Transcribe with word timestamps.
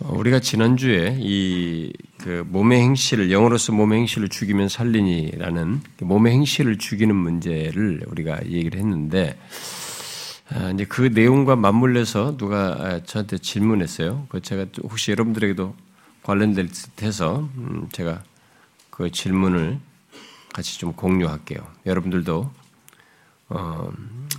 어, 0.00 0.14
우리가 0.16 0.40
지난주에 0.40 1.18
이 1.20 1.92
그 2.20 2.44
몸의 2.46 2.80
행실을 2.82 3.32
영어로서 3.32 3.72
몸의 3.72 4.00
행실을 4.00 4.28
죽이면 4.28 4.68
살리니라는 4.68 5.80
그 5.98 6.04
몸의 6.04 6.34
행실을 6.34 6.76
죽이는 6.76 7.16
문제를 7.16 8.04
우리가 8.06 8.44
얘기를 8.44 8.78
했는데 8.78 9.38
아, 10.50 10.70
이제 10.70 10.84
그 10.84 11.02
내용과 11.02 11.56
맞물려서 11.56 12.36
누가 12.36 12.76
아, 12.78 13.02
저한테 13.04 13.38
질문했어요. 13.38 14.26
그 14.28 14.42
제가 14.42 14.66
혹시 14.82 15.12
여러분들에게도 15.12 15.74
관련될 16.22 16.68
듯해서 16.68 17.48
음, 17.56 17.88
제가 17.92 18.22
그 18.90 19.10
질문을 19.10 19.78
같이 20.52 20.78
좀 20.78 20.92
공유할게요. 20.92 21.66
여러분들도 21.86 22.50
어 23.48 23.90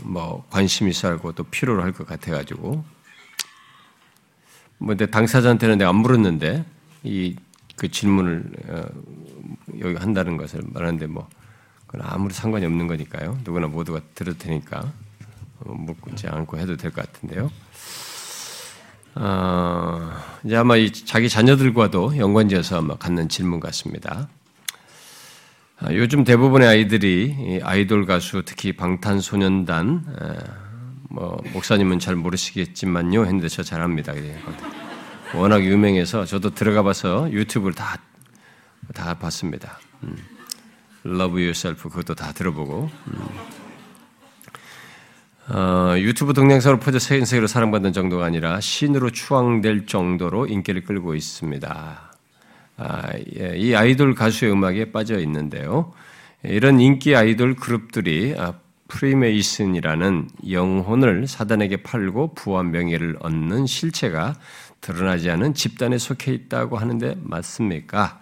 뭐 0.04 0.43
관심 0.50 0.88
있어 0.88 1.09
하고 1.09 1.32
또 1.32 1.43
필요로 1.43 1.84
할 1.84 1.93
것 1.93 2.07
같아 2.07 2.32
가지고 2.32 2.84
뭐, 4.82 4.95
내 4.95 5.05
당사자한테는 5.05 5.77
내가 5.77 5.91
안 5.91 5.98
물었는데, 5.98 6.66
이, 7.03 7.35
그 7.76 7.90
질문을, 7.90 8.44
어, 8.67 8.84
여기 9.80 9.95
한다는 9.95 10.38
것을 10.38 10.62
말하는데 10.66 11.05
뭐, 11.07 11.30
그건 11.85 12.07
아무리 12.07 12.34
상관이 12.34 12.66
없는 12.66 12.88
거니까요. 12.88 13.38
누구나 13.44 13.67
모두가 13.67 14.02
들을 14.16 14.35
테니까, 14.38 14.91
어, 15.59 15.73
묻지 15.73 16.27
않고 16.27 16.57
해도 16.57 16.76
될 16.77 16.91
것 16.91 17.05
같은데요. 17.12 17.52
어, 19.16 20.12
이제 20.44 20.55
아마 20.55 20.77
이 20.77 20.91
자기 20.91 21.29
자녀들과도 21.29 22.18
연관지어서 22.18 22.77
아마 22.79 22.95
갖는 22.95 23.29
질문 23.29 23.59
같습니다. 23.59 24.29
아, 25.79 25.93
요즘 25.93 26.23
대부분의 26.23 26.68
아이들이 26.68 27.59
아이돌 27.63 28.05
가수, 28.05 28.43
특히 28.45 28.71
방탄소년단, 28.73 30.05
뭐 31.11 31.41
목사님은 31.53 31.99
잘 31.99 32.15
모르시겠지만요 32.15 33.25
했는데 33.25 33.47
저 33.47 33.63
잘합니다. 33.63 34.13
워낙 35.35 35.63
유명해서 35.63 36.25
저도 36.25 36.51
들어가봐서 36.53 37.31
유튜브를 37.31 37.73
다 37.73 37.97
다 38.93 39.13
봤습니다. 39.18 39.79
음. 40.03 40.15
Love 41.05 41.41
Yourself 41.41 41.90
그것도 41.90 42.15
다 42.15 42.31
들어보고 42.31 42.90
음. 43.07 43.27
어, 45.53 45.95
유튜브 45.98 46.34
동영상으로 46.34 46.79
퍼져 46.79 46.99
전 46.99 47.25
세계로 47.25 47.48
사랑받는 47.48 47.93
정도가 47.93 48.25
아니라 48.25 48.59
신으로 48.62 49.09
추앙될 49.09 49.85
정도로 49.85 50.48
인기를 50.48 50.84
끌고 50.84 51.15
있습니다. 51.15 52.12
아, 52.77 53.09
예, 53.37 53.57
이 53.57 53.75
아이돌 53.75 54.15
가수의 54.15 54.51
음악에 54.51 54.91
빠져 54.91 55.20
있는데요. 55.20 55.93
이런 56.43 56.79
인기 56.79 57.15
아이돌 57.15 57.55
그룹들이 57.55 58.35
아, 58.37 58.53
프리메이슨이라는 58.91 60.29
영혼을 60.51 61.25
사단에게 61.25 61.77
팔고 61.77 62.34
부와 62.35 62.63
명예를 62.63 63.17
얻는 63.21 63.65
실체가 63.65 64.35
드러나지 64.81 65.29
않은 65.29 65.53
집단에 65.53 65.97
속해 65.97 66.34
있다고 66.34 66.78
하는데 66.78 67.16
맞습니까? 67.22 68.22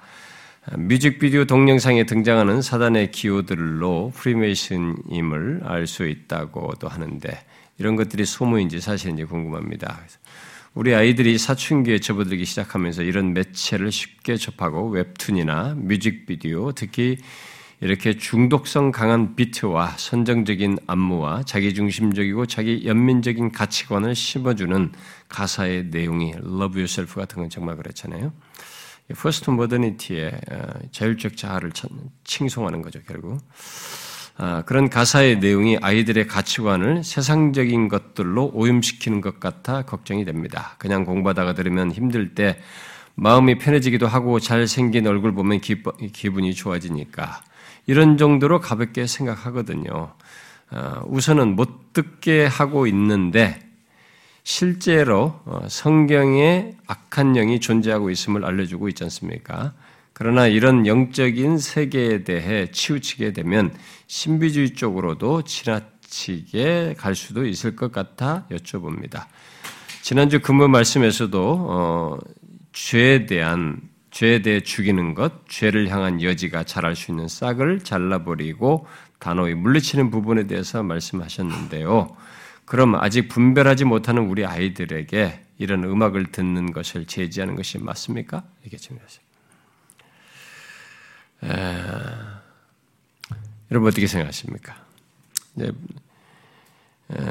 뮤직비디오 0.77 1.45
동영상에 1.45 2.05
등장하는 2.05 2.61
사단의 2.61 3.11
기호들로 3.11 4.11
프리메이슨임을 4.15 5.61
알 5.63 5.87
수 5.87 6.07
있다고도 6.07 6.87
하는데 6.87 7.43
이런 7.79 7.95
것들이 7.95 8.25
소문인지 8.25 8.79
사실인지 8.79 9.23
궁금합니다. 9.23 10.01
우리 10.75 10.93
아이들이 10.93 11.39
사춘기에 11.39 11.97
접어들기 11.97 12.45
시작하면서 12.45 13.01
이런 13.01 13.33
매체를 13.33 13.91
쉽게 13.91 14.37
접하고 14.37 14.89
웹툰이나 14.89 15.73
뮤직비디오, 15.75 16.73
특히 16.73 17.17
이렇게 17.81 18.17
중독성 18.17 18.91
강한 18.91 19.35
비트와 19.35 19.91
선정적인 19.97 20.79
안무와 20.85 21.43
자기중심적이고 21.43 22.45
자기 22.45 22.85
연민적인 22.85 23.53
가치관을 23.53 24.15
심어주는 24.15 24.91
가사의 25.29 25.85
내용이 25.85 26.31
Love 26.31 26.75
Yourself 26.75 27.15
같은 27.15 27.41
건 27.41 27.49
정말 27.49 27.77
그렇잖아요. 27.77 28.33
postmodernity의 29.15 30.31
어, 30.51 30.67
자율적 30.91 31.37
자아를 31.37 31.71
칭송하는 32.25 32.81
거죠, 32.81 32.99
결국. 33.07 33.39
아, 34.37 34.63
그런 34.65 34.89
가사의 34.89 35.39
내용이 35.39 35.77
아이들의 35.81 36.27
가치관을 36.27 37.03
세상적인 37.03 37.87
것들로 37.87 38.51
오염시키는 38.53 39.21
것 39.21 39.39
같아 39.39 39.83
걱정이 39.83 40.25
됩니다. 40.25 40.75
그냥 40.79 41.05
공부하다가 41.05 41.53
들으면 41.53 41.91
힘들 41.91 42.35
때 42.35 42.59
마음이 43.15 43.57
편해지기도 43.57 44.07
하고 44.07 44.39
잘생긴 44.39 45.07
얼굴 45.07 45.33
보면 45.33 45.59
기분이 45.59 46.53
좋아지니까 46.53 47.41
이런 47.85 48.17
정도로 48.17 48.59
가볍게 48.59 49.07
생각하거든요. 49.07 50.13
어, 50.71 51.03
우선은 51.07 51.55
못 51.55 51.93
듣게 51.93 52.45
하고 52.45 52.85
있는데 52.87 53.59
실제로 54.43 55.39
어, 55.45 55.67
성경에 55.67 56.75
악한 56.87 57.33
영이 57.33 57.59
존재하고 57.59 58.09
있음을 58.09 58.45
알려주고 58.45 58.87
있지 58.89 59.03
않습니까? 59.03 59.73
그러나 60.13 60.47
이런 60.47 60.85
영적인 60.85 61.57
세계에 61.59 62.23
대해 62.23 62.69
치우치게 62.71 63.33
되면 63.33 63.73
신비주의 64.07 64.73
쪽으로도 64.73 65.43
지나치게 65.43 66.95
갈 66.97 67.15
수도 67.15 67.45
있을 67.45 67.75
것 67.75 67.91
같아 67.91 68.45
여쭤봅니다. 68.51 69.25
지난주 70.01 70.39
근무 70.39 70.67
말씀에서도 70.67 71.67
어, 71.69 72.17
죄에 72.73 73.25
대한 73.27 73.81
죄에 74.19 74.41
대해 74.41 74.59
죽이는 74.59 75.13
것, 75.13 75.47
죄를 75.47 75.87
향한 75.87 76.21
여지가 76.21 76.65
자랄 76.65 76.97
수 76.97 77.11
있는 77.11 77.29
싹을 77.29 77.85
잘라버리고 77.85 78.85
단호히 79.17 79.53
물리치는 79.53 80.11
부분에 80.11 80.45
대해서 80.45 80.83
말씀하셨는데요. 80.83 82.17
그럼 82.65 82.95
아직 82.95 83.29
분별하지 83.29 83.85
못하는 83.85 84.23
우리 84.23 84.45
아이들에게 84.45 85.39
이런 85.57 85.85
음악을 85.85 86.33
듣는 86.33 86.73
것을 86.73 87.05
제지하는 87.05 87.55
것이 87.55 87.77
맞습니까? 87.77 88.43
이게 88.65 88.75
중요하죠. 88.75 89.21
여러분 93.71 93.87
어떻게 93.87 94.05
생각하십니까? 94.05 94.75
네, 95.53 95.71
에, 97.13 97.23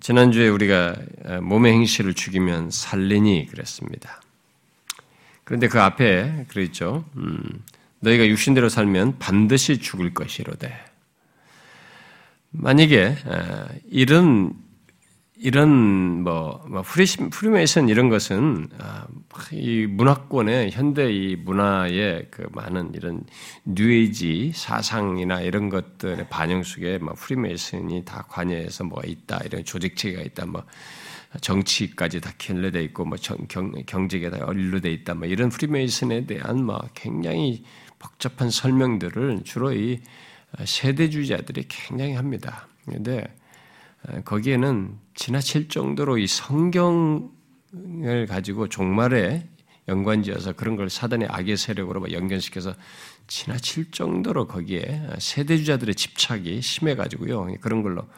지난주에 0.00 0.48
우리가 0.48 0.96
몸의 1.40 1.72
행실을 1.72 2.12
죽이면 2.12 2.70
살리니 2.70 3.46
그랬습니다. 3.46 4.20
그런데 5.50 5.66
그 5.66 5.80
앞에 5.80 6.44
그랬죠. 6.46 7.04
음, 7.16 7.42
너희가 7.98 8.24
육신대로 8.28 8.68
살면 8.68 9.18
반드시 9.18 9.78
죽을 9.78 10.14
것이로되. 10.14 10.72
만약에 12.52 13.16
이런 13.90 14.54
이런 15.36 16.22
뭐, 16.22 16.64
뭐 16.68 16.84
프리메이슨 16.84 17.88
이런 17.88 18.08
것은 18.08 18.68
아, 18.78 19.08
이 19.50 19.86
문화권의 19.86 20.70
현대 20.70 21.12
이 21.12 21.34
문화의 21.34 22.28
그 22.30 22.46
많은 22.52 22.92
이런 22.94 23.24
뉴에이지 23.64 24.52
사상이나 24.54 25.40
이런 25.40 25.68
것들의 25.68 26.28
반영 26.30 26.62
속에 26.62 26.98
뭐 26.98 27.14
프리메이슨이 27.14 28.04
다 28.04 28.24
관여해서 28.28 28.84
뭐가 28.84 29.04
있다 29.04 29.40
이런 29.46 29.64
조직 29.64 29.96
체계가 29.96 30.22
있다 30.22 30.46
뭐 30.46 30.62
정치까지 31.40 32.20
다 32.20 32.32
연계돼 32.38 32.82
있고 32.84 33.04
뭐 33.04 33.16
경, 33.48 33.72
경제계 33.86 34.30
다 34.30 34.40
연루돼 34.40 34.90
있다 34.92 35.14
뭐 35.14 35.28
이런 35.28 35.48
프리메이슨에 35.48 36.26
대한 36.26 36.64
뭐 36.64 36.80
굉장히 36.94 37.64
복잡한 37.98 38.50
설명들을 38.50 39.42
주로 39.44 39.72
이 39.72 40.00
세대주의자들이 40.64 41.66
굉장히 41.68 42.14
합니다. 42.14 42.66
그런데 42.84 43.24
거기에는 44.24 44.98
지나칠 45.14 45.68
정도로 45.68 46.18
이 46.18 46.26
성경을 46.26 47.28
가지고 48.28 48.68
종말에 48.68 49.46
연관지어서 49.86 50.54
그런 50.54 50.76
걸 50.76 50.88
사단의 50.88 51.28
악의 51.30 51.56
세력으로 51.56 52.00
뭐 52.00 52.12
연결시켜서 52.12 52.74
지나칠 53.26 53.90
정도로 53.90 54.46
거기에 54.46 55.08
세대주자들의 55.18 55.94
집착이 55.94 56.62
심해가지고요. 56.62 57.54
그런 57.60 57.82
걸로 57.82 58.08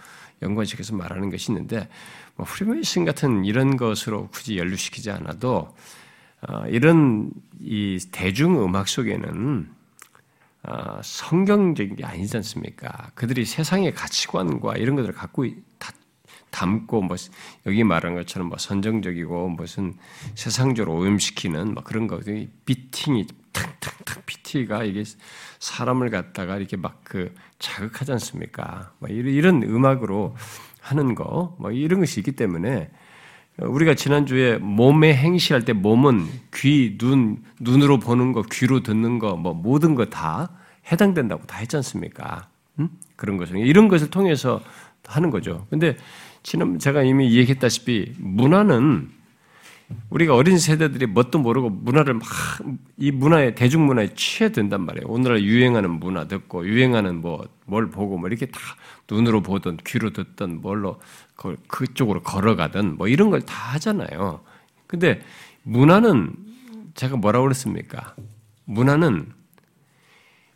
연관시켜서 0.43 0.95
말하는 0.95 1.31
것이 1.31 1.53
있는데 1.53 1.89
뭐 2.37 2.47
프리메이슨 2.47 3.05
같은 3.05 3.45
이런 3.45 3.77
것으로 3.77 4.29
굳이 4.29 4.59
연루시키지 4.59 5.11
않아도 5.11 5.75
어, 6.49 6.67
이런 6.69 7.31
이 7.61 7.99
대중 8.11 8.63
음악 8.65 8.89
속에는 8.89 9.71
어, 10.65 11.01
성경적인 11.03 11.97
게 11.97 12.05
아니지 12.05 12.37
않습니까? 12.39 13.11
그들이 13.15 13.45
세상의 13.45 13.95
가치관과 13.95 14.77
이런 14.77 14.97
것들을 14.97 15.15
갖고 15.15 15.47
다 15.79 15.93
담고 16.51 17.03
뭐 17.03 17.17
여기 17.67 17.83
말한 17.83 18.15
것처럼 18.15 18.49
뭐 18.49 18.59
선정적이고 18.59 19.49
무슨 19.49 19.95
세상적으로 20.35 20.99
오염시키는 20.99 21.73
뭐 21.73 21.83
그런 21.83 22.07
거 22.07 22.21
비팅이 22.67 23.27
탁탁탁 23.53 24.27
비티가 24.27 24.85
이게 24.85 25.05
사람을 25.59 26.11
갖다가 26.11 26.57
이렇게 26.57 26.77
막 26.77 27.03
그 27.13 27.35
자극하지 27.59 28.13
않습니까? 28.13 28.91
뭐 28.99 29.11
이런 29.11 29.63
음악으로 29.63 30.35
하는 30.83 31.15
거, 31.15 31.57
뭐 31.59 31.71
이런 31.71 32.01
것이 32.01 32.21
있기 32.21 32.33
때문에 32.33 32.91
우리가 33.59 33.95
지난주에 33.95 34.59
몸의 34.59 35.15
행시할 35.15 35.65
때 35.65 35.73
몸은 35.73 36.27
귀, 36.55 36.97
눈, 36.99 37.43
눈으로 37.61 37.99
보는 37.99 38.33
거, 38.33 38.43
귀로 38.51 38.83
듣는 38.83 39.19
거, 39.19 39.37
뭐 39.37 39.55
모든 39.55 39.95
거 39.95 40.07
다 40.07 40.51
해당된다고 40.91 41.47
다 41.47 41.59
했지 41.59 41.77
않습니까? 41.77 42.49
음? 42.81 42.89
그런 43.17 43.37
것을. 43.37 43.57
이런 43.59 43.89
것을 43.89 44.11
통해서 44.11 44.61
하는 45.07 45.31
거죠. 45.31 45.67
근데 45.71 45.97
지난 46.43 46.79
제가 46.79 47.03
이미 47.05 47.37
얘기했다시피 47.37 48.15
문화는 48.19 49.11
우리가 50.11 50.35
어린 50.35 50.59
세대들이 50.59 51.07
뭣도 51.07 51.39
모르고 51.39 51.71
문화를 51.71 52.15
막 52.15 52.27
이 52.99 53.11
문화에 53.11 53.55
대중문화에 53.55 54.11
취해든단 54.15 54.83
말이에요. 54.87 55.07
오늘날 55.09 55.43
유행하는 55.43 55.91
문화 55.91 56.27
듣고 56.29 56.67
유행하는 56.67 57.21
뭐 57.21 57.45
뭘 57.67 57.91
보고 57.91 58.19
뭐 58.19 58.29
이렇게 58.29 58.47
다 58.47 58.59
눈으로 59.11 59.41
보든 59.43 59.79
귀로 59.87 60.11
듣든 60.13 60.61
뭘로 60.61 61.01
그쪽으로 61.69 62.23
걸어가든 62.23 62.97
뭐 62.99 63.09
이런 63.09 63.31
걸 63.31 63.41
다 63.41 63.55
하잖아요. 63.75 64.41
근데 64.87 65.23
문화는 65.63 66.35
제가 66.95 67.17
뭐라고 67.17 67.45
그랬습니까? 67.45 68.15
문화는 68.67 69.33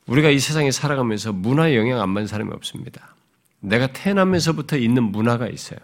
우리가 0.07 0.29
이 0.31 0.39
세상에 0.39 0.71
살아가면서 0.71 1.33
문화에 1.33 1.77
영향 1.77 2.01
안 2.01 2.13
받는 2.15 2.27
사람이 2.29 2.53
없습니다. 2.53 3.15
내가 3.61 3.87
태어나면서부터 3.89 4.77
있는 4.77 5.03
문화가 5.05 5.49
있어요. 5.49 5.79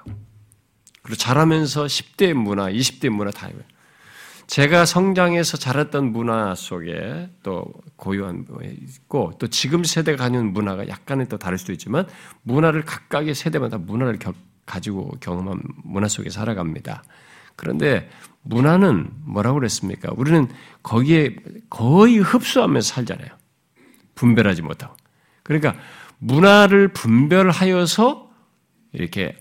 그리고 1.02 1.16
자라면서 1.16 1.84
10대 1.84 2.32
문화, 2.32 2.70
20대 2.70 3.08
문화 3.10 3.30
다 3.30 3.48
있어요. 3.48 3.62
제가 4.46 4.84
성장해서 4.84 5.56
자랐던 5.56 6.12
문화 6.12 6.54
속에 6.54 7.30
또 7.42 7.64
고유한 7.96 8.46
있고 8.82 9.32
또 9.38 9.46
지금 9.48 9.82
세대가 9.84 10.24
가는 10.24 10.52
문화가 10.52 10.88
약간은 10.88 11.28
또 11.28 11.38
다를 11.38 11.58
수도 11.58 11.72
있지만 11.72 12.06
문화를 12.42 12.84
각각의 12.84 13.34
세대마다 13.34 13.78
문화를 13.78 14.18
겨, 14.18 14.34
가지고 14.66 15.16
경험한 15.20 15.62
문화 15.84 16.08
속에 16.08 16.30
살아갑니다. 16.30 17.02
그런데 17.56 18.10
문화는 18.42 19.10
뭐라고 19.24 19.58
그랬습니까? 19.58 20.12
우리는 20.16 20.48
거기에 20.82 21.36
거의 21.70 22.18
흡수하면서 22.18 22.94
살잖아요. 22.94 23.28
분별하지 24.14 24.62
못하고. 24.62 24.96
그러니까 25.42 25.74
문화를 26.18 26.88
분별하여서 26.88 28.30
이렇게 28.92 29.40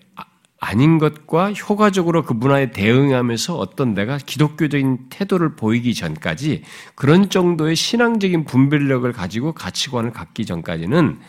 아닌 0.64 1.00
것과 1.00 1.54
효과적으로 1.54 2.24
그 2.24 2.34
문화에 2.34 2.70
대응하면서 2.70 3.58
어떤 3.58 3.96
내가 3.96 4.20
기독교적인 4.20 5.10
태도를 5.10 5.56
보이기 5.56 5.96
전까지 5.96 6.62
그런 6.94 7.32
정도의 7.32 7.76
신앙적인 7.76 8.46
분별력을 8.46 9.12
가지고 9.12 9.54
가치관을 9.54 10.12
갖기 10.12 10.46
전까지는 10.46 11.20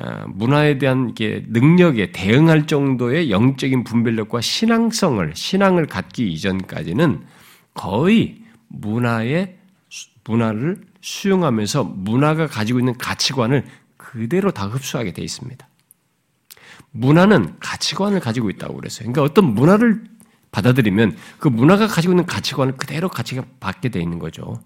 어, 0.00 0.24
문화에 0.28 0.78
대한 0.78 1.14
능력에 1.18 2.12
대응할 2.12 2.66
정도의 2.66 3.30
영적인 3.30 3.84
분별력과 3.84 4.40
신앙성을 4.40 5.32
신앙을 5.34 5.84
갖기 5.84 6.32
이전까지는 6.32 7.26
거의 7.74 8.38
문화의 8.68 9.58
문화를 10.24 10.80
수용하면서 11.02 11.84
문화가 11.84 12.46
가지고 12.46 12.78
있는 12.78 12.96
가치관을 12.96 13.66
그대로 13.98 14.50
다 14.50 14.64
흡수하게 14.64 15.12
돼 15.12 15.20
있습니다. 15.20 15.68
문화는 16.92 17.56
가치관을 17.60 18.20
가지고 18.20 18.50
있다고 18.50 18.74
그랬어요. 18.76 19.00
그러니까 19.10 19.22
어떤 19.22 19.54
문화를 19.54 20.04
받아들이면 20.50 21.16
그 21.38 21.48
문화가 21.48 21.86
가지고 21.86 22.12
있는 22.12 22.26
가치관을 22.26 22.76
그대로 22.76 23.08
가치가 23.08 23.42
받게 23.60 23.88
돼 23.88 24.00
있는 24.00 24.18
거죠. 24.18 24.60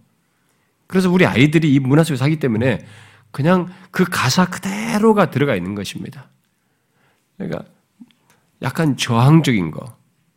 그래서 0.89 1.11
우리 1.11 1.25
아이들이 1.27 1.73
이 1.73 1.79
문화 1.81 2.03
속에 2.05 2.17
살기 2.17 2.39
때문에 2.39 2.85
그냥 3.31 3.69
그 3.91 4.05
가사 4.05 4.47
그대로가 4.47 5.31
들어가 5.31 5.55
있는 5.57 5.75
것입니다. 5.75 6.29
그러니까 7.37 7.65
약간 8.63 8.97
저항적인 8.97 9.71
거, 9.71 9.97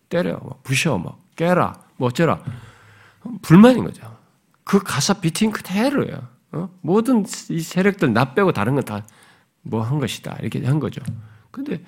때려, 0.10 0.38
뭐 0.38 0.60
부셔, 0.64 0.98
뭐 0.98 1.24
깨라, 1.36 1.80
뭐 1.98 2.10
어쩌라. 2.10 2.44
불만인 3.42 3.84
거죠. 3.86 4.18
그 4.64 4.80
가사 4.84 5.14
비팅 5.16 5.52
그대로예요. 5.52 6.28
어? 6.52 6.70
모든 6.82 7.26
이 7.50 7.60
세력들 7.62 8.14
나 8.14 8.34
빼고 8.34 8.52
다른 8.52 8.76
건 8.76 8.84
다 8.84 9.04
뭐 9.62 9.82
한 9.84 10.00
것이다. 10.00 10.38
이렇게 10.42 10.66
한 10.66 10.80
거죠. 10.80 11.02
근데 11.52 11.82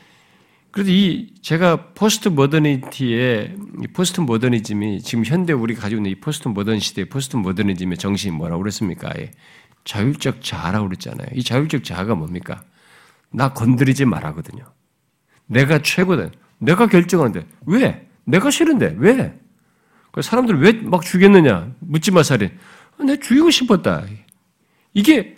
그래도 0.72 0.90
이 0.92 1.34
제가 1.42 1.94
postmodernity의 1.94 3.56
포스트 3.94 4.22
모더니즘이 4.22 5.02
지금 5.02 5.26
현대 5.26 5.52
우리가 5.54 5.82
가지고 5.82 6.00
있는 6.00 6.12
이 6.12 6.16
포스트 6.16 6.48
모던 6.48 6.80
시대의 6.80 7.10
포스트 7.10 7.36
모더니즘의 7.36 7.98
정신이 7.98 8.36
뭐라고 8.36 8.62
그랬습니까? 8.62 9.12
예. 9.20 9.32
자율적 9.84 10.44
자아라고 10.44 10.88
그랬잖아요. 10.88 11.28
이 11.34 11.44
자율적 11.44 11.84
자아가 11.84 12.16
뭡니까? 12.16 12.64
나 13.32 13.54
건드리지 13.54 14.06
말라거든요. 14.06 14.64
내가 15.48 15.82
최고다. 15.82 16.30
내가 16.60 16.88
결정하는데 16.88 17.46
왜? 17.66 18.08
내가 18.24 18.50
싫은데 18.50 18.96
왜? 18.98 19.38
사람들 20.22 20.62
왜 20.62 20.72
막 20.84 21.02
죽였느냐? 21.02 21.74
묻지 21.80 22.12
마 22.12 22.24
살인. 22.24 22.52
내가 23.00 23.20
죽이고 23.22 23.50
싶었다. 23.50 24.06
이게 24.94 25.36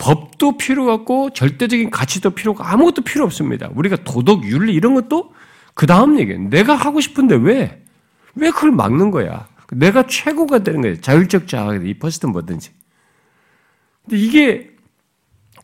법도 0.00 0.56
필요 0.56 0.90
없고 0.90 1.30
절대적인 1.30 1.90
가치도 1.90 2.30
필요 2.30 2.52
없고 2.52 2.64
아무것도 2.64 3.02
필요 3.02 3.24
없습니다. 3.24 3.68
우리가 3.74 3.96
도덕, 3.96 4.44
윤리 4.44 4.72
이런 4.72 4.94
것도 4.94 5.32
그 5.74 5.86
다음 5.86 6.18
얘기예요. 6.18 6.48
내가 6.48 6.74
하고 6.74 7.00
싶은데 7.00 7.36
왜? 7.36 7.84
왜 8.34 8.50
그걸 8.50 8.72
막는 8.72 9.10
거야? 9.10 9.46
내가 9.72 10.06
최고가 10.06 10.60
되는 10.60 10.80
거예요. 10.80 11.00
자율적 11.00 11.46
자아가 11.46 11.74
이 11.76 11.94
first는 11.94 12.32
뭐든지. 12.32 12.70
근데 14.02 14.18
이게 14.18 14.70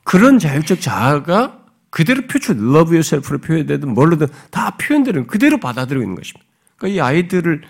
그런 0.05 0.39
자율적 0.39 0.81
자아가 0.81 1.65
그대로 1.89 2.23
표출, 2.27 2.57
love 2.57 2.95
yourself로 2.95 3.39
표현되든 3.39 3.95
뭘로든 3.95 4.27
다 4.51 4.77
표현되는 4.77 5.27
그대로 5.27 5.59
받아들이고 5.59 6.05
있는 6.05 6.15
것입니다. 6.15 6.47
그러니까 6.77 6.95
이 6.95 7.01
아이들을 7.01 7.63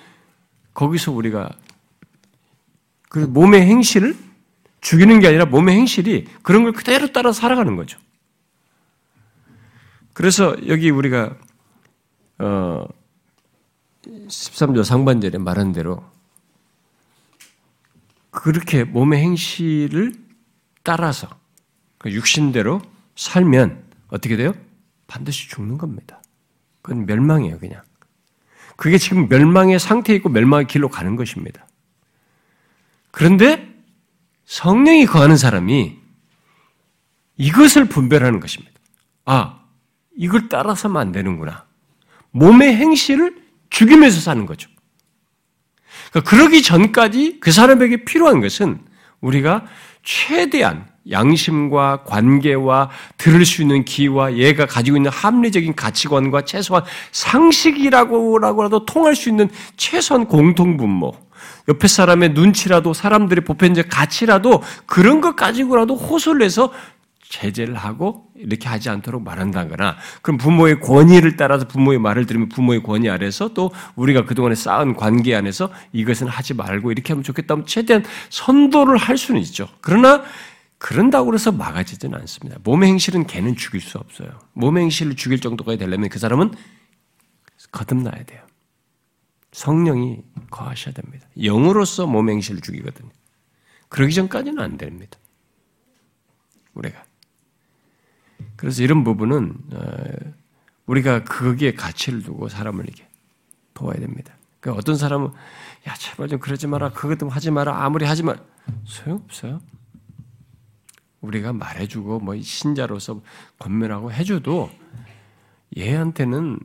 거기서 0.74 1.12
우리가 1.12 1.48
그 3.08 3.20
몸의 3.20 3.62
행실을 3.62 4.25
죽이는 4.86 5.18
게 5.18 5.26
아니라 5.26 5.46
몸의 5.46 5.74
행실이 5.74 6.26
그런 6.42 6.62
걸 6.62 6.72
그대로 6.72 7.10
따라 7.10 7.32
살아가는 7.32 7.74
거죠. 7.74 7.98
그래서 10.12 10.56
여기 10.68 10.90
우리가 10.90 11.36
어 12.38 12.86
13조 14.06 14.84
상반절에 14.84 15.38
말한 15.38 15.72
대로 15.72 16.04
그렇게 18.30 18.84
몸의 18.84 19.20
행실을 19.22 20.14
따라서 20.84 21.28
그 21.98 22.12
육신대로 22.12 22.80
살면 23.16 23.82
어떻게 24.06 24.36
돼요? 24.36 24.54
반드시 25.08 25.48
죽는 25.48 25.78
겁니다. 25.78 26.22
그건 26.82 27.06
멸망이에요, 27.06 27.58
그냥. 27.58 27.82
그게 28.76 28.98
지금 28.98 29.28
멸망의 29.28 29.80
상태에 29.80 30.14
있고 30.14 30.28
멸망의 30.28 30.68
길로 30.68 30.88
가는 30.88 31.16
것입니다. 31.16 31.66
그런데 33.10 33.75
성령이 34.46 35.06
거하는 35.06 35.36
사람이 35.36 35.96
이것을 37.36 37.86
분별하는 37.86 38.40
것입니다. 38.40 38.72
아, 39.24 39.60
이걸 40.16 40.48
따라서만 40.48 41.08
안 41.08 41.12
되는구나. 41.12 41.66
몸의 42.30 42.74
행실을 42.76 43.36
죽이면서 43.70 44.20
사는 44.20 44.46
거죠. 44.46 44.70
그러니까 46.10 46.30
그러기 46.30 46.62
전까지 46.62 47.38
그 47.40 47.52
사람에게 47.52 48.04
필요한 48.04 48.40
것은 48.40 48.80
우리가 49.20 49.66
최대한 50.02 50.86
양심과 51.10 52.04
관계와 52.04 52.90
들을 53.16 53.44
수 53.44 53.62
있는 53.62 53.84
기와 53.84 54.34
얘가 54.34 54.66
가지고 54.66 54.96
있는 54.96 55.10
합리적인 55.10 55.74
가치관과 55.74 56.44
최소한 56.44 56.84
상식이라고라도 57.12 58.84
통할 58.86 59.14
수 59.14 59.28
있는 59.28 59.48
최소한 59.76 60.26
공통분모, 60.26 61.14
옆에 61.68 61.88
사람의 61.88 62.30
눈치라도 62.30 62.94
사람들의 62.94 63.44
보편적 63.44 63.86
가치라도 63.90 64.62
그런 64.86 65.20
것 65.20 65.36
가지고라도 65.36 65.96
호소를 65.96 66.42
해서 66.42 66.72
제재를 67.28 67.74
하고 67.74 68.26
이렇게 68.36 68.68
하지 68.68 68.88
않도록 68.88 69.22
말한다거나 69.22 69.96
그럼 70.22 70.38
부모의 70.38 70.80
권위를 70.80 71.36
따라서 71.36 71.66
부모의 71.66 71.98
말을 71.98 72.26
들으면 72.26 72.48
부모의 72.48 72.82
권위 72.82 73.10
아래서 73.10 73.48
또 73.52 73.72
우리가 73.96 74.24
그동안에 74.24 74.54
쌓은 74.54 74.94
관계 74.94 75.34
안에서 75.34 75.70
이것은 75.92 76.28
하지 76.28 76.54
말고 76.54 76.92
이렇게 76.92 77.12
하면 77.12 77.24
좋겠다면 77.24 77.66
최대한 77.66 78.04
선도를 78.30 78.96
할 78.96 79.18
수는 79.18 79.40
있죠. 79.40 79.68
그러나 79.80 80.22
그런다고 80.78 81.34
해서 81.34 81.50
막아지지는 81.52 82.18
않습니다. 82.20 82.58
몸의 82.62 82.90
행실은 82.90 83.26
개는 83.26 83.56
죽일 83.56 83.80
수 83.80 83.98
없어요. 83.98 84.28
몸의 84.52 84.84
행실을 84.84 85.16
죽일 85.16 85.40
정도가 85.40 85.76
되려면 85.76 86.08
그 86.08 86.18
사람은 86.18 86.52
거듭나야 87.72 88.24
돼요. 88.24 88.45
성령이 89.56 90.22
거하셔야 90.50 90.92
됩니다. 90.92 91.26
영으로서 91.42 92.06
몸 92.06 92.28
행실을 92.28 92.60
죽이거든요. 92.60 93.08
그러기 93.88 94.12
전까지는 94.12 94.62
안 94.62 94.76
됩니다. 94.76 95.18
우리가. 96.74 97.02
그래서 98.56 98.82
이런 98.82 99.02
부분은 99.02 99.54
어, 99.72 100.32
우리가 100.84 101.24
거기에 101.24 101.72
가치를 101.72 102.22
두고 102.22 102.50
사람을 102.50 102.84
이렇게 102.84 103.08
도와야 103.72 103.98
됩니다. 103.98 104.34
그러니까 104.60 104.78
어떤 104.78 104.96
사람은 104.96 105.28
야 105.88 105.94
제발 105.94 106.28
좀 106.28 106.38
그러지 106.38 106.66
마라, 106.66 106.90
그것 106.90 107.18
좀 107.18 107.30
하지 107.30 107.50
마라, 107.50 107.82
아무리 107.82 108.04
하지 108.04 108.24
마 108.24 108.36
소용 108.84 109.22
없어요. 109.24 109.62
우리가 111.22 111.54
말해주고 111.54 112.20
뭐 112.20 112.38
신자로서 112.38 113.22
권면하고 113.58 114.12
해줘도 114.12 114.70
얘한테는 115.78 116.60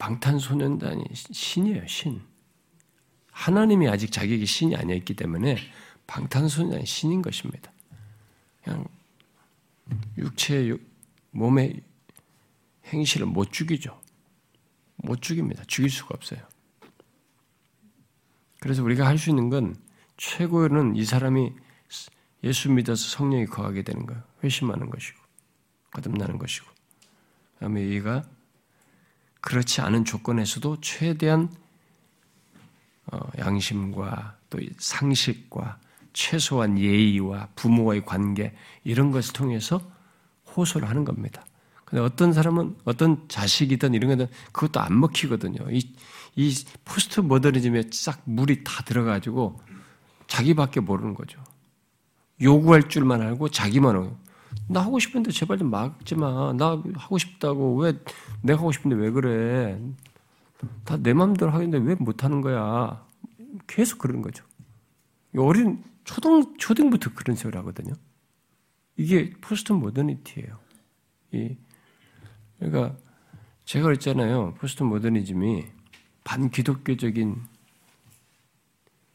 방탄소년단이 0.00 1.04
신이에요, 1.12 1.86
신. 1.86 2.22
하나님이 3.30 3.88
아직 3.88 4.10
자기에게 4.10 4.44
신이 4.46 4.74
아니었기 4.74 5.14
때문에 5.14 5.58
방탄소년단이 6.06 6.86
신인 6.86 7.22
것입니다. 7.22 7.70
그냥 8.64 8.84
육체 10.18 10.76
몸의 11.30 11.82
행실을 12.86 13.26
못 13.26 13.52
죽이죠. 13.52 14.00
못 14.96 15.22
죽입니다. 15.22 15.62
죽일 15.66 15.90
수가 15.90 16.14
없어요. 16.14 16.40
그래서 18.58 18.82
우리가 18.82 19.06
할 19.06 19.16
수 19.18 19.30
있는 19.30 19.48
건 19.50 19.76
최고는 20.16 20.96
이 20.96 21.04
사람이 21.04 21.52
예수 22.42 22.70
믿어서 22.70 23.06
성령이 23.16 23.46
거하게 23.46 23.82
되는 23.82 24.06
거예요. 24.06 24.22
회심하는 24.42 24.88
것이고 24.88 25.18
거듭나는 25.92 26.38
것이고 26.38 26.66
그다음에 27.54 27.82
얘가 27.88 28.24
그렇지 29.40 29.80
않은 29.80 30.04
조건에서도 30.04 30.80
최대한 30.80 31.50
어, 33.12 33.18
양심과 33.38 34.36
또 34.50 34.58
상식과 34.78 35.78
최소한 36.12 36.78
예의와 36.78 37.48
부모와의 37.56 38.04
관계 38.04 38.54
이런 38.84 39.10
것을 39.10 39.32
통해서 39.32 39.80
호소를 40.56 40.88
하는 40.88 41.04
겁니다. 41.04 41.44
근데 41.84 42.02
어떤 42.02 42.32
사람은 42.32 42.76
어떤 42.84 43.28
자식이든 43.28 43.94
이런 43.94 44.10
거는 44.10 44.28
그것도 44.52 44.80
안 44.80 44.98
먹히거든요. 45.00 45.70
이, 45.70 45.92
이 46.36 46.54
포스트 46.84 47.20
모더니즘에 47.20 47.84
싹 47.92 48.20
물이 48.24 48.62
다 48.62 48.82
들어가지고 48.84 49.60
자기밖에 50.28 50.80
모르는 50.80 51.14
거죠. 51.14 51.42
요구할 52.40 52.88
줄만 52.88 53.20
알고 53.20 53.48
자기만 53.48 53.96
하고 53.96 54.16
나 54.68 54.82
하고 54.82 54.98
싶은데 54.98 55.32
제발 55.32 55.58
좀 55.58 55.70
막지 55.70 56.14
마. 56.14 56.52
나 56.52 56.80
하고 56.94 57.18
싶다고 57.18 57.76
왜 57.76 57.92
내가 58.42 58.60
하고 58.60 58.72
싶은데 58.72 58.96
왜 58.96 59.10
그래? 59.10 59.80
다 60.84 60.96
내 60.98 61.12
마음대로 61.14 61.50
하는데 61.52 61.78
왜 61.78 61.94
못하는 61.94 62.40
거야? 62.40 63.06
계속 63.66 63.98
그러는 63.98 64.22
거죠. 64.22 64.44
어린 65.36 65.82
초등 66.04 66.56
초등부터 66.58 67.14
그런 67.14 67.36
소리 67.36 67.56
하거든요. 67.58 67.94
이게 68.96 69.32
postmodernity예요. 69.40 70.58
이 71.32 71.56
그러니까 72.58 72.96
제가 73.64 73.84
그랬잖아요. 73.86 74.54
포스트 74.54 74.82
모더니즘이 74.82 75.64
반기독교적인 76.24 77.40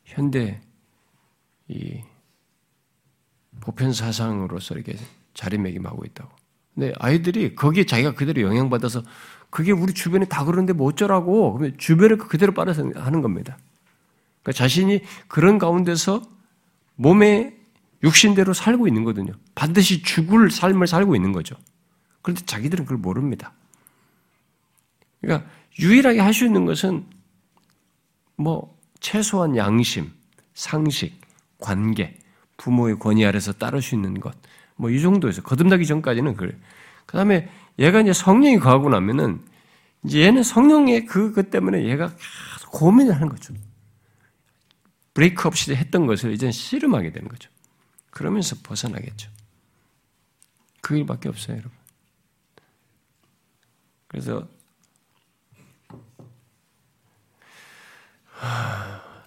현대 0.05 0.61
이 1.67 2.01
보편 3.59 3.93
사상으로서 3.93 4.75
이렇게 4.75 4.97
자리매김하고 5.33 6.05
있다고. 6.05 6.35
근데 6.75 6.93
아이들이 6.99 7.55
거기에 7.55 7.85
자기가 7.85 8.13
그대로 8.13 8.41
영향받아서 8.41 9.01
그게 9.49 9.71
우리 9.71 9.93
주변에 9.93 10.25
다 10.25 10.43
그러는데 10.43 10.73
뭐 10.73 10.87
어쩌라고. 10.87 11.53
그러면 11.53 11.77
주변을 11.77 12.17
그대로 12.17 12.53
빨아서 12.53 12.91
하는 12.95 13.21
겁니다. 13.21 13.57
그러니까 14.43 14.57
자신이 14.57 15.01
그런 15.27 15.57
가운데서 15.57 16.21
몸에 16.95 17.55
육신대로 18.03 18.53
살고 18.53 18.87
있는 18.87 19.03
거거든요. 19.05 19.33
반드시 19.55 20.03
죽을 20.03 20.51
삶을 20.51 20.87
살고 20.87 21.15
있는 21.15 21.31
거죠. 21.31 21.55
그런데 22.21 22.45
자기들은 22.45 22.85
그걸 22.85 22.97
모릅니다. 22.97 23.53
그러니까 25.21 25.49
유일하게 25.79 26.19
할 26.19 26.33
수 26.33 26.45
있는 26.45 26.65
것은 26.65 27.05
뭐 28.35 28.77
최소한 28.99 29.55
양심, 29.55 30.11
상식, 30.53 31.19
관계, 31.59 32.19
부모의 32.57 32.99
권위 32.99 33.25
아래서 33.25 33.53
따를 33.53 33.81
수 33.81 33.95
있는 33.95 34.19
것, 34.19 34.35
뭐 34.75 34.91
이 34.91 35.01
정도에서 35.01 35.41
거듭나기 35.41 35.85
전까지는 35.85 36.35
그래. 36.35 36.55
그 37.05 37.17
다음에 37.17 37.49
얘가 37.79 38.01
이제 38.01 38.13
성령이 38.13 38.59
가고 38.59 38.89
나면은 38.89 39.41
이제 40.03 40.21
얘는 40.21 40.43
성령의 40.43 41.05
그, 41.05 41.33
것 41.33 41.49
때문에 41.49 41.85
얘가 41.85 42.07
계속 42.07 42.71
고민을 42.71 43.15
하는 43.15 43.29
거죠. 43.29 43.53
브레이크업 45.13 45.55
시대 45.55 45.75
했던 45.75 46.05
것을 46.07 46.33
이제 46.33 46.51
씨름하게 46.51 47.11
되는 47.11 47.27
거죠. 47.27 47.49
그러면서 48.11 48.55
벗어나겠죠. 48.61 49.29
그 50.81 50.97
일밖에 50.97 51.29
없어요, 51.29 51.57
여러분. 51.57 51.71
그래서 54.07 54.47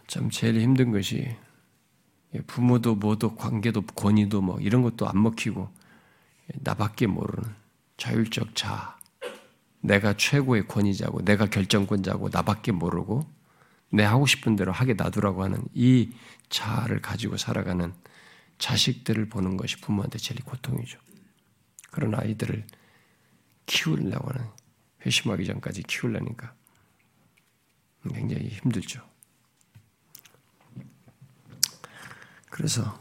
참 0.07 0.31
제일 0.31 0.61
힘든 0.61 0.93
것이 0.93 1.37
부모도 2.47 2.95
뭐도 2.97 3.37
관계도 3.37 3.83
권위도 3.83 4.43
뭐 4.43 4.61
이런 4.61 4.83
것도 4.83 5.09
안 5.09 5.23
먹히고 5.23 5.71
나밖에 6.55 7.07
모르는 7.07 7.55
자율적 7.97 8.55
자 8.55 8.99
내가 9.81 10.17
최고의 10.17 10.67
권위자고 10.69 11.25
내가 11.25 11.47
결정권자고 11.47 12.29
나밖에 12.31 12.73
모르고 12.73 13.25
내 13.91 14.03
하고 14.05 14.27
싶은 14.27 14.57
대로 14.57 14.73
하게 14.73 14.95
놔두라고 14.95 15.43
하는 15.43 15.63
이 15.73 16.11
자아를 16.51 17.01
가지고 17.01 17.37
살아가는 17.37 17.95
자식들을 18.59 19.29
보는 19.29 19.57
것이 19.57 19.81
부모한테 19.81 20.19
제일 20.19 20.43
고통이죠. 20.45 20.99
그런 21.91 22.15
아이들을 22.15 22.67
키우려고 23.67 24.31
하는 24.31 24.47
회심하기 25.07 25.47
전까지 25.47 25.85
키우려니까 25.85 26.55
굉장히 28.13 28.49
힘들죠. 28.49 29.08
그래서 32.59 33.01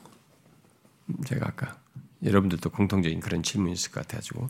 제가 1.25 1.47
아까 1.47 1.79
여러분들도 2.23 2.69
공통적인 2.69 3.19
그런 3.19 3.41
질문이 3.41 3.73
있을 3.73 3.91
것 3.91 4.01
같아가지고 4.01 4.47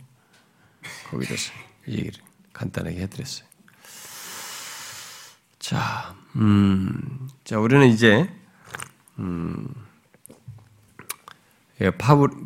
거기에 1.10 1.28
대해서 1.28 1.54
얘기를 1.88 2.20
간단하게 2.52 3.00
해드렸어요. 3.04 3.48
자, 5.60 6.14
음, 6.36 7.30
자 7.46 7.58
우리는 7.58 7.88
이제 7.88 8.30
음, 9.18 9.74
예, 11.80 11.90
바울, 11.92 12.30
이 12.30 12.44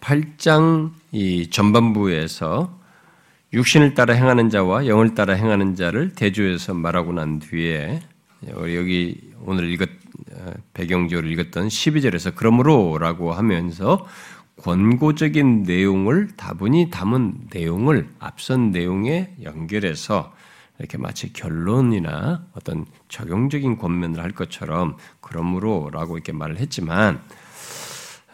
8장 0.00 0.92
예, 0.92 1.18
이 1.18 1.50
전반부에서 1.50 2.80
육신을 3.52 3.94
따라 3.94 4.14
행하는 4.14 4.50
자와 4.50 4.88
영을 4.88 5.14
따라 5.14 5.34
행하는 5.34 5.76
자를 5.76 6.14
대조해서 6.14 6.74
말하고 6.74 7.12
난 7.12 7.38
뒤에 7.38 8.02
여기 8.48 9.32
오늘 9.42 9.70
읽었 9.70 10.03
배경적으로 10.72 11.28
읽었던 11.28 11.68
12절에서 11.68 12.34
그러므로라고 12.34 13.32
하면서 13.32 14.06
권고적인 14.62 15.64
내용을 15.64 16.28
다분히 16.36 16.90
담은 16.90 17.48
내용을 17.52 18.08
앞선 18.18 18.70
내용에 18.70 19.34
연결해서 19.42 20.32
이렇게 20.78 20.98
마치 20.98 21.32
결론이나 21.32 22.46
어떤 22.52 22.86
적용적인 23.08 23.78
권면을 23.78 24.22
할 24.22 24.32
것처럼 24.32 24.96
그러므로라고 25.20 26.16
이렇게 26.16 26.32
말을 26.32 26.58
했지만 26.58 27.20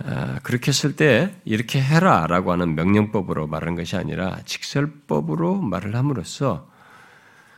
아, 0.03 0.39
그렇게 0.43 0.69
했을 0.69 0.97
때 0.97 1.35
이렇게 1.45 1.81
해라라고 1.83 2.53
하는 2.53 2.75
명령법으로 2.75 3.47
말하는 3.47 3.75
것이 3.75 3.97
아니라 3.97 4.39
직설법으로 4.47 5.61
말을 5.61 5.95
함으로써 5.95 6.69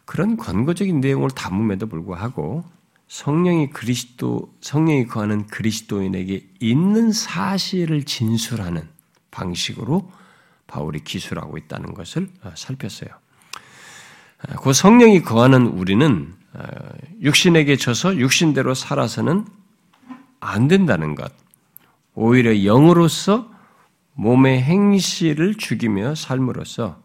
그런 0.05 0.37
권고적인 0.37 1.01
내용을 1.01 1.31
담음에도 1.31 1.87
불구하고 1.87 2.65
성령이 3.13 3.69
그리스도 3.69 4.55
성령이 4.63 5.07
거하는 5.07 5.47
그리스도인에게 5.47 6.49
있는 6.61 7.13
사실을 7.13 8.05
진술하는 8.05 8.89
방식으로 9.31 10.11
바울이 10.67 11.05
기술하고 11.05 11.59
있다는 11.59 11.93
것을 11.93 12.31
어, 12.43 12.53
살폈어요. 12.57 13.11
아, 14.49 14.57
그 14.57 14.73
성령이 14.73 15.21
거하는 15.21 15.67
우리는 15.67 16.35
어, 16.55 16.63
육신에게 17.21 17.77
져서 17.77 18.17
육신대로 18.17 18.73
살아서는 18.73 19.45
안 20.41 20.69
된다는 20.69 21.15
것. 21.15 21.31
오히려 22.15 22.65
영으로서 22.65 23.47
몸의 24.15 24.63
행실을 24.63 25.57
죽이며 25.57 26.15
삶으로써 26.15 26.99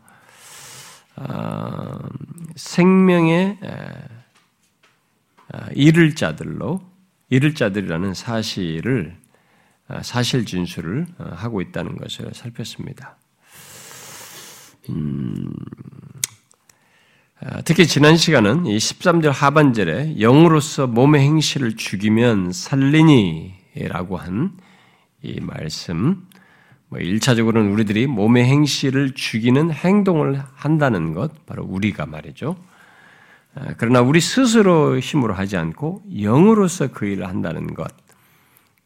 어, 1.18 2.00
생명의 2.56 3.58
잃을 5.74 6.16
자들로 6.16 6.82
잃을 7.30 7.56
자들이라는 7.56 8.13
사실을 8.13 9.18
어, 9.89 10.01
사실 10.04 10.46
진술을 10.46 11.08
하고 11.18 11.62
있다는 11.62 11.98
것을 11.98 12.32
살폈습니다. 12.34 13.18
음, 14.89 15.54
특히 17.66 17.88
지난 17.88 18.18
시간은 18.18 18.66
이 18.66 18.77
13절 18.77 19.32
하반절에 19.32 20.16
영으로서 20.20 20.88
몸의 20.88 21.22
행실을 21.22 21.75
죽이면 21.75 22.51
살리니라고 22.51 24.18
한 24.18 24.58
이 25.24 25.39
말씀, 25.42 26.27
뭐 26.89 27.00
1차적으로는 27.00 27.74
우리들이 27.74 28.08
몸의 28.08 28.46
행실을 28.46 29.13
죽이는 29.13 29.72
행동을 29.72 30.42
한다는 30.56 31.13
것, 31.13 31.46
바로 31.46 31.63
우리가 31.66 32.06
말이죠. 32.06 32.56
아, 33.60 33.74
그러나 33.78 34.02
우리 34.02 34.22
스스로 34.22 35.00
힘으로 35.00 35.34
하지 35.34 35.58
않고 35.58 36.04
영으로서 36.20 36.88
그 36.88 37.06
일을 37.06 37.28
한다는 37.28 37.74
것, 37.74 37.88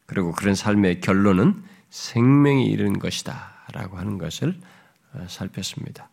그리고 0.06 0.32
그런 0.32 0.54
삶의 0.54 1.00
결론은 1.00 1.62
생명이 1.90 2.66
이르는 2.66 2.98
것이다. 2.98 3.52
라고 3.72 3.96
하는 3.96 4.18
것을 4.18 4.56
아, 5.14 5.24
살폈습니다. 5.28 6.08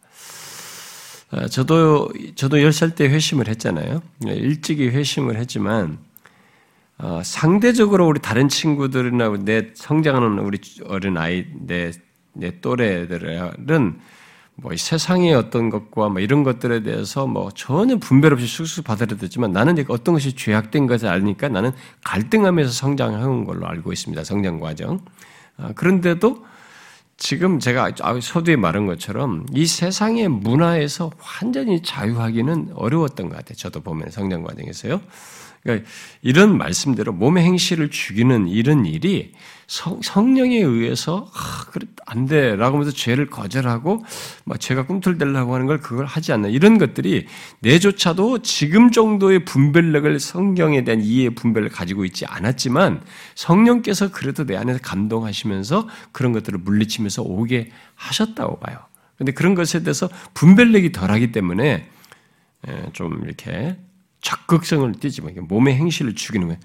아, 1.32 1.48
저도, 1.48 2.10
저도 2.36 2.58
10살 2.58 2.96
때 2.96 3.06
회심을 3.06 3.48
했잖아요. 3.48 4.02
일찍이 4.26 4.90
회심을 4.90 5.38
했지만, 5.38 6.00
어, 6.98 7.22
상대적으로 7.24 8.08
우리 8.08 8.20
다른 8.20 8.50
친구들이나 8.50 9.30
내 9.44 9.72
성장하는 9.74 10.40
우리 10.40 10.60
어린 10.86 11.18
아이, 11.18 11.46
내, 11.54 11.92
내 12.34 12.60
또래들은 12.60 14.00
뭐 14.62 14.76
세상의 14.76 15.34
어떤 15.34 15.70
것과 15.70 16.10
뭐 16.10 16.20
이런 16.20 16.44
것들에 16.44 16.84
대해서 16.84 17.28
뭐 17.28 17.50
전혀 17.52 17.98
분별 17.98 18.34
없이 18.34 18.48
쑥쑥 18.48 18.84
받아들였지만 18.84 19.52
나는 19.52 19.84
어떤 19.88 20.14
것이 20.14 20.34
죄악된 20.34 20.88
것을 20.88 21.08
알니까 21.08 21.50
나는 21.50 21.72
갈등하면서 22.04 22.72
성장한 22.72 23.46
걸로 23.46 23.68
알고 23.68 23.94
있습니다. 23.94 24.24
성장 24.24 24.60
과정. 24.60 25.00
아, 25.58 25.72
그런데도 25.76 26.46
지금 27.18 27.60
제가 27.60 27.92
서두에 28.22 28.56
말한 28.56 28.86
것처럼 28.86 29.46
이 29.54 29.66
세상의 29.66 30.30
문화에서 30.30 31.12
완전히 31.20 31.82
자유하기는 31.84 32.72
어려웠던 32.76 33.30
것 33.30 33.36
같아요. 33.36 33.56
저도 33.56 33.82
보면 33.82 34.10
성장 34.10 34.44
과정에서요. 34.44 35.02
그러니까 35.64 35.90
이런 36.22 36.58
말씀대로 36.58 37.12
몸의 37.12 37.44
행실을 37.44 37.92
죽이는 37.92 38.48
이런 38.48 38.86
일이 38.86 39.34
성, 39.70 40.02
성령에 40.02 40.58
의해서 40.58 41.30
아, 41.32 41.66
그래 41.70 41.86
안 42.08 42.26
돼라고 42.26 42.78
하면서 42.78 42.90
죄를 42.90 43.30
거절하고 43.30 44.04
막 44.44 44.60
죄가 44.60 44.88
꿈틀대려고 44.88 45.54
하는 45.54 45.68
걸 45.68 45.80
그걸 45.80 46.08
하지 46.08 46.34
않는 46.34 46.50
이런 46.50 46.80
것들이 46.80 47.28
내조차도 47.60 48.42
지금 48.42 48.90
정도의 48.90 49.46
분별력을 49.46 50.20
성경에 50.20 50.84
대한 50.84 51.02
이해의 51.02 51.36
분별을 51.36 51.70
가지고 51.70 52.04
있지 52.04 52.26
않았지만 52.26 53.04
성령께서 53.36 54.10
그래도 54.10 54.44
내 54.44 54.58
안에서 54.58 54.80
감동하시면서 54.82 55.88
그런 56.14 56.32
것들을 56.32 56.58
물리치면서 56.58 57.22
오게 57.22 57.70
하셨다고 57.94 58.58
봐요. 58.58 58.80
근데 59.20 59.34
그런 59.34 59.54
것에 59.54 59.84
대해서 59.84 60.10
분별력이 60.34 60.94
덜하기 60.94 61.32
때문에 61.32 61.88
예, 62.68 62.86
좀 62.94 63.22
이렇게 63.24 63.78
적극성을 64.22 64.92
띠지 64.94 65.22
뭐 65.22 65.32
몸의 65.38 65.76
행실을 65.76 66.16
죽이는 66.16 66.48
거예요. 66.48 66.60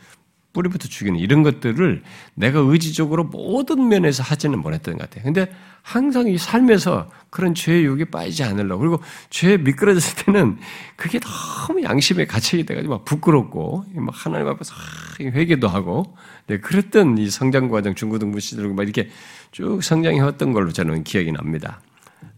뿌리부터 0.54 0.88
죽이는 0.88 1.20
이런 1.20 1.42
것들을 1.42 2.02
내가 2.34 2.60
의지적으로 2.60 3.24
모든 3.24 3.88
면에서 3.88 4.22
하지는 4.22 4.60
못했던 4.60 4.96
것 4.96 5.10
같아요. 5.10 5.24
근데 5.24 5.52
항상 5.82 6.28
이 6.28 6.38
삶에서 6.38 7.10
그런 7.28 7.54
죄의 7.54 7.84
욕에 7.84 8.06
빠지지 8.06 8.44
않으려고 8.44 8.78
그리고 8.80 9.00
죄에 9.28 9.58
미끄러졌을 9.58 10.24
때는 10.24 10.56
그게 10.96 11.20
너무 11.20 11.82
양심에 11.82 12.24
갇히게 12.24 12.62
돼가지고 12.62 12.94
막 12.94 13.04
부끄럽고 13.04 13.84
막 13.92 14.14
하나님 14.16 14.48
앞에서 14.48 14.74
회개도 15.20 15.68
하고 15.68 16.16
네, 16.46 16.58
그랬던 16.58 17.18
이 17.18 17.28
성장 17.28 17.68
과정 17.68 17.94
중고등부 17.94 18.40
시절 18.40 18.72
막 18.72 18.84
이렇게 18.84 19.10
쭉 19.50 19.82
성장해 19.82 20.20
왔던 20.20 20.52
걸로 20.52 20.72
저는 20.72 21.04
기억이 21.04 21.32
납니다. 21.32 21.80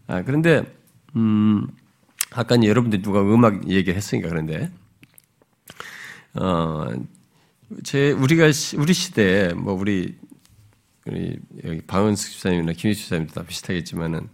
아, 0.07 0.23
그런데 0.23 0.63
음 1.15 1.67
아까 2.31 2.61
여러분들 2.61 3.01
누가 3.01 3.21
음악 3.21 3.69
얘기를 3.69 3.95
했으니까 3.95 4.27
그런데 4.27 4.69
어, 6.33 6.87
제 7.87 8.11
우리가 8.11 8.47
우리 8.75 8.93
시대에 8.93 9.53
뭐 9.53 9.73
우리 9.73 10.17
우리 11.05 11.39
여기 11.63 11.79
방은숙 11.79 12.31
집사님이나 12.33 12.73
김희수 12.73 13.03
집사님도 13.03 13.33
다 13.33 13.43
비슷하겠지만은 13.43 14.27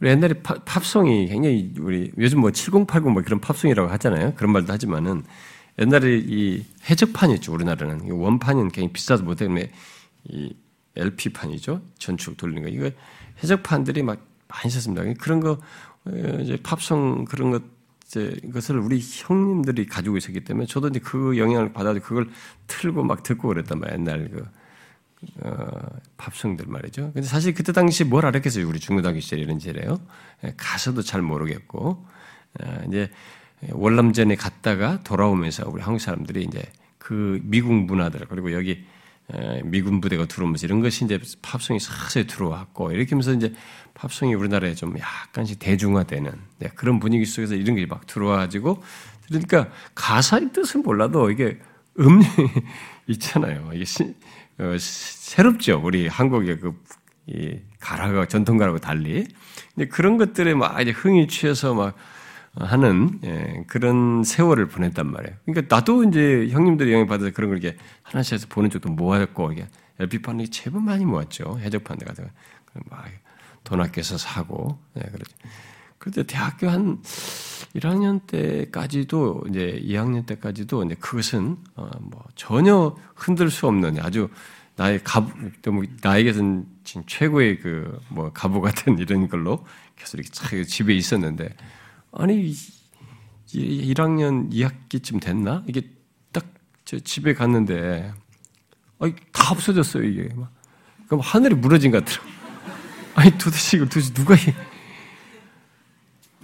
우리 0.00 0.08
옛날에 0.08 0.32
팝, 0.42 0.64
팝송이 0.64 1.26
굉장히 1.26 1.74
우리 1.78 2.10
요즘 2.16 2.40
뭐 2.40 2.50
7080 2.50 3.12
뭐 3.12 3.22
그런 3.22 3.38
팝송이라고 3.38 3.90
하잖아요. 3.90 4.32
그런 4.34 4.52
말도 4.52 4.72
하지만은 4.72 5.24
옛날에 5.78 6.22
이 6.24 6.64
해적판이었죠. 6.88 7.52
우리나라는 7.52 8.10
원판은 8.12 8.68
굉장히 8.68 8.94
비싸서 8.94 9.24
못 9.24 9.34
때문에 9.34 9.70
이 10.30 10.56
LP판이죠. 10.96 11.82
전축 11.98 12.38
돌리는 12.38 12.62
거. 12.62 12.68
이거 12.70 12.90
해적판들이 13.42 14.02
막 14.02 14.26
많이 14.48 14.70
썼습니다. 14.70 15.04
그런 15.20 15.40
거 15.40 15.60
어, 16.06 16.38
이제 16.40 16.56
팝송 16.62 17.26
그런 17.26 17.50
것 17.50 17.62
이제 18.10 18.36
이것을 18.42 18.76
우리 18.76 19.00
형님들이 19.00 19.86
가지고 19.86 20.16
있었기 20.16 20.40
때문에 20.40 20.66
저도 20.66 20.88
이제 20.88 20.98
그 20.98 21.38
영향을 21.38 21.72
받아서 21.72 22.00
그걸 22.00 22.28
틀고 22.66 23.04
막 23.04 23.22
듣고 23.22 23.46
그랬단 23.46 23.78
말이에요. 23.78 24.00
옛날 24.00 24.28
그, 24.30 24.44
어, 25.46 25.86
팝송들 26.16 26.66
말이죠. 26.66 27.12
근데 27.12 27.22
사실 27.22 27.54
그때 27.54 27.70
당시 27.70 28.02
뭘 28.02 28.26
알았겠어요. 28.26 28.66
우리 28.66 28.80
중고등학교 28.80 29.20
시절에 29.20 29.42
이런 29.42 29.60
시절에요. 29.60 30.00
예, 30.42 30.54
가서도 30.56 31.02
잘 31.02 31.22
모르겠고, 31.22 32.04
어, 32.60 32.82
이제 32.88 33.12
월남전에 33.68 34.34
갔다가 34.34 35.00
돌아오면서 35.04 35.68
우리 35.68 35.80
한국 35.80 36.00
사람들이 36.00 36.42
이제 36.42 36.64
그 36.98 37.38
미국 37.44 37.72
문화들, 37.72 38.26
그리고 38.28 38.52
여기 38.52 38.84
미군 39.64 40.00
부대가 40.00 40.26
들어오면서 40.26 40.66
이런 40.66 40.80
것이 40.80 41.04
이제 41.04 41.18
팝송이 41.42 41.78
서서히 41.80 42.26
들어왔고 42.26 42.92
이렇게 42.92 43.10
하면서 43.10 43.32
이제 43.32 43.52
팝송이 43.94 44.34
우리나라에 44.34 44.74
좀 44.74 44.98
약간씩 44.98 45.58
대중화되는 45.58 46.32
네, 46.58 46.68
그런 46.74 47.00
분위기 47.00 47.24
속에서 47.24 47.54
이런 47.54 47.76
게 47.76 47.86
막 47.86 48.06
들어와가지고 48.06 48.82
그러니까 49.28 49.70
가사의 49.94 50.52
뜻은 50.52 50.82
몰라도 50.82 51.30
이게 51.30 51.58
음이 51.98 52.24
있잖아요. 53.08 53.70
이게 53.72 53.84
시, 53.84 54.14
어, 54.58 54.76
새롭죠. 54.78 55.80
우리 55.84 56.06
한국의 56.08 56.58
그이 56.60 57.60
가라가 57.78 58.26
전통 58.26 58.56
가라고 58.58 58.78
달리. 58.78 59.26
근데 59.74 59.88
그런 59.88 60.16
것들에 60.16 60.54
막 60.54 60.80
이제 60.80 60.90
흥이 60.90 61.28
취해서 61.28 61.74
막 61.74 61.96
하는 62.64 63.20
예, 63.24 63.64
그런 63.66 64.22
세월을 64.24 64.68
보냈단 64.68 65.10
말이에요. 65.10 65.36
그러니까 65.46 65.74
나도 65.74 66.04
이제 66.04 66.48
형님들이 66.50 66.92
영향 66.92 67.06
받아서 67.06 67.30
그런 67.32 67.50
걸 67.50 67.62
이렇게 67.62 67.78
하나씩 68.02 68.34
해서 68.34 68.46
보는 68.48 68.70
쪽도 68.70 68.90
모았고 68.90 69.52
이게 69.52 69.66
LP판이 69.98 70.48
제법 70.48 70.82
많이 70.82 71.04
모았죠. 71.04 71.58
해적판들 71.60 72.06
같은 72.06 72.24
거. 72.24 72.30
막돈 72.88 73.80
아껴서 73.80 74.16
사고 74.18 74.78
예, 74.96 75.00
그렇죠. 75.02 75.36
그때 75.98 76.22
대학교 76.22 76.68
한 76.70 77.02
1학년 77.76 78.26
때까지도 78.26 79.44
이제 79.50 79.80
2학년 79.84 80.24
때까지도 80.26 80.84
이제 80.84 80.94
그것은 80.94 81.56
어 81.76 81.88
뭐 82.00 82.24
전혀 82.34 82.96
흔들 83.14 83.50
수 83.50 83.66
없는 83.66 83.98
아주 84.00 84.28
나의 84.76 85.00
가부, 85.04 85.30
나에게는 86.02 86.66
최고의 87.06 87.58
그 87.60 88.00
뭐 88.08 88.32
가부 88.32 88.60
같은 88.60 88.98
이런 88.98 89.28
걸로 89.28 89.64
계속 89.96 90.18
이렇게 90.18 90.64
집에 90.64 90.94
있었는데 90.94 91.54
아니 92.12 92.52
1학년 93.48 94.50
2학기쯤 94.52 95.20
됐나? 95.20 95.64
이게 95.66 95.82
딱 96.32 96.44
집에 97.04 97.34
갔는데 97.34 98.12
아니, 98.98 99.14
다 99.32 99.52
없어졌어요 99.52 100.04
이게. 100.04 100.28
그럼 101.06 101.20
하늘이 101.20 101.54
무너진 101.54 101.90
것 101.90 102.04
같더라고. 102.04 102.30
아니 103.14 103.30
도대체 103.38 103.76
이걸 103.76 103.88
도대체 103.88 104.12
누가 104.12 104.34
해? 104.34 104.54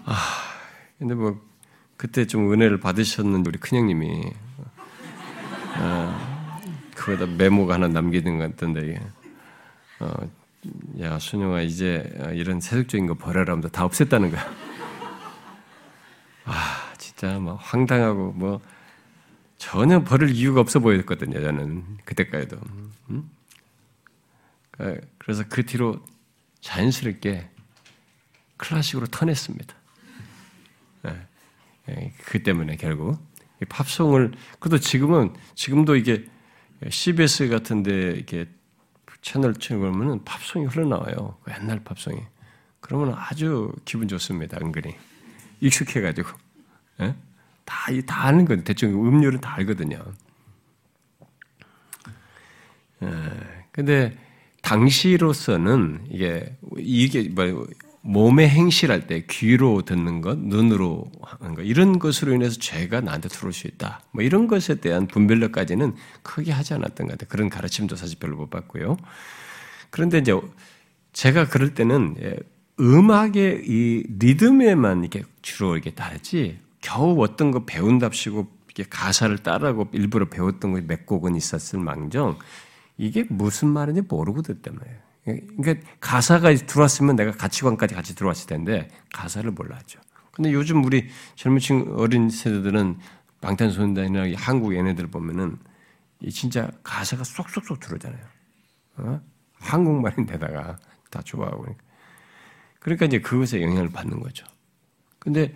아 0.04 0.16
근데 0.98 1.14
뭐 1.14 1.40
그때 1.96 2.26
좀 2.26 2.52
은혜를 2.52 2.80
받으셨는 2.80 3.44
우리 3.46 3.58
큰형님이 3.58 4.32
아, 5.78 6.60
그거다 6.94 7.26
메모가 7.26 7.74
하나 7.74 7.88
남기는 7.88 8.38
것 8.38 8.50
같던데 8.50 9.00
어, 10.00 10.12
야 11.00 11.18
순영아 11.18 11.60
이제 11.62 12.10
이런 12.34 12.60
세속적인 12.60 13.06
거 13.06 13.14
버려라 13.14 13.52
하면서 13.52 13.68
다 13.68 13.86
없앴다는 13.86 14.30
거야. 14.30 14.65
아, 16.46 16.92
진짜 16.96 17.38
뭐 17.38 17.54
황당하고 17.54 18.32
뭐 18.32 18.60
전혀 19.58 20.02
버릴 20.02 20.30
이유가 20.30 20.60
없어 20.60 20.80
보였거든요. 20.80 21.40
저는 21.40 21.98
그때까지도. 22.04 22.58
음? 23.10 23.30
그래서 25.18 25.44
그 25.48 25.64
뒤로 25.64 26.04
자연스럽게 26.60 27.48
클래식으로 28.56 29.06
턴했습니다. 29.06 29.74
네. 31.02 31.26
네. 31.86 32.14
그 32.24 32.42
때문에 32.42 32.76
결국 32.76 33.18
팝송을 33.68 34.32
그래도 34.60 34.78
지금은 34.78 35.34
지금도 35.54 35.96
이게 35.96 36.26
CBS 36.88 37.48
같은데 37.48 38.10
이렇게 38.12 38.46
채널 39.22 39.54
치는 39.54 39.80
거면은 39.80 40.24
팝송이 40.24 40.66
흘러나와요. 40.66 41.38
그 41.42 41.52
옛날 41.52 41.82
팝송이. 41.82 42.20
그러면 42.80 43.14
아주 43.16 43.72
기분 43.84 44.06
좋습니다. 44.08 44.58
은근히. 44.60 44.94
익숙해가지고. 45.60 46.28
예? 47.00 47.14
다, 47.64 47.86
다 48.06 48.26
아는 48.26 48.44
건 48.44 48.64
대충 48.64 48.90
음료는 48.92 49.40
다 49.40 49.54
알거든요. 49.56 50.02
예, 53.02 53.08
근데 53.72 54.16
당시로서는 54.62 56.06
이게, 56.10 56.56
이게 56.78 57.28
뭐, 57.28 57.66
몸의 58.02 58.48
행실할 58.48 59.08
때 59.08 59.24
귀로 59.28 59.82
듣는 59.82 60.20
것, 60.20 60.38
눈으로 60.38 61.10
하는 61.22 61.54
것, 61.56 61.62
이런 61.62 61.98
것으로 61.98 62.32
인해서 62.34 62.58
죄가 62.58 63.00
나한테 63.00 63.28
들어올 63.28 63.52
수 63.52 63.66
있다. 63.66 64.00
뭐 64.12 64.22
이런 64.22 64.46
것에 64.46 64.76
대한 64.76 65.08
분별력까지는 65.08 65.94
크게 66.22 66.52
하지 66.52 66.74
않았던 66.74 67.08
것 67.08 67.12
같아요. 67.14 67.28
그런 67.28 67.50
가르침도 67.50 67.96
사실 67.96 68.18
별로 68.18 68.36
못 68.36 68.48
받고요. 68.48 68.96
그런데 69.90 70.18
이제 70.18 70.32
제가 71.12 71.48
그럴 71.48 71.74
때는 71.74 72.14
예, 72.20 72.36
음악의 72.78 73.62
이 73.66 74.04
리듬에만 74.18 75.00
이렇게 75.00 75.22
주로 75.42 75.74
이렇게 75.74 75.94
따르지 75.94 76.60
겨우 76.80 77.20
어떤 77.22 77.50
거 77.50 77.64
배운답시고 77.64 78.48
이게 78.70 78.84
가사를 78.88 79.38
따라고 79.38 79.88
일부러 79.92 80.28
배웠던 80.28 80.72
거 80.72 80.85
몇 80.85 81.06
곡은 81.06 81.34
있었을 81.34 81.78
망정 81.78 82.38
이게 82.98 83.24
무슨 83.28 83.68
말인지 83.68 84.02
모르고 84.02 84.42
듣단 84.42 84.76
말이에요. 84.76 85.06
그러니까 85.58 85.86
가사가 86.00 86.54
들어왔으면 86.54 87.16
내가 87.16 87.32
가치관까지 87.32 87.94
같이 87.94 88.14
들어왔을 88.14 88.46
텐데 88.46 88.88
가사를 89.12 89.50
몰랐죠. 89.50 89.98
근데 90.30 90.52
요즘 90.52 90.84
우리 90.84 91.08
젊은 91.34 91.58
층 91.58 91.94
어린 91.96 92.28
세대들은 92.28 92.98
방탄소년단이나 93.40 94.36
한국 94.36 94.74
얘네들 94.74 95.06
보면은 95.06 95.56
진짜 96.30 96.70
가사가 96.82 97.24
쏙쏙쏙 97.24 97.80
들어오잖아요. 97.80 98.24
어? 98.98 99.20
한국말인데다가 99.54 100.78
다 101.10 101.22
좋아하고 101.22 101.62
그러니까. 101.62 101.85
그러니까 102.86 103.06
이제 103.06 103.20
그것에 103.20 103.60
영향을 103.62 103.90
받는 103.90 104.20
거죠. 104.20 104.46
근데 105.18 105.52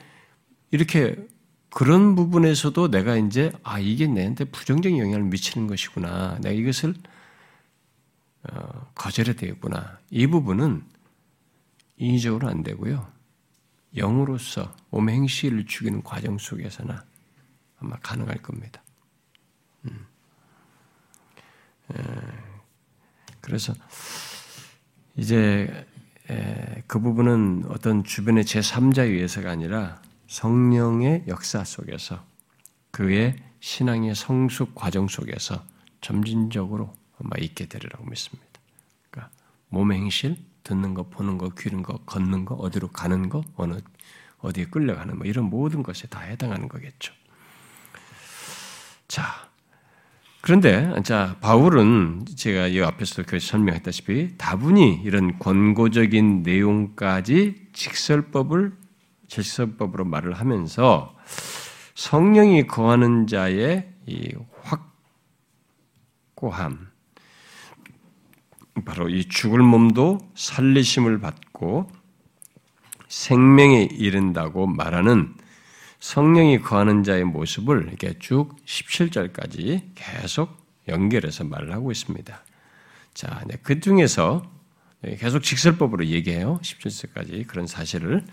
이렇게 0.72 1.14
그런 1.70 2.16
부분에서도 2.16 2.90
내가 2.90 3.16
이제 3.16 3.52
아 3.62 3.78
이게 3.78 4.08
내한테 4.08 4.46
부정적인 4.46 4.98
영향을 4.98 5.22
미치는 5.26 5.68
것이구나. 5.68 6.40
내가 6.40 6.52
이것을 6.52 6.92
어, 8.42 8.90
거절해야 8.96 9.36
되겠구나. 9.36 10.00
이 10.10 10.26
부분은 10.26 10.82
인위적으로 11.98 12.48
안 12.48 12.64
되고요. 12.64 13.06
영으로서 13.96 14.74
몸의 14.90 15.14
행실을 15.14 15.66
죽이는 15.66 16.02
과정 16.02 16.36
속에서나 16.36 17.04
아마 17.78 17.96
가능할 18.00 18.38
겁니다. 18.38 18.82
음. 19.84 20.04
에, 21.92 22.02
그래서 23.40 23.72
이제 25.14 25.68
에, 25.70 25.89
그 26.86 27.00
부분은 27.00 27.64
어떤 27.68 28.04
주변의 28.04 28.44
제3자에 28.44 29.08
의해서가 29.08 29.50
아니라 29.50 30.00
성령의 30.28 31.24
역사 31.26 31.64
속에서 31.64 32.24
그의 32.90 33.36
신앙의 33.60 34.14
성숙 34.14 34.74
과정 34.74 35.08
속에서 35.08 35.62
점진적으로 36.00 36.94
아마 37.18 37.36
있게 37.38 37.66
되리라고 37.66 38.04
믿습니다. 38.04 38.46
그러니까 39.10 39.32
몸의 39.68 39.98
행실, 39.98 40.36
듣는 40.62 40.94
거, 40.94 41.04
보는 41.08 41.36
거, 41.36 41.50
귀는 41.50 41.82
거, 41.82 41.98
걷는 42.06 42.44
거, 42.44 42.54
어디로 42.54 42.88
가는 42.88 43.28
거, 43.28 43.42
어느 43.56 43.80
어디에 44.38 44.66
끌려가는 44.66 45.18
뭐 45.18 45.26
이런 45.26 45.46
모든 45.46 45.82
것에 45.82 46.08
다 46.08 46.20
해당하는 46.20 46.68
거겠죠. 46.68 47.12
자, 49.08 49.49
그런데 50.42 50.94
자 51.02 51.36
바울은 51.40 52.24
제가 52.34 52.68
이 52.68 52.80
앞에서도 52.80 53.24
그 53.26 53.38
설명했다시피 53.38 54.38
다분히 54.38 55.00
이런 55.04 55.38
권고적인 55.38 56.42
내용까지 56.42 57.68
직설법을 57.72 58.72
질서법으로 59.28 60.04
말을 60.06 60.32
하면서 60.32 61.14
성령이 61.94 62.66
거하는 62.66 63.26
자의 63.26 63.88
이 64.06 64.34
확고함, 66.34 66.88
바로 68.84 69.08
이 69.08 69.26
죽을 69.26 69.60
몸도 69.60 70.18
살리심을 70.34 71.20
받고 71.20 71.90
생명에 73.08 73.88
이른다고 73.92 74.66
말하는 74.66 75.34
성령이 76.00 76.62
거하는 76.62 77.02
자의 77.04 77.24
모습을 77.24 77.86
이렇게 77.88 78.18
쭉 78.18 78.56
17절까지 78.64 79.82
계속 79.94 80.56
연결해서 80.88 81.44
말을 81.44 81.72
하고 81.72 81.92
있습니다. 81.92 82.42
자, 83.14 83.44
그 83.62 83.80
중에서 83.80 84.42
계속 85.18 85.42
직설법으로 85.42 86.06
얘기해요. 86.06 86.58
17절까지 86.62 87.46
그런 87.46 87.66
사실을. 87.66 88.24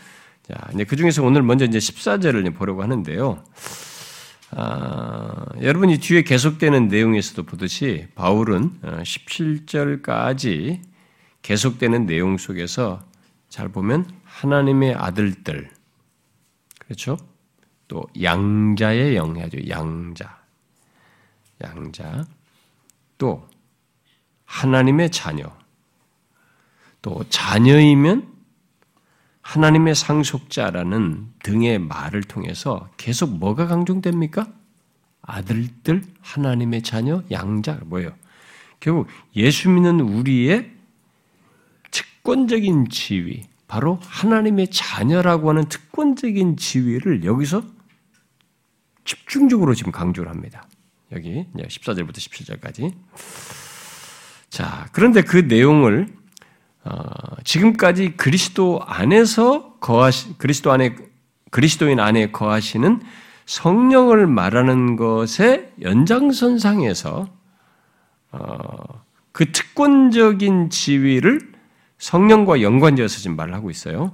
자, 0.44 0.56
그 0.88 0.96
중에서 0.96 1.24
오늘 1.24 1.44
먼저 1.44 1.66
이제 1.66 1.78
14절을 1.78 2.56
보려고 2.56 2.82
하는데요. 2.82 3.44
아, 4.52 5.46
여러분이 5.62 5.98
뒤에 5.98 6.22
계속되는 6.22 6.88
내용에서도 6.88 7.44
보듯이 7.44 8.08
바울은 8.16 8.80
17절까지 8.82 10.80
어, 10.80 10.82
계속되는 11.42 12.06
내용 12.06 12.38
속에서 12.38 13.02
잘 13.50 13.68
보면 13.68 14.10
하나님의 14.24 14.96
아들들, 14.96 15.70
그렇죠? 16.80 17.18
또 17.88 18.06
양자의 18.22 19.16
영해죠. 19.16 19.68
양자. 19.70 20.38
양자. 21.64 22.26
또 23.18 23.48
하나님의 24.46 25.12
자녀. 25.12 25.52
또 27.02 27.24
자녀이면 27.30 28.38
하나님의 29.42 29.96
상속자라는 29.96 31.30
등의 31.44 31.80
말을 31.80 32.24
통해서 32.24 32.90
계속 32.98 33.38
뭐가 33.38 33.68
강조됩니까? 33.68 34.48
아들들, 35.22 36.04
하나님의 36.22 36.82
자녀, 36.82 37.24
양자 37.32 37.80
뭐예요? 37.86 38.12
결국 38.80 39.08
예수 39.36 39.70
믿는 39.70 40.02
우리의 40.02 40.72
특권적인 41.92 42.90
지위, 42.90 43.46
바로 43.68 44.00
하나님의 44.04 44.70
자녀라고 44.70 45.50
하는 45.50 45.66
특권적인 45.70 46.58
지위를 46.58 47.24
여기서 47.24 47.64
집중적으로 49.08 49.74
지금 49.74 49.92
강조를 49.92 50.30
합니다. 50.30 50.68
여기 51.14 51.48
14절부터 51.56 52.18
17절까지. 52.18 52.94
자, 54.50 54.88
그런데 54.92 55.22
그 55.22 55.38
내용을 55.38 56.14
어, 56.84 56.92
지금까지 57.44 58.16
그리스도 58.18 58.82
안에서 58.86 59.76
거하시 59.80 60.38
그리스도 60.38 60.72
안에 60.72 60.96
그리스도인 61.52 62.00
안에 62.00 62.32
거하시는 62.32 63.02
성령을 63.46 64.28
말하는 64.28 64.98
것의 64.98 65.72
연장선상에서 65.82 67.30
어, 68.32 69.04
그 69.32 69.52
특권적인 69.52 70.70
지위를 70.70 71.54
성령과 71.98 72.62
연관지어서 72.62 73.20
지금 73.20 73.38
말을 73.38 73.54
하고 73.54 73.70
있어요. 73.70 74.14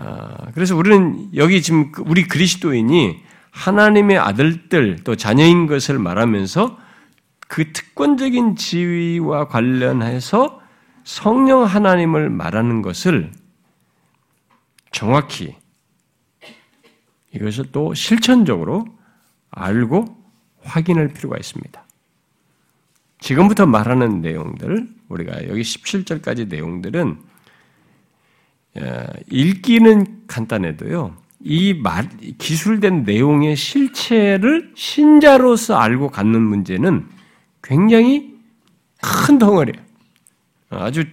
음? 0.00 0.06
아, 0.06 0.50
그래서 0.54 0.76
우리는 0.76 1.28
여기 1.34 1.62
지금 1.62 1.92
그 1.92 2.02
우리 2.06 2.26
그리스도인이 2.26 3.22
하나님의 3.50 4.18
아들들 4.18 4.98
또 5.04 5.16
자녀인 5.16 5.66
것을 5.66 5.98
말하면서 5.98 6.78
그 7.48 7.72
특권적인 7.72 8.56
지위와 8.56 9.48
관련해서 9.48 10.60
성령 11.04 11.64
하나님을 11.64 12.28
말하는 12.28 12.82
것을 12.82 13.32
정확히 14.92 15.56
이것을 17.34 17.72
또 17.72 17.94
실천적으로 17.94 18.86
알고 19.50 20.16
확인할 20.62 21.08
필요가 21.08 21.36
있습니다. 21.36 21.84
지금부터 23.20 23.66
말하는 23.66 24.20
내용들, 24.20 24.88
우리가 25.08 25.48
여기 25.48 25.62
17절까지 25.62 26.48
내용들은 26.48 27.10
어, 27.10 27.27
읽기는 29.30 30.26
간단해도요. 30.26 31.16
이 31.40 31.74
말, 31.74 32.08
기술된 32.38 33.04
내용의 33.04 33.56
실체를 33.56 34.72
신자로서 34.74 35.76
알고 35.76 36.10
갖는 36.10 36.40
문제는 36.40 37.06
굉장히 37.62 38.34
큰 39.00 39.38
덩어리예요. 39.38 39.84
아주 40.70 41.04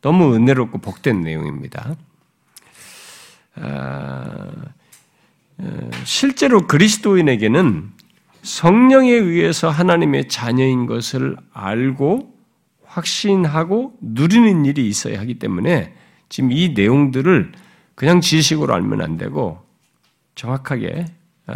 너무 0.00 0.34
은혜롭고 0.34 0.78
복된 0.78 1.22
내용입니다. 1.22 1.96
아, 3.56 4.50
어, 5.58 5.90
실제로 6.04 6.66
그리스도인에게는 6.66 7.90
성령에 8.42 9.10
의해서 9.12 9.70
하나님의 9.70 10.28
자녀인 10.28 10.86
것을 10.86 11.36
알고 11.52 12.34
확신하고 12.84 13.94
누리는 14.00 14.66
일이 14.66 14.86
있어야 14.86 15.18
하기 15.20 15.38
때문에 15.38 15.94
지금 16.28 16.52
이 16.52 16.70
내용들을 16.70 17.52
그냥 17.94 18.20
지식으로 18.20 18.74
알면 18.74 19.00
안 19.00 19.16
되고 19.16 19.64
정확하게 20.34 21.06
어, 21.46 21.54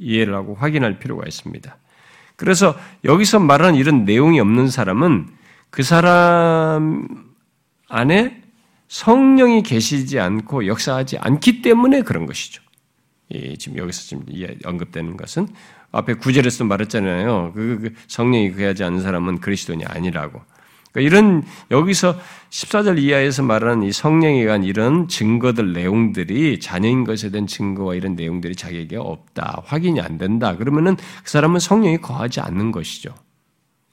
이해를 0.00 0.34
하고 0.34 0.54
확인할 0.54 0.98
필요가 0.98 1.26
있습니다. 1.26 1.76
그래서 2.36 2.78
여기서 3.04 3.40
말하는 3.40 3.78
이런 3.78 4.04
내용이 4.04 4.40
없는 4.40 4.68
사람은 4.68 5.28
그 5.70 5.82
사람 5.82 7.08
안에 7.88 8.42
성령이 8.88 9.62
계시지 9.62 10.20
않고 10.20 10.66
역사하지 10.66 11.18
않기 11.18 11.62
때문에 11.62 12.02
그런 12.02 12.26
것이죠. 12.26 12.62
예, 13.34 13.56
지금 13.56 13.78
여기서 13.78 14.02
지금 14.02 14.24
언급되는 14.64 15.16
것은 15.16 15.48
앞에 15.90 16.14
구절에서 16.14 16.64
말했잖아요. 16.64 17.52
그, 17.54 17.78
그 17.82 17.94
성령이 18.06 18.52
그하지 18.52 18.84
않는 18.84 19.02
사람은 19.02 19.40
그리스도인이 19.40 19.84
아니라고. 19.84 20.40
그러니까 20.96 21.00
이런 21.00 21.44
여기서 21.70 22.18
14절 22.48 22.98
이하에서 22.98 23.42
말하는 23.42 23.82
이 23.82 23.92
성령에 23.92 24.40
의한 24.40 24.64
이런 24.64 25.08
증거들 25.08 25.74
내용들이 25.74 26.58
자녀인 26.58 27.04
것에 27.04 27.30
대한 27.30 27.46
증거와 27.46 27.94
이런 27.94 28.16
내용들이 28.16 28.56
자기에게 28.56 28.96
없다, 28.96 29.62
확인이 29.66 30.00
안 30.00 30.16
된다. 30.16 30.56
그러면은 30.56 30.96
그 30.96 31.30
사람은 31.30 31.60
성령이 31.60 31.98
거하지 31.98 32.40
않는 32.40 32.72
것이죠. 32.72 33.14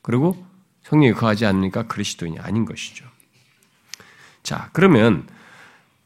그리고 0.02 0.46
성령이 0.84 1.14
거하지 1.14 1.46
않으니까 1.46 1.88
그리스도인이 1.88 2.40
아닌 2.40 2.64
것이죠. 2.64 3.06
자, 4.42 4.70
그러면 4.72 5.28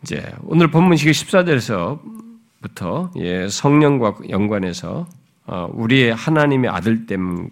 이제 0.02 0.34
오늘 0.44 0.72
본문식 0.72 1.12
14절에서부터 1.12 3.12
예, 3.18 3.48
성령과 3.48 4.16
연관해서 4.30 5.08
어, 5.46 5.70
우리의 5.74 6.16
하나님의 6.16 6.72
아들됨 6.72 7.52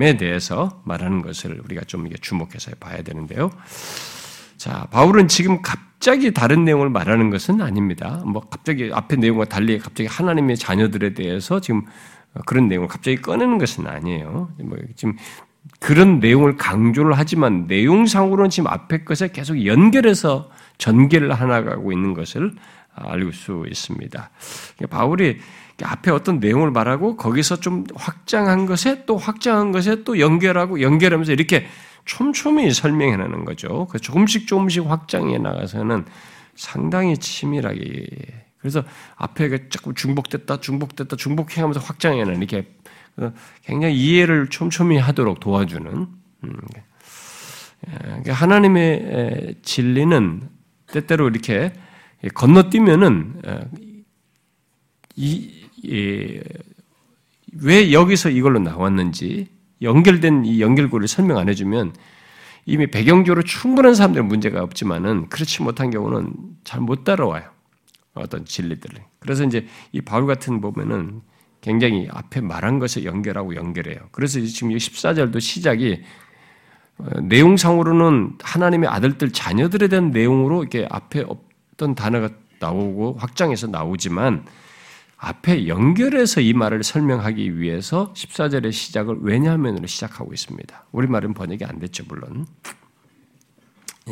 에 0.00 0.16
대해서 0.16 0.82
말하는 0.84 1.20
것을 1.22 1.60
우리가 1.64 1.82
좀 1.84 2.08
주목해서 2.20 2.72
봐야 2.80 3.02
되는데요. 3.02 3.50
자, 4.56 4.86
바울은 4.90 5.28
지금 5.28 5.60
갑자기 5.60 6.32
다른 6.32 6.64
내용을 6.64 6.88
말하는 6.88 7.30
것은 7.30 7.60
아닙니다. 7.60 8.22
뭐 8.24 8.40
갑자기 8.48 8.90
앞에 8.92 9.16
내용과 9.16 9.46
달리 9.46 9.78
갑자기 9.78 10.06
하나님의 10.08 10.56
자녀들에 10.56 11.14
대해서 11.14 11.60
지금 11.60 11.84
그런 12.46 12.68
내용을 12.68 12.88
갑자기 12.88 13.20
꺼내는 13.20 13.58
것은 13.58 13.86
아니에요. 13.86 14.50
뭐 14.60 14.78
지금 14.96 15.16
그런 15.78 16.20
내용을 16.20 16.56
강조를 16.56 17.12
하지만 17.18 17.66
내용상으로는 17.66 18.50
지금 18.50 18.68
앞에 18.68 19.04
것에 19.04 19.28
계속 19.28 19.66
연결해서 19.66 20.50
전개를 20.78 21.32
하나가고 21.34 21.92
있는 21.92 22.14
것을 22.14 22.54
알 22.94 23.32
수 23.32 23.64
있습니다. 23.68 24.30
바울이 24.90 25.38
앞에 25.82 26.10
어떤 26.10 26.38
내용을 26.38 26.70
말하고 26.70 27.16
거기서 27.16 27.60
좀 27.60 27.84
확장한 27.94 28.66
것에 28.66 29.04
또 29.06 29.16
확장한 29.16 29.72
것에 29.72 30.04
또 30.04 30.18
연결하고 30.18 30.80
연결하면서 30.80 31.32
이렇게 31.32 31.66
촘촘히 32.04 32.72
설명해 32.72 33.16
나는 33.16 33.44
거죠. 33.44 33.86
그 33.90 33.98
조금씩 33.98 34.46
조금씩 34.46 34.86
확장해 34.86 35.38
나가서는 35.38 36.04
상당히 36.54 37.16
치밀하게 37.16 38.06
그래서 38.58 38.84
앞에 39.16 39.68
자꾸 39.68 39.94
중복됐다 39.94 40.60
중복됐다 40.60 41.16
중복해 41.16 41.60
가면서 41.60 41.80
확장해 41.80 42.24
나는 42.24 42.38
이렇게 42.38 42.66
굉장히 43.64 43.96
이해를 43.96 44.48
촘촘히 44.48 44.98
하도록 44.98 45.38
도와주는 45.40 46.06
음, 46.44 46.56
그러니까 47.84 48.32
하나님의 48.32 49.56
진리는 49.62 50.48
때때로 50.92 51.28
이렇게 51.28 51.72
건너뛰면은 52.34 53.42
이, 53.76 54.04
이, 55.16 55.61
왜 55.84 56.42
여기서 57.92 58.30
이걸로 58.30 58.58
나왔는지 58.58 59.48
연결된 59.82 60.44
이 60.44 60.60
연결고를 60.60 61.08
설명 61.08 61.38
안 61.38 61.48
해주면 61.48 61.94
이미 62.64 62.86
배경적으로 62.86 63.42
충분한 63.42 63.94
사람들은 63.94 64.28
문제가 64.28 64.62
없지만은 64.62 65.28
그렇지 65.28 65.62
못한 65.62 65.90
경우는 65.90 66.32
잘 66.64 66.80
못 66.80 67.04
따라와요. 67.04 67.50
어떤 68.14 68.44
진리들을. 68.44 69.02
그래서 69.18 69.44
이제 69.44 69.66
이 69.90 70.00
바울 70.00 70.26
같은 70.26 70.60
보면은 70.60 71.22
굉장히 71.60 72.08
앞에 72.10 72.40
말한 72.40 72.78
것에 72.78 73.04
연결하고 73.04 73.56
연결해요. 73.56 73.98
그래서 74.12 74.40
지금 74.40 74.70
14절도 74.70 75.40
시작이 75.40 76.02
어, 76.98 77.20
내용상으로는 77.20 78.34
하나님의 78.42 78.88
아들들 78.88 79.32
자녀들에 79.32 79.88
대한 79.88 80.10
내용으로 80.10 80.62
이렇게 80.62 80.86
앞에 80.90 81.24
어떤 81.26 81.94
단어가 81.94 82.28
나오고 82.60 83.16
확장해서 83.18 83.68
나오지만 83.68 84.44
앞에 85.24 85.68
연결해서 85.68 86.40
이 86.40 86.52
말을 86.52 86.82
설명하기 86.82 87.60
위해서 87.60 88.12
14절의 88.12 88.72
시작을 88.72 89.18
왜냐하면으로 89.20 89.86
시작하고 89.86 90.32
있습니다. 90.32 90.86
우리말은 90.90 91.32
번역이 91.32 91.64
안 91.64 91.78
됐죠, 91.78 92.02
물론. 92.08 92.44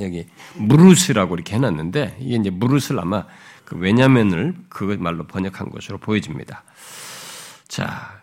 여기 0.01 0.25
무릇이라고 0.55 1.35
이렇게 1.35 1.57
해놨는데 1.57 2.19
이게 2.21 2.37
이제 2.37 2.51
무릇을 2.51 3.01
아마 3.01 3.27
그 3.65 3.77
왜냐면을 3.77 4.55
그 4.69 4.85
말로 5.01 5.27
번역한 5.27 5.71
것으로 5.71 5.99
보여집니다. 5.99 6.63
자, 7.67 8.23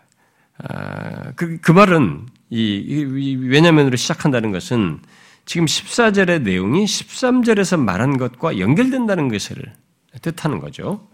아, 0.56 1.32
그, 1.36 1.58
그 1.60 1.72
말은 1.72 2.26
이, 2.48 2.58
이 2.58 3.36
왜냐면으로 3.36 3.96
시작한다는 3.96 4.50
것은 4.50 5.00
지금 5.44 5.66
14절의 5.66 6.40
내용이 6.40 6.86
13절에서 6.86 7.78
말한 7.78 8.16
것과 8.16 8.58
연결된다는 8.58 9.28
것을 9.28 9.74
뜻하는 10.22 10.58
거죠. 10.58 11.06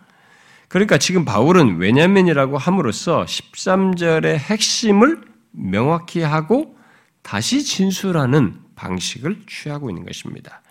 그러니까 0.75 0.99
지금 0.99 1.25
바울은 1.25 1.77
왜냐면이라고 1.77 2.59
함으로써 2.59 3.25
13절의 3.27 4.39
핵심을 4.39 5.21
명확히 5.53 6.21
하고 6.21 6.77
다시 7.23 7.63
진술하는 7.63 8.57
방식을 8.75 9.43
취하고 9.47 9.89
있는 9.89 10.05
것입니다. 10.05 10.63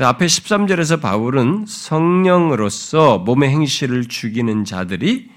앞에 0.00 0.24
13절에서 0.24 1.02
바울은 1.02 1.66
성령으로서 1.68 3.18
몸의 3.18 3.50
행실을 3.50 4.06
죽이는 4.06 4.64
자들이 4.64 5.30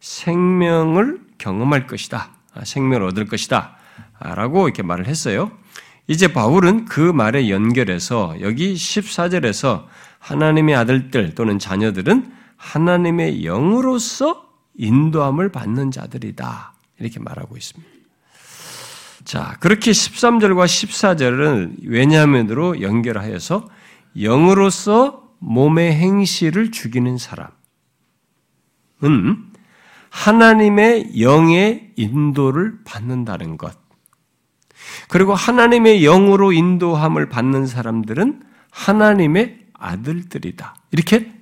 생명을 0.00 1.20
경험할 1.36 1.86
것이다. 1.88 2.30
아, 2.54 2.64
생명을 2.64 3.06
얻을 3.08 3.26
것이다. 3.26 3.76
라고 4.18 4.66
이렇게 4.66 4.82
말을 4.82 5.08
했어요. 5.08 5.50
이제 6.06 6.32
바울은 6.32 6.86
그 6.86 7.00
말에 7.00 7.50
연결해서 7.50 8.36
여기 8.40 8.72
14절에서 8.72 9.84
하나님의 10.20 10.74
아들들 10.74 11.34
또는 11.34 11.58
자녀들은 11.58 12.35
하나님의 12.56 13.44
영으로서 13.44 14.46
인도함을 14.74 15.50
받는 15.50 15.90
자들이다. 15.90 16.74
이렇게 16.98 17.20
말하고 17.20 17.56
있습니다. 17.56 17.96
자, 19.24 19.56
그렇게 19.60 19.90
13절과 19.90 20.66
14절은 20.66 21.78
왜냐하면으로 21.84 22.80
연결하여서 22.80 23.68
영으로서 24.18 25.34
몸의 25.40 25.94
행실을 25.94 26.70
죽이는 26.70 27.18
사람은 27.18 27.52
하나님의 30.10 31.20
영의 31.20 31.92
인도를 31.96 32.78
받는다는 32.84 33.58
것. 33.58 33.76
그리고 35.08 35.34
하나님의 35.34 36.02
영으로 36.02 36.52
인도함을 36.52 37.28
받는 37.28 37.66
사람들은 37.66 38.42
하나님의 38.70 39.66
아들들이다. 39.74 40.76
이렇게 40.92 41.32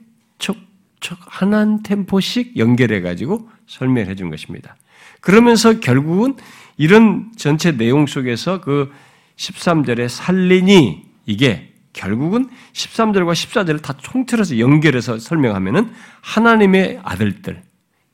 한 1.19 1.83
템포씩 1.83 2.57
연결해 2.57 3.01
가지고 3.01 3.49
설명해 3.67 4.14
준 4.14 4.31
것입니다. 4.31 4.77
그러면서 5.21 5.81
결국은 5.81 6.37
이런 6.77 7.33
전체 7.37 7.73
내용 7.73 8.07
속에서 8.07 8.61
그 8.61 8.93
13절의 9.37 10.09
살린이 10.09 11.05
이게 11.27 11.73
결국은 11.93 12.49
13절과 12.73 13.33
14절을 13.33 13.83
다 13.83 13.95
총틀어서 13.97 14.59
연결해서 14.59 15.19
설명하면은 15.19 15.93
하나님의 16.21 17.01
아들들, 17.03 17.62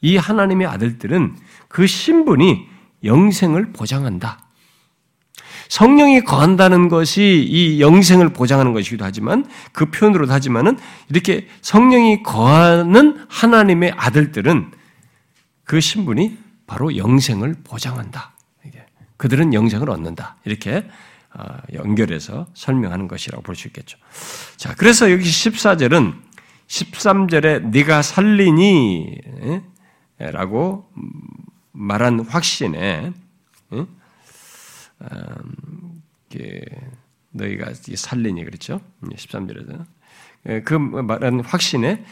이 0.03 0.17
하나님의 0.17 0.67
아들들은 0.67 1.37
그 1.69 1.87
신분이 1.87 2.67
영생을 3.05 3.73
보장한다. 3.73 4.50
성령이 5.71 6.23
거한다는 6.23 6.89
것이 6.89 7.47
이 7.49 7.81
영생을 7.81 8.31
보장하는 8.31 8.73
것이기도 8.73 9.05
하지만 9.05 9.47
그 9.71 9.87
표현으로도 9.87 10.33
하지만은 10.33 10.77
이렇게 11.09 11.47
성령이 11.63 12.25
거하는 12.25 13.25
하나님의 13.29 13.93
아들들은 13.97 14.73
그 15.63 15.81
신분이 15.81 16.37
바로 16.67 16.97
영생을 16.97 17.55
보장한다. 17.63 18.33
그들은 19.17 19.55
영생을 19.55 19.91
얻는다. 19.91 20.37
이렇게 20.45 20.89
어, 21.35 21.45
연결해서 21.73 22.49
설명하는 22.55 23.07
것이라고 23.07 23.43
볼 23.45 23.55
수 23.55 23.69
있겠죠. 23.69 23.97
자, 24.57 24.75
그래서 24.75 25.13
여기 25.13 25.23
14절은 25.23 26.15
13절에 26.67 27.67
네가 27.67 28.03
살리니 28.03 29.19
라고 30.19 30.91
말한 31.71 32.21
확신에 32.29 33.13
음, 33.73 33.87
너희가 37.31 37.73
살리니 37.75 38.45
그렇죠? 38.45 38.81
13절에서 39.03 39.85
그 40.65 40.75
말한 40.75 41.41
확신에 41.41 42.05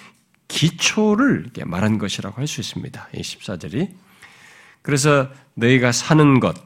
기초를 0.48 1.50
말한 1.66 1.98
것이라고 1.98 2.38
할 2.38 2.46
수 2.46 2.60
있습니다. 2.60 3.08
이 3.14 3.20
14절이 3.20 3.94
그래서 4.82 5.30
너희가 5.54 5.92
사는 5.92 6.40
것 6.40 6.56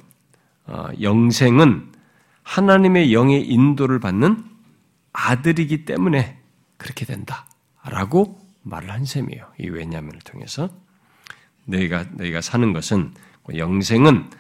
어, 0.67 0.89
영생은 1.01 1.91
하나님의 2.43 3.13
영의 3.13 3.47
인도를 3.49 3.99
받는 3.99 4.45
아들이기 5.13 5.85
때문에 5.85 6.39
그렇게 6.77 7.05
된다라고 7.05 8.41
말을 8.63 8.91
한 8.91 9.05
셈이에요. 9.05 9.53
이 9.59 9.69
왜냐면을 9.69 10.21
통해서 10.21 10.69
너희가 11.65 12.07
너희가 12.13 12.41
사는 12.41 12.73
것은 12.73 13.13
영생은 13.57 14.31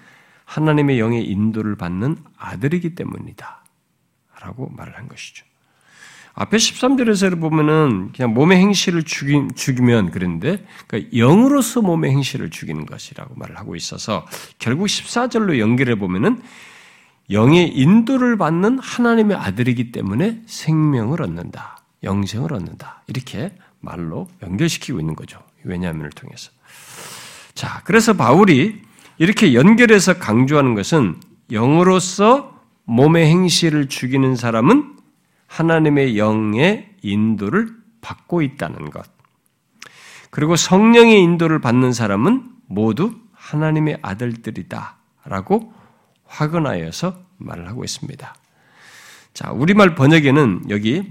하나님의 0.52 0.98
영의 0.98 1.24
인도를 1.24 1.76
받는 1.76 2.18
아들이기 2.36 2.94
때문이다. 2.94 3.64
라고 4.40 4.68
말을 4.70 4.98
한 4.98 5.08
것이죠. 5.08 5.46
앞에 6.34 6.56
13절에서 6.56 7.40
보면은 7.40 8.12
그냥 8.12 8.34
몸의 8.34 8.58
행실을 8.58 9.02
죽이, 9.02 9.48
죽이면 9.54 10.10
그런데 10.10 10.64
그러니까 10.86 11.16
영으로서 11.16 11.82
몸의 11.82 12.10
행실을 12.10 12.50
죽이는 12.50 12.86
것이라고 12.86 13.34
말을 13.36 13.58
하고 13.58 13.76
있어서 13.76 14.26
결국 14.58 14.86
14절로 14.86 15.58
연결해 15.58 15.94
보면은 15.94 16.42
영의 17.30 17.68
인도를 17.68 18.36
받는 18.36 18.78
하나님의 18.78 19.36
아들이기 19.36 19.92
때문에 19.92 20.42
생명을 20.46 21.22
얻는다. 21.22 21.82
영생을 22.02 22.52
얻는다. 22.52 23.02
이렇게 23.06 23.54
말로 23.80 24.28
연결시키고 24.42 25.00
있는 25.00 25.14
거죠. 25.14 25.42
왜냐하면을 25.64 26.10
통해서. 26.10 26.50
자, 27.54 27.82
그래서 27.84 28.14
바울이 28.14 28.82
이렇게 29.22 29.54
연결해서 29.54 30.14
강조하는 30.14 30.74
것은 30.74 31.20
영으로서 31.52 32.60
몸의 32.86 33.26
행실을 33.26 33.88
죽이는 33.88 34.34
사람은 34.34 34.96
하나님의 35.46 36.18
영의 36.18 36.90
인도를 37.02 37.68
받고 38.00 38.42
있다는 38.42 38.90
것. 38.90 39.08
그리고 40.30 40.56
성령의 40.56 41.22
인도를 41.22 41.60
받는 41.60 41.92
사람은 41.92 42.50
모두 42.66 43.14
하나님의 43.34 43.98
아들들이다. 44.02 44.96
라고 45.26 45.72
확언하여서 46.24 47.22
말을 47.36 47.68
하고 47.68 47.84
있습니다. 47.84 48.34
자, 49.34 49.52
우리말 49.52 49.94
번역에는 49.94 50.64
여기 50.68 51.08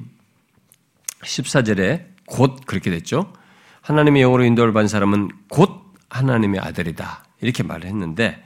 14절에 1.24 2.08
곧 2.26 2.60
그렇게 2.65 2.91
됐죠. 2.91 3.32
하나님의 3.80 4.24
영으로 4.24 4.43
인도를 4.43 4.74
받은 4.74 4.89
사람은 4.89 5.30
곧 5.47 5.93
하나님의 6.10 6.60
아들이다. 6.60 7.31
이렇게 7.41 7.63
말을 7.63 7.86
했는데 7.86 8.43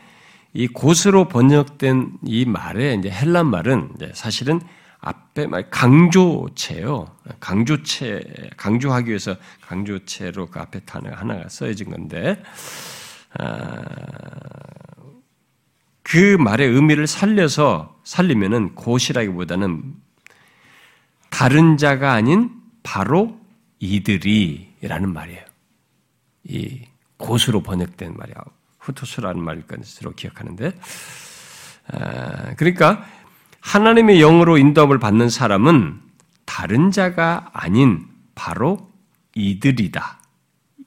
이 0.53 0.67
곳으로 0.67 1.27
번역된 1.27 2.19
이 2.23 2.45
말의 2.45 2.97
이제 2.99 3.09
헬란 3.11 3.47
말은 3.47 3.91
이제 3.95 4.11
사실은 4.15 4.61
앞에 4.99 5.45
말 5.47 5.69
강조체요. 5.69 7.15
강조체 7.39 8.23
강조하기 8.57 9.09
위해서 9.09 9.35
강조체로 9.61 10.47
그 10.47 10.59
앞에 10.59 10.79
단어가 10.79 11.17
하나가 11.17 11.47
써진 11.47 11.91
건데 11.91 12.41
아, 13.37 13.83
그 16.01 16.37
말의 16.37 16.69
의미를 16.69 17.05
살려서 17.05 17.99
살리면은 18.03 18.75
곳이라기보다는 18.75 19.95
다른 21.29 21.77
자가 21.77 22.13
아닌 22.13 22.51
바로 22.81 23.37
이들이라는 23.79 25.11
말이에요. 25.11 25.43
이 26.45 26.81
곳으로 27.17 27.61
번역된 27.61 28.15
말이야. 28.15 28.35
후토스라는 28.85 29.43
말일 29.43 29.67
것으로 29.67 30.11
기억하는데, 30.11 30.71
아, 31.91 32.55
그러니까 32.55 33.05
하나님의 33.61 34.19
영으로 34.19 34.57
인도함을 34.57 34.99
받는 34.99 35.29
사람은 35.29 35.99
다른 36.45 36.91
자가 36.91 37.49
아닌 37.53 38.07
바로 38.35 38.91
이들이다. 39.33 40.19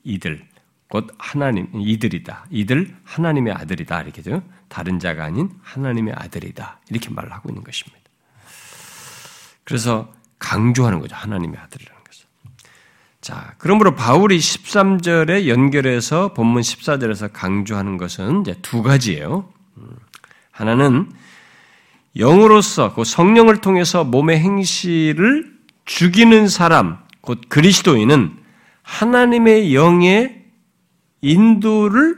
이들. 0.05 0.47
곧 0.89 1.15
하나님, 1.19 1.69
이들이다. 1.75 2.47
이들 2.51 2.97
하나님의 3.05 3.53
아들이다. 3.53 4.03
이렇게죠. 4.03 4.43
다른 4.69 4.99
자가 4.99 5.25
아닌 5.25 5.51
하나님의 5.63 6.15
아들이다. 6.17 6.81
이렇게 6.89 7.11
말을 7.11 7.33
하고 7.33 7.51
있는 7.51 7.63
것입니다. 7.63 7.99
그래서 9.65 10.11
강조하는 10.39 11.01
거죠. 11.01 11.15
하나님의 11.17 11.61
아들이라는 11.61 11.95
것을. 11.95 11.98
자, 13.29 13.53
그러므로 13.59 13.95
바울이 13.95 14.39
13절에 14.39 15.49
연결해서 15.49 16.33
본문 16.33 16.63
14절에서 16.63 17.31
강조하는 17.31 17.99
것은 17.99 18.41
이제 18.41 18.57
두 18.63 18.83
가지예요. 18.83 19.53
음, 19.77 19.97
하나는 20.51 21.13
영으로서 22.17 22.95
그 22.95 23.05
성령을 23.05 23.61
통해서 23.61 24.03
몸의 24.03 24.39
행실을 24.39 25.59
죽이는 25.85 26.49
사람, 26.49 27.05
곧 27.21 27.43
그리스도인은 27.51 28.35
하나님의 28.81 29.75
영의 29.75 30.47
인도를 31.21 32.17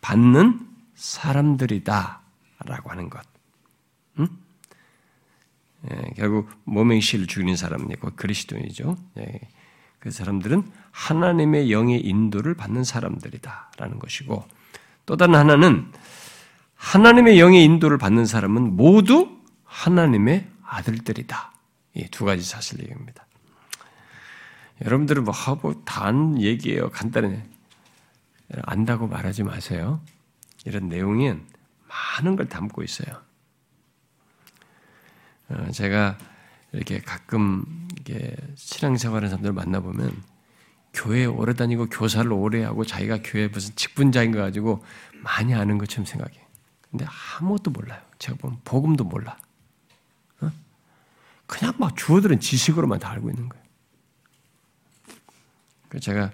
받는 0.00 0.58
사람들이다 0.96 2.22
라고 2.64 2.90
하는 2.90 3.08
것. 3.08 3.20
음? 4.18 4.26
예, 5.92 6.10
결국 6.16 6.50
몸의 6.64 6.96
행실을 6.96 7.28
죽이는 7.28 7.54
사람이 7.54 7.94
곧 8.00 8.16
그리스도인이죠. 8.16 8.96
예, 9.18 9.40
그 10.00 10.10
사람들은 10.10 10.70
하나님의 10.90 11.70
영의 11.70 12.00
인도를 12.00 12.54
받는 12.54 12.84
사람들이다라는 12.84 13.98
것이고 13.98 14.46
또 15.06 15.16
다른 15.16 15.34
하나는 15.34 15.92
하나님의 16.74 17.38
영의 17.38 17.62
인도를 17.64 17.98
받는 17.98 18.24
사람은 18.26 18.76
모두 18.76 19.38
하나님의 19.64 20.48
아들들이다. 20.64 21.52
이 21.94 22.06
두 22.10 22.24
가지 22.24 22.42
사실 22.42 22.80
얘기입니다. 22.80 23.26
여러분들은 24.84 25.24
뭐 25.24 25.34
하고 25.34 25.84
단 25.84 26.40
얘기예요. 26.40 26.90
간단해. 26.90 27.44
안다고 28.62 29.06
말하지 29.06 29.42
마세요. 29.42 30.00
이런 30.64 30.88
내용은 30.88 31.44
많은 31.88 32.36
걸 32.36 32.48
담고 32.48 32.82
있어요. 32.82 33.20
어, 35.48 35.70
제가 35.72 36.16
이렇게 36.72 37.00
가끔 37.00 37.88
이게 37.98 38.34
신앙생활하는 38.54 39.28
사람들 39.28 39.52
만나보면 39.52 40.22
교회에 40.92 41.24
오래 41.26 41.54
다니고 41.54 41.86
교사를 41.86 42.30
오래 42.32 42.64
하고 42.64 42.84
자기가 42.84 43.20
교회 43.22 43.48
무슨 43.48 43.74
직분자인 43.76 44.32
거 44.32 44.38
가지고 44.38 44.84
많이 45.22 45.54
아는 45.54 45.78
것처럼 45.78 46.04
생각해. 46.04 46.34
근데 46.90 47.06
아무것도 47.38 47.70
몰라요. 47.70 48.00
제가 48.18 48.36
보면 48.38 48.60
복음도 48.64 49.04
몰라. 49.04 49.36
어? 50.40 50.50
그냥 51.46 51.74
막 51.78 51.96
주어들은 51.96 52.40
지식으로만 52.40 52.98
다 52.98 53.10
알고 53.10 53.30
있는 53.30 53.48
거예요. 53.48 53.64
제가 56.00 56.32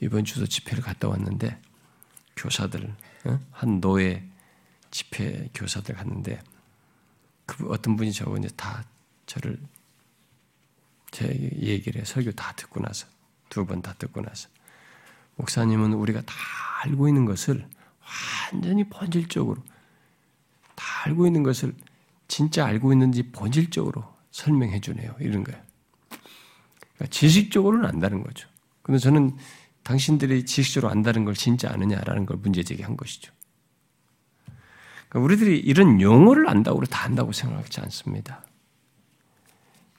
이번 0.00 0.24
주도 0.24 0.46
집회를 0.46 0.82
갔다 0.82 1.08
왔는데 1.08 1.60
교사들 2.36 2.94
어? 3.24 3.40
한 3.50 3.80
노예 3.80 4.24
집회 4.90 5.48
교사들 5.54 5.94
갔는데 5.94 6.42
그 7.46 7.68
어떤 7.70 7.96
분이 7.96 8.12
저거 8.12 8.36
이제 8.36 8.48
다 8.56 8.84
저를 9.26 9.58
제 11.10 11.26
얘기를 11.60 12.00
해 12.00 12.04
설교 12.04 12.32
다 12.32 12.52
듣고 12.56 12.80
나서 12.80 13.06
두 13.48 13.64
번 13.64 13.82
다 13.82 13.94
듣고 13.94 14.20
나서 14.20 14.48
목사님은 15.36 15.92
우리가 15.94 16.22
다 16.22 16.34
알고 16.84 17.08
있는 17.08 17.24
것을 17.24 17.66
완전히 18.52 18.88
본질적으로 18.88 19.62
다 20.74 20.84
알고 21.06 21.26
있는 21.26 21.42
것을 21.42 21.74
진짜 22.28 22.66
알고 22.66 22.92
있는지 22.92 23.30
본질적으로 23.30 24.04
설명해 24.30 24.80
주네요. 24.80 25.14
이런 25.20 25.44
거예요. 25.44 25.60
그러니까 26.94 27.06
지식적으로는 27.10 27.86
안다는 27.88 28.22
거죠. 28.22 28.48
근데 28.82 28.98
저는 28.98 29.36
당신들이 29.84 30.44
지식적으로 30.46 30.90
안다는 30.90 31.24
걸 31.24 31.34
진짜 31.34 31.70
아느냐라는 31.70 32.26
걸 32.26 32.38
문제 32.38 32.62
제기한 32.62 32.96
것이죠. 32.96 33.32
그러니까 35.08 35.20
우리들이 35.24 35.58
이런 35.60 36.00
용어를 36.00 36.48
안다고 36.48 36.84
다 36.86 37.04
안다고 37.04 37.32
생각하지 37.32 37.80
않습니다. 37.82 38.44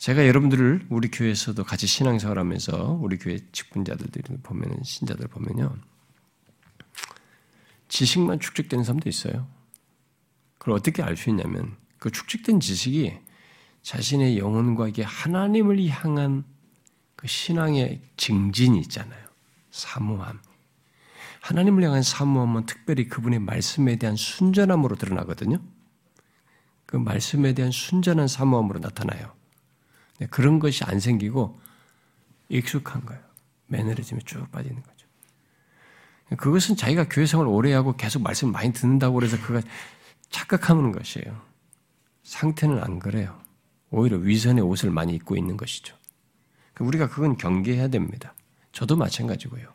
제가 0.06 0.28
여러분들을 0.28 0.86
우리 0.90 1.10
교회에서도 1.10 1.64
같이 1.64 1.88
신앙생활하면서 1.88 3.00
우리 3.02 3.18
교회 3.18 3.40
직분자들 3.52 4.08
보면 4.44 4.84
신자들 4.84 5.28
보면요 5.28 5.76
지식만 7.88 8.40
축적되는 8.40 8.86
사람도 8.86 9.10
있어요. 9.10 9.48
그걸 10.60 10.76
어떻게 10.76 11.02
알 11.02 11.18
수 11.18 11.32
있냐면 11.32 11.76
그 11.98 12.12
축적된 12.12 12.60
지식이 12.60 13.18
자신의 13.82 14.38
영혼과 14.38 14.90
이게 14.90 15.02
하나님을 15.02 15.84
향한 15.88 16.44
그 17.16 17.26
신앙의 17.26 18.04
증진이 18.16 18.80
있잖아요. 18.82 19.26
사모함. 19.72 20.40
하나님을 21.42 21.82
향한 21.82 22.04
사모함은 22.04 22.68
특별히 22.68 23.08
그분의 23.08 23.40
말씀에 23.40 23.96
대한 23.96 24.16
순전함으로 24.16 24.98
드러나거든요. 24.98 25.58
그 26.86 26.96
말씀에 26.96 27.54
대한 27.56 27.72
순전한 27.72 28.28
사모함으로 28.28 28.82
나타나요. 28.82 29.45
네, 30.20 30.28
그런 30.28 30.60
것이 30.60 30.84
안 30.84 31.00
생기고 31.00 31.60
익숙한 32.50 33.06
거예요. 33.06 33.22
매너리즘에 33.68 34.22
쭉 34.26 34.50
빠지는 34.52 34.82
거죠. 34.82 35.08
그것은 36.38 36.76
자기가 36.76 37.08
교회 37.10 37.26
생활을 37.26 37.52
오래 37.52 37.74
하고 37.74 37.96
계속 37.96 38.22
말씀 38.22 38.52
많이 38.52 38.74
듣는다고 38.74 39.16
그래서 39.16 39.40
그가 39.42 39.62
착각하는 40.30 40.92
것이에요. 40.92 41.42
상태는 42.24 42.84
안 42.84 43.00
그래요. 43.00 43.40
오히려 43.92 44.18
위선의 44.18 44.64
옷을 44.64 44.90
많이 44.90 45.14
입고 45.14 45.38
있는 45.38 45.58
것이죠. 45.58 45.96
우리가 46.80 47.08
그건 47.08 47.38
경계해야 47.38 47.88
됩니다. 47.88 48.34
저도 48.72 48.96
마찬가지고요. 48.96 49.74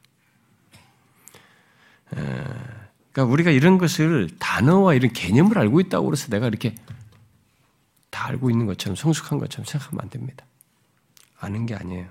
그러니까 2.11 3.25
우리가 3.25 3.51
이런 3.51 3.79
것을 3.79 4.29
단어와 4.39 4.95
이런 4.95 5.13
개념을 5.13 5.59
알고 5.59 5.81
있다고 5.81 6.13
해서 6.13 6.29
내가 6.29 6.49
이렇게 6.49 6.75
다 8.11 8.27
알고 8.29 8.51
있는 8.51 8.67
것처럼 8.67 8.97
성숙한 8.97 9.39
것처럼 9.39 9.65
생각하면 9.65 10.03
안 10.03 10.11
됩니다. 10.11 10.45
아는 11.39 11.67
게 11.67 11.75
아니에요. 11.75 12.11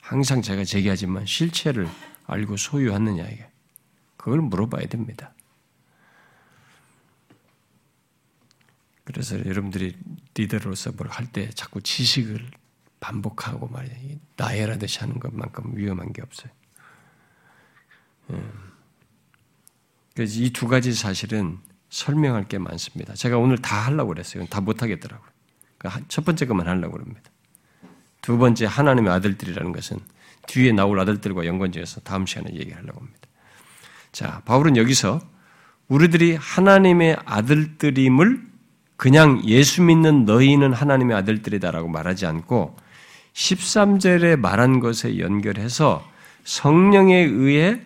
항상 0.00 0.40
제가 0.42 0.64
제기하지만 0.64 1.26
실체를 1.26 1.88
알고 2.26 2.56
소유하느냐 2.56 3.24
이게 3.28 3.48
그걸 4.16 4.40
물어봐야 4.40 4.86
됩니다. 4.86 5.34
그래서 9.04 9.38
여러분들이 9.44 9.96
리더로서 10.34 10.92
뭘 10.92 11.08
할 11.08 11.26
때 11.32 11.48
자꾸 11.50 11.80
지식을 11.80 12.50
반복하고 13.00 13.68
말이야. 13.68 13.94
나열하듯이 14.36 14.98
하는 15.00 15.18
것만큼 15.18 15.76
위험한 15.76 16.12
게 16.12 16.22
없어요. 16.22 16.50
예. 18.32 18.42
그래서 20.14 20.40
이 20.40 20.50
두 20.50 20.68
가지 20.68 20.92
사실은 20.92 21.58
설명할 21.90 22.48
게 22.48 22.58
많습니다. 22.58 23.14
제가 23.14 23.38
오늘 23.38 23.58
다 23.58 23.86
하려고 23.86 24.08
그랬어요. 24.08 24.46
다 24.46 24.60
못하겠더라고요. 24.60 25.28
그러니까 25.78 26.04
첫 26.08 26.24
번째 26.24 26.46
것만 26.46 26.68
하려고 26.68 26.98
합니다. 26.98 27.30
두 28.20 28.36
번째 28.36 28.66
하나님의 28.66 29.12
아들들이라는 29.12 29.72
것은 29.72 29.98
뒤에 30.48 30.72
나올 30.72 30.98
아들들과 31.00 31.46
연관지어서 31.46 32.00
다음 32.00 32.26
시간에 32.26 32.54
얘기하려고 32.54 33.00
합니다. 33.00 33.20
자, 34.12 34.42
바울은 34.44 34.76
여기서 34.76 35.20
우리들이 35.88 36.36
하나님의 36.36 37.16
아들들임을 37.24 38.48
그냥 38.96 39.42
예수 39.44 39.82
믿는 39.82 40.24
너희는 40.24 40.72
하나님의 40.72 41.16
아들들이다라고 41.16 41.88
말하지 41.88 42.26
않고 42.26 42.76
13절에 43.32 44.36
말한 44.36 44.80
것에 44.80 45.18
연결해서 45.18 46.04
성령에 46.44 47.16
의해 47.16 47.80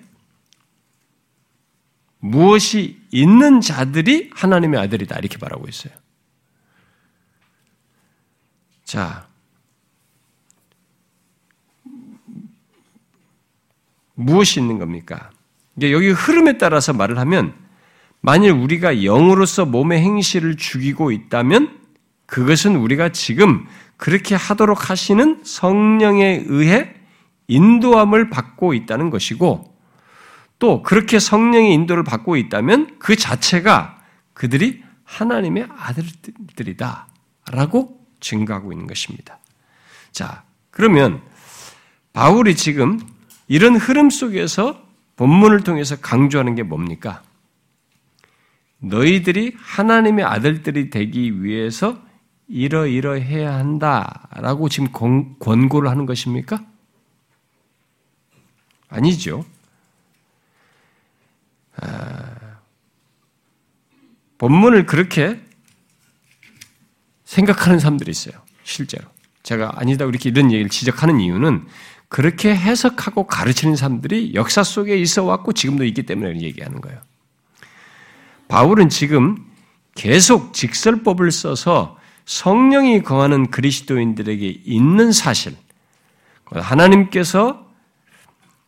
무엇이 2.24 3.00
있는 3.10 3.60
자들이 3.60 4.30
하나님의 4.32 4.78
아들이다. 4.80 5.18
이렇게 5.18 5.38
말하고 5.40 5.68
있어요. 5.68 5.92
자, 8.84 9.26
무엇이 14.14 14.60
있는 14.60 14.78
겁니까? 14.78 15.30
여기 15.80 16.10
흐름에 16.10 16.58
따라서 16.58 16.92
말을 16.92 17.18
하면 17.18 17.54
만일 18.20 18.52
우리가 18.52 19.02
영으로서 19.02 19.66
몸의 19.66 20.00
행실을 20.00 20.56
죽이고 20.56 21.10
있다면 21.10 21.80
그것은 22.26 22.76
우리가 22.76 23.08
지금 23.08 23.66
그렇게 23.96 24.36
하도록 24.36 24.90
하시는 24.90 25.42
성령에 25.42 26.44
의해 26.46 26.94
인도함을 27.48 28.30
받고 28.30 28.74
있다는 28.74 29.10
것이고 29.10 29.71
또 30.62 30.80
그렇게 30.80 31.18
성령의 31.18 31.74
인도를 31.74 32.04
받고 32.04 32.36
있다면 32.36 33.00
그 33.00 33.16
자체가 33.16 33.98
그들이 34.32 34.84
하나님의 35.02 35.66
아들들이다 35.68 37.08
라고 37.50 38.06
증가하고 38.20 38.70
있는 38.70 38.86
것입니다. 38.86 39.40
자, 40.12 40.44
그러면 40.70 41.20
바울이 42.12 42.54
지금 42.54 43.00
이런 43.48 43.74
흐름 43.74 44.08
속에서 44.08 44.80
본문을 45.16 45.64
통해서 45.64 45.96
강조하는 45.96 46.54
게 46.54 46.62
뭡니까? 46.62 47.24
너희들이 48.78 49.56
하나님의 49.58 50.24
아들들이 50.24 50.90
되기 50.90 51.42
위해서 51.42 52.00
이러이러 52.46 53.14
해야 53.14 53.54
한다라고 53.54 54.68
지금 54.68 54.92
권고를 55.40 55.90
하는 55.90 56.06
것입니까? 56.06 56.64
아니죠. 58.88 59.44
아, 61.82 62.58
본문을 64.38 64.86
그렇게 64.86 65.40
생각하는 67.24 67.78
사람들이 67.78 68.10
있어요. 68.10 68.34
실제로. 68.64 69.04
제가 69.42 69.72
아니다 69.76 70.04
이렇게 70.04 70.28
이런 70.28 70.52
얘기를 70.52 70.70
지적하는 70.70 71.20
이유는 71.20 71.66
그렇게 72.08 72.54
해석하고 72.54 73.26
가르치는 73.26 73.74
사람들이 73.74 74.34
역사 74.34 74.62
속에 74.62 74.96
있어 74.98 75.24
왔고 75.24 75.52
지금도 75.52 75.84
있기 75.84 76.04
때문에 76.04 76.40
얘기하는 76.40 76.80
거예요. 76.80 77.00
바울은 78.48 78.88
지금 78.88 79.36
계속 79.94 80.52
직설법을 80.52 81.30
써서 81.32 81.98
성령이 82.26 83.02
거하는 83.02 83.50
그리스도인들에게 83.50 84.46
있는 84.64 85.10
사실, 85.10 85.56
하나님께서 86.44 87.66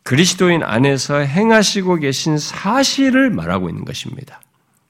그리스도인 0.04 0.62
안에서 0.62 1.16
행하시고 1.16 1.96
계신 1.96 2.38
사실을 2.38 3.30
말하고 3.30 3.68
있는 3.68 3.84
것입니다. 3.84 4.40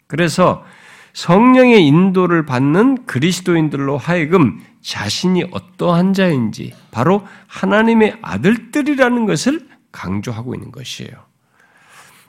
그래서 0.09 0.65
성령의 1.13 1.87
인도를 1.87 2.45
받는 2.45 3.07
그리스도인들로 3.07 3.97
하여금 3.97 4.61
자신이 4.83 5.45
어떠한 5.53 6.13
자인지 6.13 6.75
바로 6.91 7.27
하나님의 7.47 8.19
아들들이라는 8.21 9.25
것을 9.27 9.69
강조하고 9.93 10.55
있는 10.55 10.73
것이에요. 10.73 11.13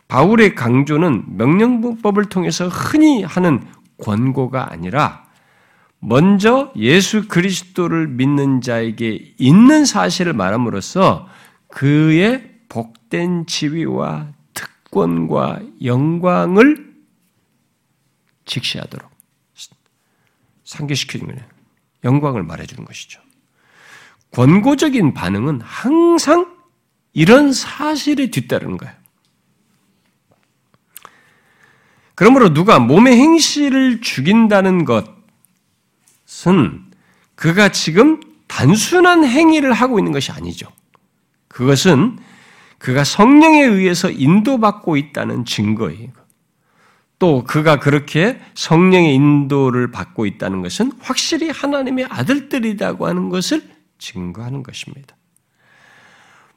바울의 0.08 0.54
강조는 0.54 1.38
명령법을 1.38 2.26
통해서 2.26 2.68
흔히 2.68 3.24
하는 3.24 3.66
권고가 4.04 4.72
아니라 4.72 5.26
먼저 6.00 6.72
예수 6.76 7.28
그리스도를 7.28 8.08
믿는 8.08 8.62
자에게 8.62 9.34
있는 9.40 9.86
사실을 9.86 10.34
말함으로써 10.34 11.28
그의 11.70 12.55
복된 12.70 13.46
지위와 13.46 14.34
특권과 14.54 15.62
영광을 15.84 16.96
직시하도록 18.46 19.10
상기시키는 20.64 21.28
거예요. 21.28 21.42
영광을 22.04 22.44
말해주는 22.44 22.86
것이죠. 22.86 23.22
권고적인 24.32 25.14
반응은 25.14 25.62
항상 25.62 26.56
이런 27.14 27.54
사실에 27.54 28.30
뒤따르는 28.30 28.78
거예요. 28.78 28.94
그러므로 32.16 32.54
누가 32.54 32.80
몸의 32.80 33.18
행실을 33.18 34.02
죽인다는 34.02 34.86
것은 34.86 36.86
그가 37.36 37.70
지금 37.70 38.22
단순한 38.48 39.26
행위를 39.26 39.74
하고 39.74 40.00
있는 40.00 40.12
것이 40.12 40.32
아니죠. 40.32 40.72
그것은 41.48 42.18
그가 42.86 43.04
성령에 43.04 43.64
의해서 43.64 44.12
인도받고 44.12 44.96
있다는 44.96 45.46
증거예요. 45.46 46.10
또 47.18 47.44
그가 47.44 47.80
그렇게 47.80 48.40
성령의 48.54 49.16
인도를 49.16 49.90
받고 49.90 50.28
있다는 50.28 50.62
것은 50.62 50.92
확실히 51.00 51.50
하나님의 51.50 52.06
아들들이라고 52.12 53.08
하는 53.08 53.30
것을 53.30 53.64
증거하는 53.98 54.62
것입니다. 54.62 55.16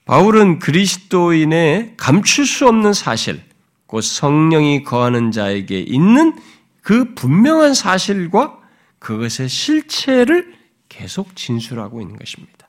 바울은 0.05 0.59
그리스도인의 0.59 1.95
감출 1.97 2.45
수 2.45 2.69
없는 2.69 2.93
사실, 2.93 3.41
곧 3.87 4.03
성령이 4.03 4.83
거하는 4.83 5.31
자에게 5.31 5.81
있는 5.81 6.39
그 6.83 7.15
분명한 7.15 7.73
사실과 7.73 8.59
그것의 8.99 9.49
실체를 9.49 10.53
계속 10.91 11.35
진술하고 11.37 12.03
있는 12.03 12.19
것입니다. 12.19 12.69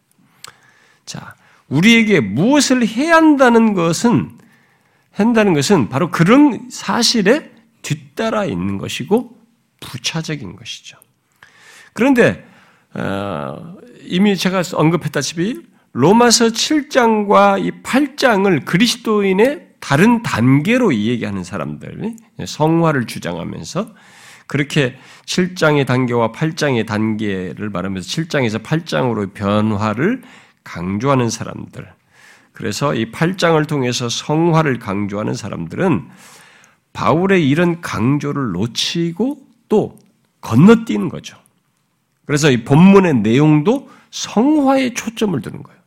자, 1.06 1.36
우리에게 1.70 2.20
무엇을 2.20 2.86
해야 2.88 3.16
한다는 3.16 3.74
것은 3.74 4.38
한다는 5.12 5.54
것은 5.54 5.90
바로 5.90 6.10
그런 6.12 6.70
사실에 6.70 7.52
뒤따라 7.82 8.46
있는 8.46 8.78
것이고 8.78 9.38
부차적인 9.82 10.56
것이죠. 10.56 10.98
그런데 11.94 12.46
어, 12.94 13.76
이미 14.04 14.36
제가 14.36 14.64
언급했다시피 14.74 15.62
로마서 15.94 16.48
7장과 16.48 17.64
이 17.64 17.72
8장을 17.84 18.66
그리스도인의 18.66 19.70
다른 19.80 20.22
단계로 20.24 20.92
이야기하는 20.92 21.44
사람들, 21.44 22.16
성화를 22.46 23.08
주장하면서 23.08 23.94
그렇게 24.48 24.98
7장의 25.26 25.86
단계와 25.86 26.32
8장의 26.32 26.86
단계를 26.86 27.70
말하면서 27.70 28.08
7장에서 28.08 28.64
8장으로 28.64 29.34
변화를 29.34 30.24
강조하는 30.70 31.32
사람들. 31.32 31.92
그래서 32.54 32.94
이 32.94 33.12
8장을 33.12 33.68
통해서 33.68 34.08
성화를 34.08 34.78
강조하는 34.78 35.34
사람들은 35.34 36.10
바울의 36.94 37.48
이런 37.50 37.82
강조를 37.82 38.52
놓치고 38.52 39.48
또 39.68 39.98
건너뛰는 40.42 41.10
거죠. 41.10 41.38
그래서 42.26 42.52
이 42.52 42.64
본문의 42.64 43.16
내용도 43.16 43.90
성화에 44.12 44.94
초점을 44.94 45.40
두는 45.42 45.64
거예요. 45.64 45.80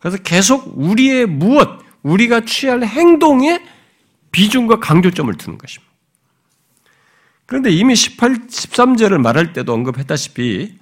그래서 0.00 0.18
계속 0.18 0.74
우리의 0.76 1.26
무엇, 1.26 1.80
우리가 2.02 2.44
취할 2.44 2.82
행동에 2.82 3.62
비중과 4.32 4.80
강조점을 4.80 5.32
두는 5.34 5.56
것입니다. 5.56 5.92
그런데 7.46 7.70
이미 7.70 7.94
18, 7.94 8.48
13절을 8.48 9.18
말할 9.18 9.52
때도 9.52 9.72
언급했다시피 9.72 10.81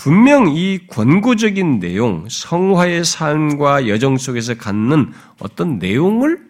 분명 0.00 0.48
이 0.48 0.78
권고적인 0.86 1.78
내용, 1.78 2.26
성화의 2.26 3.04
삶과 3.04 3.86
여정 3.86 4.16
속에서 4.16 4.54
갖는 4.54 5.12
어떤 5.40 5.78
내용을 5.78 6.40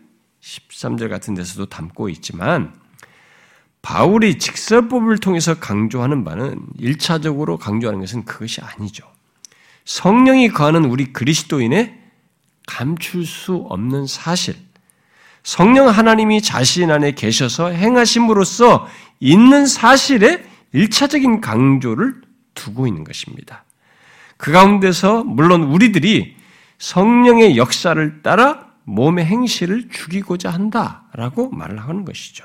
13절 0.40 1.08
같은 1.08 1.34
데서도 1.34 1.66
담고 1.66 2.10
있지만 2.10 2.72
바울이 3.82 4.38
직설법을 4.38 5.18
통해서 5.18 5.54
강조하는 5.54 6.22
바는 6.22 6.60
1차적으로 6.78 7.58
강조하는 7.58 7.98
것은 7.98 8.24
그것이 8.24 8.60
아니죠. 8.60 9.04
성령이 9.84 10.50
거하는 10.50 10.84
우리 10.84 11.12
그리스도인의 11.12 11.98
감출 12.68 13.26
수 13.26 13.66
없는 13.68 14.06
사실, 14.06 14.54
성령 15.42 15.88
하나님이 15.88 16.40
자신 16.40 16.92
안에 16.92 17.16
계셔서 17.16 17.70
행하심으로써 17.70 18.86
있는 19.18 19.66
사실에 19.66 20.40
1차적인 20.72 21.40
강조를 21.40 22.29
두고 22.60 22.86
있는 22.86 23.04
것입니다. 23.04 23.64
그 24.36 24.52
가운데서 24.52 25.24
물론 25.24 25.64
우리들이 25.64 26.36
성령의 26.78 27.56
역사를 27.56 28.22
따라 28.22 28.66
몸의 28.84 29.24
행실을 29.24 29.88
죽이고자 29.90 30.50
한다라고 30.50 31.50
말을 31.50 31.78
하는 31.78 32.04
것이죠. 32.04 32.44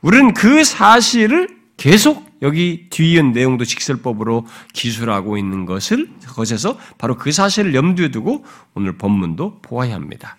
우리는 0.00 0.34
그 0.34 0.64
사실을 0.64 1.58
계속 1.76 2.28
여기 2.42 2.86
뒤에 2.90 3.22
내용도 3.22 3.64
직설법으로 3.64 4.46
기술하고 4.72 5.38
있는 5.38 5.64
것을 5.64 6.10
것에서 6.34 6.78
바로 6.98 7.16
그 7.16 7.32
사실을 7.32 7.74
염두에 7.74 8.10
두고 8.10 8.44
오늘 8.74 8.96
본문도 8.96 9.60
보아야 9.62 9.94
합니다. 9.94 10.36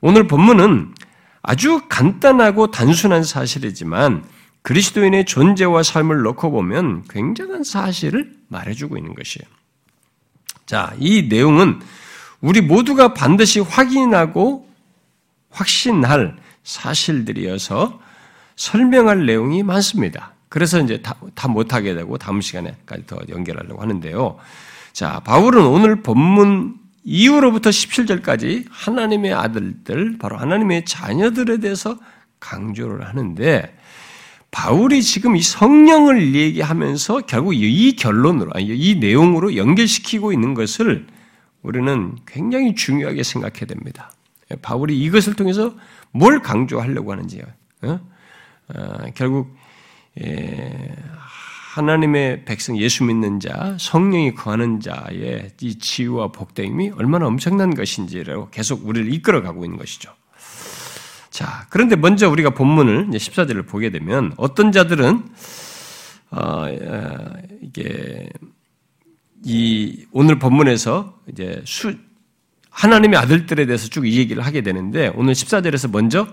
오늘 0.00 0.26
본문은 0.26 0.94
아주 1.42 1.82
간단하고 1.88 2.70
단순한 2.70 3.24
사실이지만 3.24 4.24
그리스도인의 4.62 5.24
존재와 5.24 5.82
삶을 5.82 6.22
놓고 6.22 6.50
보면 6.50 7.04
굉장한 7.08 7.64
사실을 7.64 8.32
말해주고 8.48 8.96
있는 8.96 9.14
것이에요. 9.14 9.48
자, 10.66 10.94
이 10.98 11.28
내용은 11.28 11.80
우리 12.40 12.60
모두가 12.60 13.14
반드시 13.14 13.60
확인하고 13.60 14.68
확신할 15.50 16.36
사실들이어서 16.62 18.00
설명할 18.56 19.24
내용이 19.24 19.62
많습니다. 19.62 20.34
그래서 20.48 20.80
이제 20.80 21.00
다, 21.00 21.14
다 21.34 21.48
못하게 21.48 21.94
되고 21.94 22.18
다음 22.18 22.40
시간에까지 22.40 23.06
더 23.06 23.18
연결하려고 23.28 23.80
하는데요. 23.80 24.36
자, 24.92 25.20
바울은 25.20 25.64
오늘 25.64 26.02
본문 26.02 26.76
이후로부터 27.04 27.70
17절까지 27.70 28.66
하나님의 28.70 29.32
아들들, 29.32 30.18
바로 30.18 30.36
하나님의 30.36 30.84
자녀들에 30.84 31.58
대해서 31.58 31.96
강조를 32.40 33.06
하는데 33.06 33.77
바울이 34.50 35.02
지금 35.02 35.36
이 35.36 35.42
성령을 35.42 36.34
얘기하면서 36.34 37.22
결국 37.22 37.54
이 37.54 37.96
결론으로 37.96 38.50
아니 38.54 38.66
이 38.66 38.96
내용으로 38.96 39.56
연결시키고 39.56 40.32
있는 40.32 40.54
것을 40.54 41.06
우리는 41.62 42.16
굉장히 42.26 42.74
중요하게 42.74 43.22
생각해야 43.22 43.66
됩니다. 43.66 44.10
바울이 44.62 44.98
이것을 44.98 45.34
통해서 45.34 45.74
뭘 46.12 46.40
강조하려고 46.40 47.12
하는지요. 47.12 47.42
어? 47.82 48.00
어, 48.74 48.98
결국 49.14 49.54
예, 50.20 50.94
하나님의 51.74 52.44
백성 52.44 52.76
예수 52.78 53.04
믿는 53.04 53.40
자, 53.40 53.76
성령이 53.78 54.34
거하는 54.34 54.80
자의 54.80 55.50
이 55.60 55.78
지위와 55.78 56.28
복됨이 56.28 56.90
얼마나 56.96 57.26
엄청난 57.26 57.74
것인지를 57.74 58.50
계속 58.50 58.86
우리를 58.86 59.12
이끌어가고 59.12 59.64
있는 59.64 59.78
것이죠. 59.78 60.12
자, 61.30 61.66
그런데 61.70 61.96
먼저 61.96 62.28
우리가 62.28 62.50
본문을 62.50 63.08
이제 63.08 63.18
14절을 63.18 63.66
보게 63.66 63.90
되면 63.90 64.32
어떤 64.36 64.72
자들은 64.72 65.28
어, 66.30 66.40
어, 66.40 67.32
이게 67.62 68.28
이 69.44 70.06
오늘 70.12 70.38
본문에서 70.38 71.18
이제 71.28 71.62
수 71.64 71.94
하나님의 72.70 73.18
아들들에 73.18 73.66
대해서 73.66 73.88
쭉 73.88 74.04
이 74.04 74.16
얘기를 74.16 74.44
하게 74.44 74.62
되는데 74.62 75.10
오늘 75.14 75.32
14절에서 75.34 75.90
먼저 75.90 76.28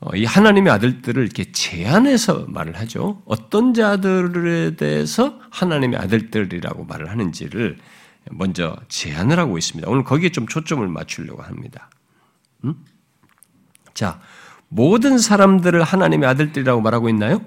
어, 0.00 0.16
이 0.16 0.24
하나님의 0.24 0.72
아들들을 0.72 1.22
이렇게 1.22 1.52
제안해서 1.52 2.46
말을 2.48 2.76
하죠. 2.80 3.22
어떤 3.24 3.72
자들에 3.72 4.74
대해서 4.76 5.38
하나님의 5.50 5.98
아들들이라고 5.98 6.84
말을 6.84 7.08
하는지를 7.10 7.78
먼저 8.30 8.76
제안을 8.88 9.38
하고 9.38 9.58
있습니다. 9.58 9.88
오늘 9.88 10.02
거기에 10.04 10.30
좀 10.30 10.46
초점을 10.46 10.86
맞추려고 10.88 11.42
합니다. 11.42 11.88
음? 12.64 12.74
자, 13.94 14.20
모든 14.68 15.18
사람들을 15.18 15.82
하나님의 15.82 16.28
아들들이라고 16.28 16.80
말하고 16.80 17.08
있나요? 17.08 17.44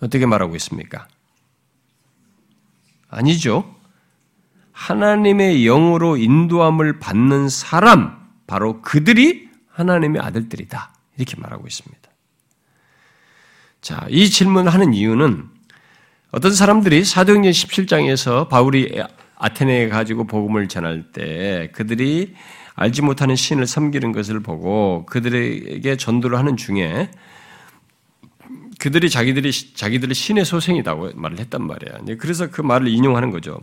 어떻게 0.00 0.26
말하고 0.26 0.56
있습니까? 0.56 1.06
아니죠. 3.08 3.76
하나님의 4.72 5.64
영으로 5.64 6.16
인도함을 6.16 6.98
받는 6.98 7.48
사람, 7.48 8.28
바로 8.46 8.80
그들이 8.82 9.48
하나님의 9.68 10.22
아들들이다. 10.22 10.94
이렇게 11.16 11.36
말하고 11.36 11.66
있습니다. 11.66 12.10
자, 13.80 14.06
이 14.08 14.28
질문을 14.28 14.72
하는 14.72 14.94
이유는 14.94 15.48
어떤 16.32 16.52
사람들이 16.52 17.04
사도행전 17.04 17.52
17장에서 17.52 18.48
바울이 18.48 19.02
아테네에 19.36 19.88
가지고 19.88 20.26
복음을 20.26 20.68
전할 20.68 21.12
때 21.12 21.70
그들이 21.74 22.34
알지 22.74 23.02
못하는 23.02 23.36
신을 23.36 23.66
섬기는 23.66 24.12
것을 24.12 24.40
보고 24.40 25.04
그들에게 25.06 25.96
전도를 25.96 26.38
하는 26.38 26.56
중에 26.56 27.10
그들이 28.78 29.10
자기들이 29.10 29.52
자기들의 29.74 30.14
신의 30.14 30.44
소생이라고 30.44 31.10
말을 31.14 31.38
했단 31.38 31.66
말이야. 31.66 32.16
그래서 32.18 32.50
그 32.50 32.62
말을 32.62 32.88
인용하는 32.88 33.30
거죠. 33.30 33.60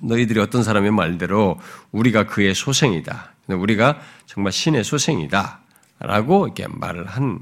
너희들이 0.00 0.40
어떤 0.40 0.62
사람의 0.62 0.90
말대로 0.90 1.60
우리가 1.92 2.26
그의 2.26 2.54
소생이다. 2.54 3.34
우리가 3.48 4.00
정말 4.26 4.52
신의 4.52 4.82
소생이다. 4.82 5.60
라고 6.00 6.46
이렇게 6.46 6.66
말을 6.66 7.06
한 7.06 7.40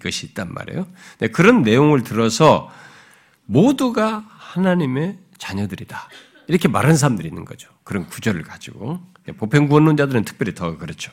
것이 0.00 0.26
있단 0.26 0.54
말이에요. 0.54 0.86
그런 1.32 1.62
내용을 1.62 2.02
들어서 2.04 2.70
모두가 3.44 4.24
하나님의 4.28 5.18
자녀들이다. 5.36 6.08
이렇게 6.46 6.68
말하는 6.68 6.96
사람들이 6.96 7.28
있는 7.28 7.44
거죠. 7.44 7.68
그런 7.84 8.06
구절을 8.06 8.42
가지고. 8.44 9.00
보편구원론자들은 9.36 10.24
특별히 10.24 10.54
더 10.54 10.76
그렇죠. 10.78 11.12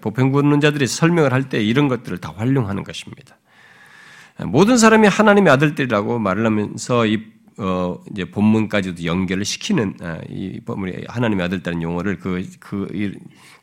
보편구원론자들이 0.00 0.86
설명을 0.86 1.32
할 1.32 1.48
때 1.48 1.62
이런 1.62 1.88
것들을 1.88 2.18
다 2.18 2.32
활용하는 2.36 2.84
것입니다. 2.84 3.36
모든 4.46 4.78
사람이 4.78 5.08
하나님의 5.08 5.52
아들들이라고 5.52 6.18
말을 6.18 6.46
하면서 6.46 7.06
이 7.06 7.22
어, 7.60 7.98
이제 8.12 8.24
본문까지도 8.24 9.04
연결을 9.04 9.44
시키는 9.44 9.94
아, 10.00 10.18
이 10.30 10.60
본문의 10.64 11.06
하나님의 11.08 11.44
아들다는 11.46 11.82
용어를 11.82 12.18
그, 12.20 12.46
그, 12.60 12.86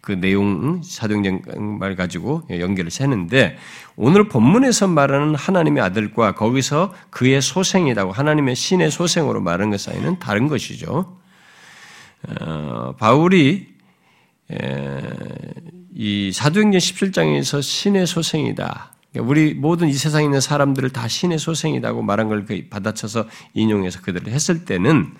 그 0.01 0.11
내용, 0.11 0.81
사도행전 0.83 1.79
말 1.79 1.95
가지고 1.95 2.43
연결을 2.49 2.91
세는데 2.91 3.57
오늘 3.95 4.27
본문에서 4.27 4.87
말하는 4.87 5.35
하나님의 5.35 5.81
아들과 5.81 6.35
거기서 6.35 6.93
그의 7.09 7.41
소생이라고 7.41 8.11
하나님의 8.11 8.55
신의 8.55 8.91
소생으로 8.91 9.39
말하는 9.39 9.71
것 9.71 9.79
사이는 9.79 10.19
다른 10.19 10.49
것이죠. 10.49 11.17
어, 12.41 12.95
바울이 12.97 13.67
에, 14.51 15.01
이 15.95 16.31
사도행전 16.33 16.79
17장에서 16.79 17.61
신의 17.61 18.05
소생이다. 18.05 18.95
그러니까 19.11 19.29
우리 19.29 19.53
모든 19.53 19.87
이 19.87 19.93
세상에 19.93 20.25
있는 20.25 20.41
사람들을 20.41 20.89
다 20.89 21.07
신의 21.07 21.39
소생이라고 21.39 22.01
말한 22.01 22.27
걸그 22.27 22.67
받아쳐서 22.69 23.25
인용해서 23.53 24.01
그들을 24.01 24.31
했을 24.31 24.65
때는 24.65 25.13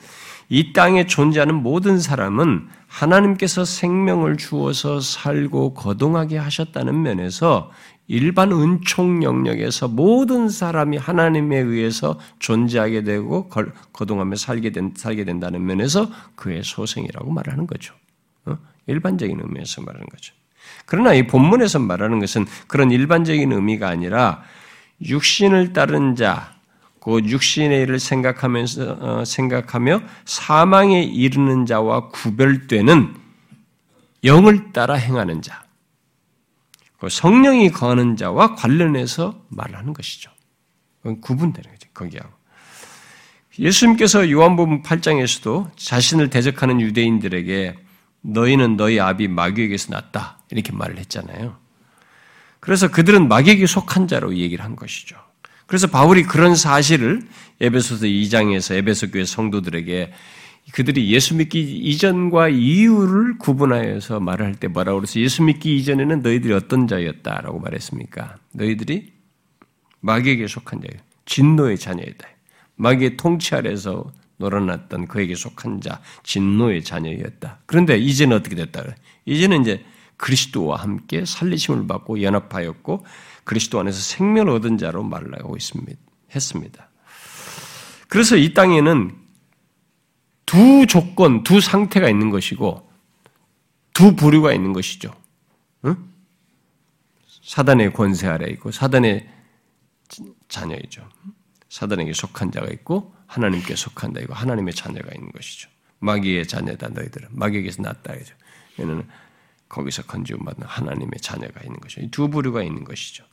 이 0.49 0.73
땅에 0.73 1.07
존재하는 1.07 1.55
모든 1.55 1.99
사람은 1.99 2.67
하나님께서 2.87 3.65
생명을 3.65 4.37
주어서 4.37 4.99
살고 4.99 5.73
거동하게 5.73 6.37
하셨다는 6.37 7.01
면에서 7.01 7.71
일반 8.07 8.51
은총 8.51 9.23
영역에서 9.23 9.87
모든 9.87 10.47
사람이 10.49 10.97
하나님에 10.97 11.57
의해서 11.57 12.19
존재하게 12.39 13.03
되고 13.03 13.49
거동하며 13.93 14.35
살게, 14.35 14.71
된, 14.71 14.93
살게 14.95 15.25
된다는 15.25 15.65
면에서 15.65 16.09
그의 16.35 16.63
소생이라고 16.63 17.31
말하는 17.31 17.65
거죠. 17.65 17.95
어? 18.45 18.57
일반적인 18.85 19.39
의미에서 19.39 19.81
말하는 19.81 20.05
거죠. 20.07 20.33
그러나 20.85 21.13
이 21.13 21.25
본문에서 21.25 21.79
말하는 21.79 22.19
것은 22.19 22.45
그런 22.67 22.91
일반적인 22.91 23.51
의미가 23.51 23.87
아니라 23.87 24.43
육신을 25.03 25.73
따른 25.73 26.15
자, 26.15 26.53
그 26.99 27.19
육신의 27.23 27.83
일을 27.83 27.99
생각하면서 27.99 28.97
어, 28.99 29.25
생각하며 29.25 30.01
사망에 30.25 31.03
이르는 31.03 31.65
자와 31.65 32.09
구별되는 32.09 33.15
영을 34.23 34.73
따라 34.73 34.93
행하는 34.95 35.41
자, 35.41 35.63
그 35.63 35.64
성령이 37.09 37.71
거하는 37.71 38.15
자와 38.15 38.55
관련해서 38.55 39.45
말하는 39.49 39.93
것이죠. 39.93 40.31
구분되는 41.21 41.69
거죠. 41.71 41.89
거기하고. 41.93 42.29
예수님께서 43.59 44.29
요한복음 44.29 44.81
8장에서도 44.81 45.71
자신을 45.77 46.29
대적하는 46.29 46.81
유대인들에게 46.81 47.75
너희는 48.21 48.75
너희 48.75 48.99
아비 48.99 49.27
마귀에게서 49.27 49.91
났다. 49.91 50.39
이렇게 50.49 50.71
말을 50.71 50.97
했잖아요. 50.97 51.57
그래서 52.59 52.89
그들은 52.89 53.27
마귀에게 53.27 53.67
속한 53.67 54.07
자로 54.07 54.35
얘기를 54.35 54.65
한 54.65 54.75
것이죠. 54.75 55.15
그래서 55.67 55.87
바울이 55.87 56.23
그런 56.23 56.55
사실을 56.55 57.21
에베소서 57.61 58.05
2장에서 58.05 58.75
에베소 58.75 59.11
교회 59.11 59.25
성도들에게 59.25 60.11
그들이 60.71 61.11
예수 61.13 61.35
믿기 61.35 61.61
이전과 61.61 62.49
이후를 62.49 63.37
구분하여서 63.37 64.19
말을 64.19 64.45
할 64.45 64.55
때 64.55 64.67
뭐라고 64.67 64.99
그래서 64.99 65.19
예수 65.19 65.43
믿기 65.43 65.75
이전에는 65.77 66.21
너희들이 66.21 66.53
어떤 66.53 66.87
자였다라고 66.87 67.59
말했습니까? 67.59 68.37
너희들이 68.53 69.13
마귀에게 70.01 70.47
속한 70.47 70.81
자예요. 70.81 71.01
진노의 71.25 71.77
자녀이다. 71.77 72.27
마귀의 72.75 73.17
통치 73.17 73.55
아래서 73.55 74.11
놀아났던 74.37 75.07
그에게 75.07 75.33
속한 75.35 75.81
자, 75.81 76.01
진노의 76.23 76.83
자녀였다. 76.83 77.59
그런데 77.65 77.97
이제는 77.97 78.35
어떻게 78.35 78.55
됐다? 78.55 78.83
이제는 79.25 79.61
이제 79.61 79.83
그리스도와 80.17 80.77
함께 80.77 81.25
살리심을 81.25 81.87
받고 81.87 82.21
연합하였고 82.21 83.05
그리스도 83.43 83.79
안에서 83.79 83.99
생명을 83.99 84.51
얻은 84.51 84.77
자로 84.77 85.03
말을 85.03 85.33
하고 85.35 85.55
있습니다. 85.55 85.99
했습니다. 86.33 86.89
그래서 88.07 88.35
이 88.35 88.53
땅에는 88.53 89.24
두 90.45 90.85
조건, 90.87 91.43
두 91.43 91.59
상태가 91.59 92.09
있는 92.09 92.29
것이고 92.29 92.89
두 93.93 94.15
부류가 94.15 94.53
있는 94.53 94.73
것이죠. 94.73 95.13
응? 95.85 95.95
사단의 97.43 97.93
권세 97.93 98.27
아래 98.27 98.49
있고 98.51 98.71
사단의 98.71 99.29
자녀이죠. 100.47 101.07
사단에게 101.69 102.13
속한 102.13 102.51
자가 102.51 102.67
있고 102.67 103.13
하나님께 103.27 103.75
속한 103.75 104.13
자 104.13 104.21
이고 104.21 104.33
하나님의 104.33 104.73
자녀가 104.73 105.09
있는 105.13 105.31
것이죠. 105.31 105.69
마귀의 105.99 106.47
자녀다 106.47 106.89
너희들은 106.89 107.29
마귀에게서 107.31 107.81
났다 107.81 108.15
이죠. 108.15 108.35
얘는 108.79 109.07
거기서 109.69 110.03
건지받는 110.03 110.67
하나님의 110.67 111.19
자녀가 111.21 111.61
있는 111.61 111.79
것이죠. 111.79 112.09
두 112.11 112.29
부류가 112.29 112.63
있는 112.63 112.83
것이죠. 112.83 113.25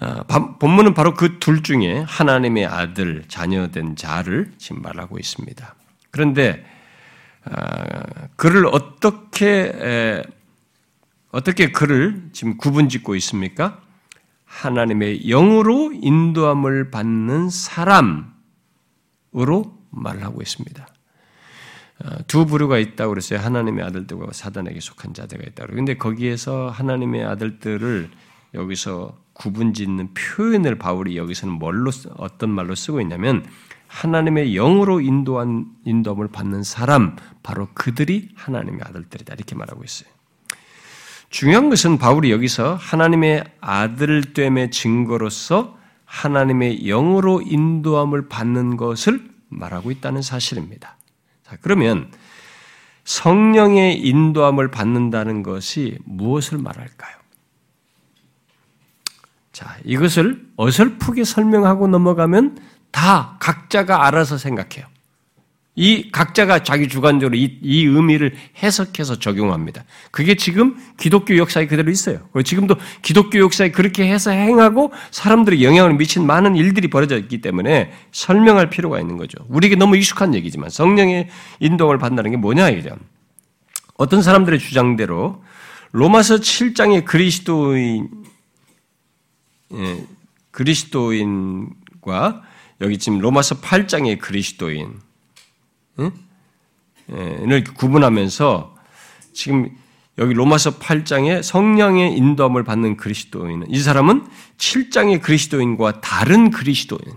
아, 0.00 0.24
본문은 0.58 0.94
바로 0.94 1.14
그 1.14 1.38
둘 1.38 1.62
중에 1.62 2.04
하나님의 2.06 2.66
아들, 2.66 3.24
자녀된 3.28 3.96
자를 3.96 4.52
지금 4.58 4.82
말하고 4.82 5.18
있습니다. 5.18 5.74
그런데 6.10 6.64
아, 7.44 8.02
그를 8.36 8.66
어떻게 8.66 10.22
어떻게 11.30 11.72
그를 11.72 12.28
지금 12.32 12.56
구분짓고 12.56 13.14
있습니까? 13.16 13.80
하나님의 14.44 15.26
영으로 15.26 15.92
인도함을 15.92 16.90
받는 16.92 17.50
사람으로 17.50 18.24
말하고 19.90 20.42
있습니다. 20.42 20.86
어, 22.04 22.08
두 22.26 22.46
부류가 22.46 22.78
있다고 22.78 23.10
그랬어요. 23.10 23.40
하나님의 23.40 23.84
아들들과 23.84 24.32
사단에게 24.32 24.80
속한 24.80 25.14
자들가 25.14 25.44
있다고. 25.48 25.74
근데 25.74 25.96
거기에서 25.96 26.68
하나님의 26.70 27.24
아들들을 27.24 28.10
여기서 28.54 29.16
구분짓는 29.34 30.14
표현을 30.14 30.76
바울이 30.76 31.16
여기서는 31.16 31.54
뭘로 31.54 31.90
어떤 32.16 32.50
말로 32.50 32.74
쓰고 32.74 33.00
있냐면 33.02 33.44
하나님의 33.88 34.54
영으로 34.54 35.00
인도한 35.00 35.66
인도함을 35.84 36.28
받는 36.28 36.62
사람 36.62 37.16
바로 37.42 37.68
그들이 37.74 38.30
하나님의 38.34 38.80
아들들이다 38.82 39.34
이렇게 39.34 39.54
말하고 39.54 39.84
있어요. 39.84 40.08
중요한 41.30 41.68
것은 41.68 41.98
바울이 41.98 42.30
여기서 42.30 42.76
하나님의 42.76 43.44
아들됨의 43.60 44.70
증거로서 44.70 45.78
하나님의 46.04 46.84
영으로 46.84 47.42
인도함을 47.42 48.28
받는 48.28 48.76
것을 48.76 49.28
말하고 49.48 49.90
있다는 49.90 50.22
사실입니다. 50.22 50.96
자, 51.42 51.56
그러면 51.60 52.10
성령의 53.04 54.00
인도함을 54.00 54.70
받는다는 54.70 55.42
것이 55.42 55.98
무엇을 56.04 56.58
말할까요? 56.58 57.23
자, 59.54 59.76
이것을 59.84 60.42
어설프게 60.56 61.22
설명하고 61.22 61.86
넘어가면 61.86 62.58
다 62.90 63.36
각자가 63.38 64.04
알아서 64.04 64.36
생각해요. 64.36 64.84
이 65.76 66.10
각자가 66.10 66.64
자기 66.64 66.88
주관적으로 66.88 67.36
이, 67.36 67.58
이, 67.62 67.84
의미를 67.84 68.34
해석해서 68.62 69.20
적용합니다. 69.20 69.84
그게 70.10 70.34
지금 70.34 70.76
기독교 70.96 71.36
역사에 71.36 71.66
그대로 71.68 71.90
있어요. 71.90 72.18
지금도 72.44 72.74
기독교 73.02 73.38
역사에 73.38 73.70
그렇게 73.70 74.08
해서 74.08 74.32
행하고 74.32 74.92
사람들이 75.12 75.64
영향을 75.64 75.94
미친 75.94 76.26
많은 76.26 76.56
일들이 76.56 76.88
벌어져 76.88 77.16
있기 77.18 77.40
때문에 77.40 77.92
설명할 78.10 78.70
필요가 78.70 79.00
있는 79.00 79.16
거죠. 79.16 79.38
우리에게 79.48 79.76
너무 79.76 79.96
익숙한 79.96 80.34
얘기지만 80.34 80.68
성령의 80.68 81.28
인동을 81.60 81.98
받는다는 81.98 82.32
게 82.32 82.36
뭐냐 82.38 82.70
이죠. 82.70 82.90
어떤 83.96 84.20
사람들의 84.20 84.58
주장대로 84.58 85.42
로마서 85.92 86.36
7장의 86.36 87.04
그리스도인 87.04 88.24
예, 89.72 90.06
그리스도인과 90.50 92.42
여기 92.80 92.98
지금 92.98 93.18
로마서 93.18 93.60
8장의 93.60 94.18
그리스도인 94.18 95.00
을 97.10 97.64
구분하면서 97.64 98.76
지금 99.32 99.76
여기 100.18 100.32
로마서 100.32 100.78
8장에 100.78 101.42
성령의 101.42 102.16
인도함을 102.16 102.62
받는 102.62 102.96
그리스도인은 102.96 103.70
이 103.70 103.80
사람은 103.80 104.26
7장의 104.58 105.20
그리스도인과 105.20 106.00
다른 106.00 106.50
그리스도인. 106.50 107.16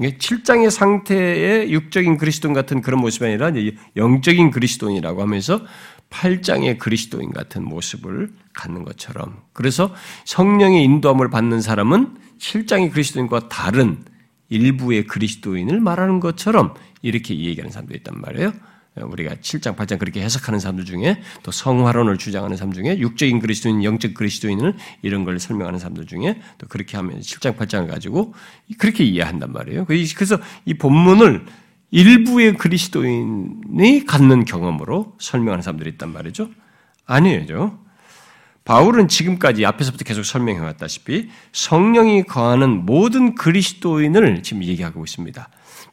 7장의 0.00 0.70
상태의 0.70 1.72
육적인 1.72 2.16
그리스도인 2.16 2.54
같은 2.54 2.80
그런 2.80 3.00
모습이 3.00 3.24
아니라 3.24 3.52
영적인 3.96 4.50
그리스도인이라고 4.50 5.20
하면서 5.20 5.64
8장의 6.12 6.78
그리스도인 6.78 7.32
같은 7.32 7.64
모습을 7.64 8.30
갖는 8.52 8.84
것처럼. 8.84 9.40
그래서 9.52 9.94
성령의 10.24 10.84
인도함을 10.84 11.30
받는 11.30 11.60
사람은 11.60 12.16
7장의 12.38 12.92
그리스도인과 12.92 13.48
다른 13.48 14.04
일부의 14.48 15.06
그리스도인을 15.06 15.80
말하는 15.80 16.20
것처럼 16.20 16.74
이렇게 17.00 17.34
얘기하는 17.36 17.70
사람도 17.72 17.94
있단 17.96 18.20
말이에요. 18.20 18.52
우리가 18.94 19.36
7장, 19.36 19.74
8장 19.74 19.98
그렇게 19.98 20.20
해석하는 20.20 20.60
사람들 20.60 20.84
중에 20.84 21.22
또 21.42 21.50
성화론을 21.50 22.18
주장하는 22.18 22.58
사람 22.58 22.74
중에 22.74 22.98
육적인 22.98 23.40
그리스도인, 23.40 23.82
영적 23.82 24.12
그리스도인을 24.12 24.76
이런 25.00 25.24
걸 25.24 25.38
설명하는 25.38 25.78
사람들 25.78 26.04
중에 26.06 26.42
또 26.58 26.66
그렇게 26.68 26.98
하면 26.98 27.20
7장, 27.20 27.56
8장을 27.56 27.88
가지고 27.88 28.34
그렇게 28.76 29.04
이해한단 29.04 29.50
말이에요. 29.50 29.86
그래서 29.86 30.38
이 30.66 30.74
본문을 30.74 31.46
일부의 31.92 32.54
그리스도인이 32.54 34.04
갖는 34.06 34.44
경험으로 34.46 35.14
설명하는 35.20 35.62
사람들이 35.62 35.90
있단 35.90 36.12
말이죠. 36.12 36.48
아니에요. 37.06 37.78
바울은 38.64 39.08
지금까지 39.08 39.66
앞에서부터 39.66 40.04
계속 40.04 40.24
설명해 40.24 40.60
왔다시피 40.60 41.28
성령이 41.52 42.24
거하는 42.24 42.86
모든 42.86 43.34
그리스도인을 43.34 44.42
지금 44.42 44.64
얘기하고 44.64 45.04
있습니다. 45.04 45.48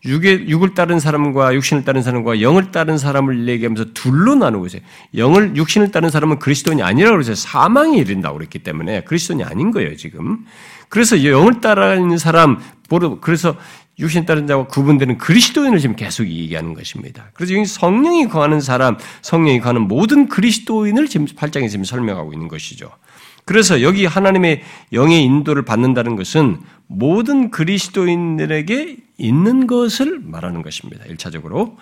육의, 0.06 0.48
육을 0.48 0.76
따른 0.76 1.00
사람과 1.00 1.54
육신을 1.56 1.84
따른 1.84 2.02
사람과 2.02 2.42
영을 2.42 2.72
따른 2.72 2.98
사람을 2.98 3.50
얘기하면서 3.50 3.94
둘로 3.94 4.36
나누고 4.36 4.68
있어요. 4.68 4.82
영을, 5.18 5.58
육신을 5.58 5.92
따른 5.92 6.10
사람은 6.10 6.40
그리스도인이 6.40 6.82
아니라고 6.82 7.16
그랬어요. 7.16 7.36
사망에 7.36 7.98
이른다고 7.98 8.38
그랬기 8.38 8.60
때문에 8.60 9.04
그리스도인이 9.04 9.44
아닌 9.44 9.72
거예요, 9.72 9.98
지금. 9.98 10.46
그래서 10.88 11.24
영을 11.26 11.60
따르는 11.60 12.18
사람, 12.18 12.60
그래서 13.22 13.58
육신 14.00 14.26
따른 14.26 14.48
자와 14.48 14.68
구분되는 14.68 15.18
그리스도인을 15.18 15.80
지금 15.80 15.96
계속 15.96 16.26
얘기하는 16.26 16.74
것입니다. 16.74 17.30
그래서 17.34 17.54
여기 17.54 17.66
성령이 17.66 18.30
거하는 18.30 18.62
사람, 18.62 18.98
성령이 19.22 19.60
거하는 19.60 19.82
모든 19.82 20.30
그리스도인을 20.30 21.08
지금 21.08 21.26
8장에 21.26 21.70
지금 21.70 21.84
설명하고 21.84 22.34
있는 22.34 22.48
것이죠. 22.48 22.90
그래서 23.46 23.82
여기 23.82 24.06
하나님의 24.06 24.62
영의 24.94 25.24
인도를 25.24 25.66
받는다는 25.66 26.16
것은 26.16 26.60
모든 26.88 27.52
그리스도인들에게 27.52 28.98
있는 29.18 29.68
것을 29.68 30.20
말하는 30.24 30.62
것입니다. 30.62 31.04
1차적으로. 31.06 31.76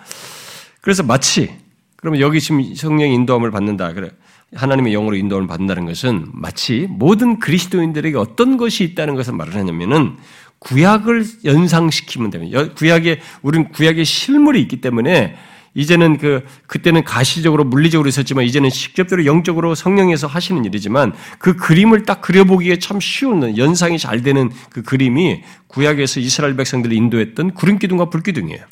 그래서 0.80 1.02
마치 1.02 1.50
그러면 1.96 2.20
여기 2.20 2.40
지금 2.40 2.74
성령의 2.74 3.14
인도함을 3.14 3.50
받는다. 3.50 3.92
그래. 3.92 4.10
하나님의 4.54 4.92
영으로 4.92 5.16
인도함을 5.16 5.46
받는다는 5.46 5.84
것은 5.84 6.28
마치 6.32 6.86
모든 6.88 7.38
그리스도인들에게 7.38 8.16
어떤 8.16 8.56
것이 8.56 8.82
있다는 8.84 9.14
것을 9.14 9.34
말을 9.34 9.54
하냐면은 9.54 10.16
구약을 10.60 11.24
연상시키면 11.44 12.30
됩니다. 12.30 12.66
구약에 12.74 13.20
우리는 13.42 13.68
구약의 13.70 14.04
실물이 14.04 14.60
있기 14.62 14.80
때문에 14.80 15.36
이제는 15.74 16.18
그 16.18 16.44
그때는 16.66 17.04
가시적으로 17.04 17.62
물리적으로 17.62 18.08
있었지만 18.08 18.44
이제는 18.44 18.70
직접적으로 18.70 19.26
영적으로 19.26 19.74
성령에서 19.74 20.26
하시는 20.26 20.64
일이지만 20.64 21.12
그 21.38 21.54
그림을 21.56 22.04
딱 22.04 22.20
그려보기에 22.20 22.80
참 22.80 22.98
쉬운 22.98 23.56
연상이 23.56 23.98
잘 23.98 24.22
되는 24.22 24.50
그 24.70 24.82
그림이 24.82 25.42
구약에서 25.68 26.18
이스라엘 26.20 26.56
백성들을 26.56 26.96
인도했던 26.96 27.54
구름 27.54 27.78
기둥과 27.78 28.10
불 28.10 28.22
기둥이에요. 28.22 28.64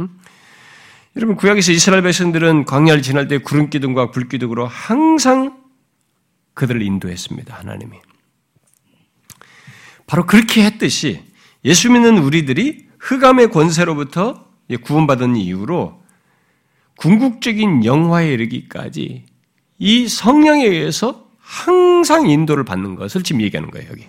음? 0.00 0.08
여러분 1.16 1.36
구약에서 1.36 1.72
이스라엘 1.72 2.02
백성들은 2.02 2.64
광야를 2.64 3.02
지날 3.02 3.28
때 3.28 3.38
구름 3.38 3.70
기둥과 3.70 4.10
불 4.10 4.28
기둥으로 4.28 4.66
항상 4.66 5.56
그들을 6.54 6.82
인도했습니다. 6.82 7.54
하나님이. 7.54 7.98
바로 10.10 10.26
그렇게 10.26 10.64
했듯이 10.64 11.22
예수 11.64 11.88
믿는 11.88 12.18
우리들이 12.18 12.88
흑암의 12.98 13.50
권세로부터 13.50 14.44
구원받은 14.82 15.36
이후로 15.36 16.02
궁극적인 16.96 17.84
영화에 17.84 18.32
이르기까지 18.32 19.24
이 19.78 20.08
성령에 20.08 20.66
의해서 20.66 21.28
항상 21.38 22.28
인도를 22.28 22.64
받는 22.64 22.96
것을 22.96 23.22
지금 23.22 23.40
얘기하는 23.42 23.70
거예요, 23.70 23.88
여기. 23.88 24.04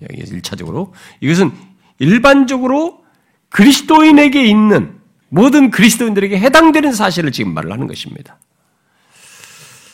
여기 0.00 0.22
1차적으로. 0.22 0.92
이것은 1.20 1.52
일반적으로 1.98 3.04
그리스도인에게 3.50 4.42
있는 4.46 4.98
모든 5.28 5.70
그리스도인들에게 5.70 6.38
해당되는 6.38 6.90
사실을 6.94 7.32
지금 7.32 7.52
말을 7.52 7.70
하는 7.70 7.86
것입니다. 7.86 8.38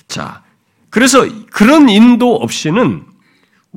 자, 0.06 0.44
그래서 0.90 1.26
그런 1.50 1.88
인도 1.88 2.36
없이는 2.36 3.07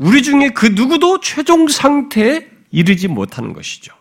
우리 0.02 0.24
중에 0.24 0.50
그 0.50 0.66
누구도 0.66 1.20
최종 1.20 1.68
상태에 1.68 2.50
이르지 2.72 3.08
못하는 3.08 3.54
것이죠. 3.54 3.94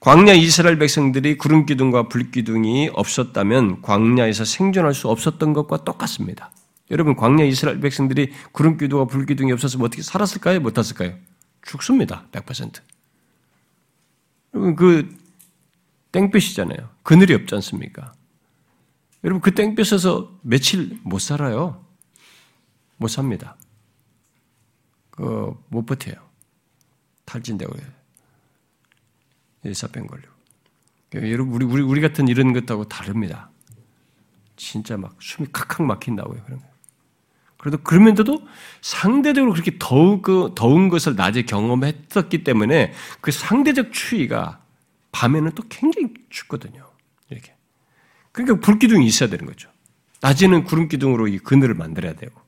광야 0.00 0.34
이스라엘 0.34 0.78
백성들이 0.78 1.38
구름 1.38 1.64
기둥과 1.64 2.08
불 2.08 2.30
기둥이 2.30 2.90
없었다면 2.92 3.80
광야에서 3.80 4.44
생존할 4.44 4.92
수 4.92 5.08
없었던 5.08 5.54
것과 5.54 5.84
똑같습니다. 5.84 6.52
여러분 6.90 7.16
광야 7.16 7.44
이스라엘 7.44 7.80
백성들이 7.80 8.30
구름 8.52 8.76
기둥과 8.76 9.06
불 9.06 9.24
기둥이 9.24 9.52
없었으면 9.52 9.86
어떻게 9.86 10.02
살았을까요? 10.02 10.60
못 10.60 10.74
탔을까요? 10.74 11.14
죽습니다. 11.62 12.26
100%. 12.32 12.80
여러분 14.52 14.76
그 14.76 15.16
땡볕이잖아요. 16.12 16.90
그늘이 17.02 17.32
없지 17.32 17.54
않습니까? 17.54 18.12
여러분 19.24 19.40
그 19.40 19.54
땡볕에서 19.54 20.40
며칠 20.42 20.98
못 21.04 21.20
살아요. 21.20 21.82
못 22.98 23.08
삽니다. 23.08 23.56
그못 25.20 25.86
버텨요. 25.86 26.14
탈진되고 27.26 27.72
일사병 29.64 30.06
걸리고. 30.06 30.30
여러분 31.14 31.54
우리 31.54 31.64
우리 31.64 31.82
우리 31.82 32.00
같은 32.00 32.28
이런 32.28 32.52
것하고 32.52 32.88
다릅니다. 32.88 33.50
진짜 34.56 34.96
막 34.96 35.16
숨이 35.20 35.48
칵칵 35.52 35.86
막힌다고요 35.86 36.42
그런 36.44 36.60
거. 36.60 36.66
그래도 37.58 37.76
그러면서도 37.78 38.46
상대적으로 38.80 39.52
그렇게 39.52 39.76
더우, 39.78 40.22
그 40.22 40.52
더운 40.56 40.88
것을 40.88 41.14
낮에 41.14 41.42
경험했었기 41.42 42.42
때문에 42.42 42.94
그 43.20 43.30
상대적 43.30 43.92
추위가 43.92 44.64
밤에는 45.12 45.52
또 45.54 45.62
굉장히 45.68 46.14
춥거든요. 46.30 46.90
이렇게. 47.28 47.54
그러니까 48.32 48.60
불기둥이 48.60 49.04
있어야 49.06 49.28
되는 49.28 49.44
거죠. 49.44 49.68
낮에는 50.22 50.64
구름 50.64 50.88
기둥으로 50.88 51.28
이 51.28 51.38
그늘을 51.38 51.74
만들어야 51.74 52.14
되고. 52.14 52.40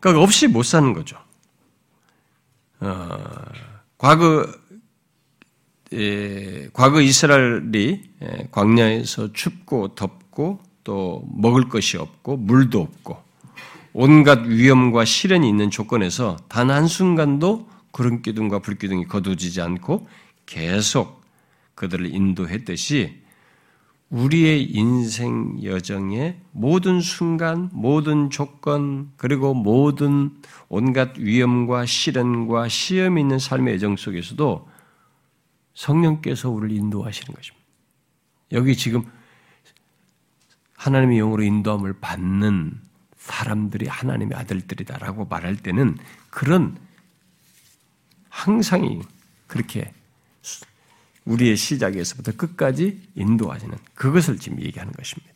그러니까 0.00 0.22
없이 0.22 0.48
못 0.48 0.62
사는 0.64 0.92
거죠. 0.92 1.16
어, 2.80 3.18
과거 3.98 4.46
예, 5.92 6.68
과거 6.72 7.00
이스라엘이 7.00 8.02
예, 8.22 8.48
광야에서 8.50 9.32
춥고 9.32 9.94
덥고 9.94 10.60
또 10.84 11.24
먹을 11.34 11.68
것이 11.68 11.98
없고 11.98 12.38
물도 12.38 12.80
없고 12.80 13.22
온갖 13.92 14.46
위험과 14.46 15.04
시련이 15.04 15.48
있는 15.48 15.70
조건에서 15.70 16.36
단 16.48 16.70
한순간도 16.70 17.68
구름 17.90 18.22
기둥과 18.22 18.60
불 18.60 18.76
기둥이 18.76 19.06
거두지지 19.06 19.60
않고 19.60 20.08
계속 20.46 21.22
그들을 21.74 22.14
인도했듯이 22.14 23.19
우리의 24.10 24.64
인생 24.64 25.62
여정의 25.62 26.40
모든 26.50 27.00
순간, 27.00 27.70
모든 27.72 28.28
조건, 28.28 29.12
그리고 29.16 29.54
모든 29.54 30.36
온갖 30.68 31.16
위험과 31.16 31.86
시련과 31.86 32.68
시험이 32.68 33.20
있는 33.20 33.38
삶의 33.38 33.74
여정 33.74 33.96
속에서도 33.96 34.68
성령께서 35.74 36.50
우리를 36.50 36.76
인도하시는 36.76 37.32
것입니다. 37.32 37.66
여기 38.52 38.76
지금 38.76 39.04
하나님의 40.74 41.18
영으로 41.18 41.44
인도함을 41.44 42.00
받는 42.00 42.80
사람들이 43.16 43.86
하나님의 43.86 44.36
아들들이다라고 44.36 45.26
말할 45.26 45.56
때는 45.56 45.96
그런 46.30 46.76
항상이 48.28 49.02
그렇게 49.46 49.92
우리의 51.24 51.56
시작에서부터 51.56 52.32
끝까지 52.32 53.00
인도하시는 53.14 53.74
그것을 53.94 54.38
지금 54.38 54.60
얘기하는 54.62 54.92
것입니다. 54.92 55.34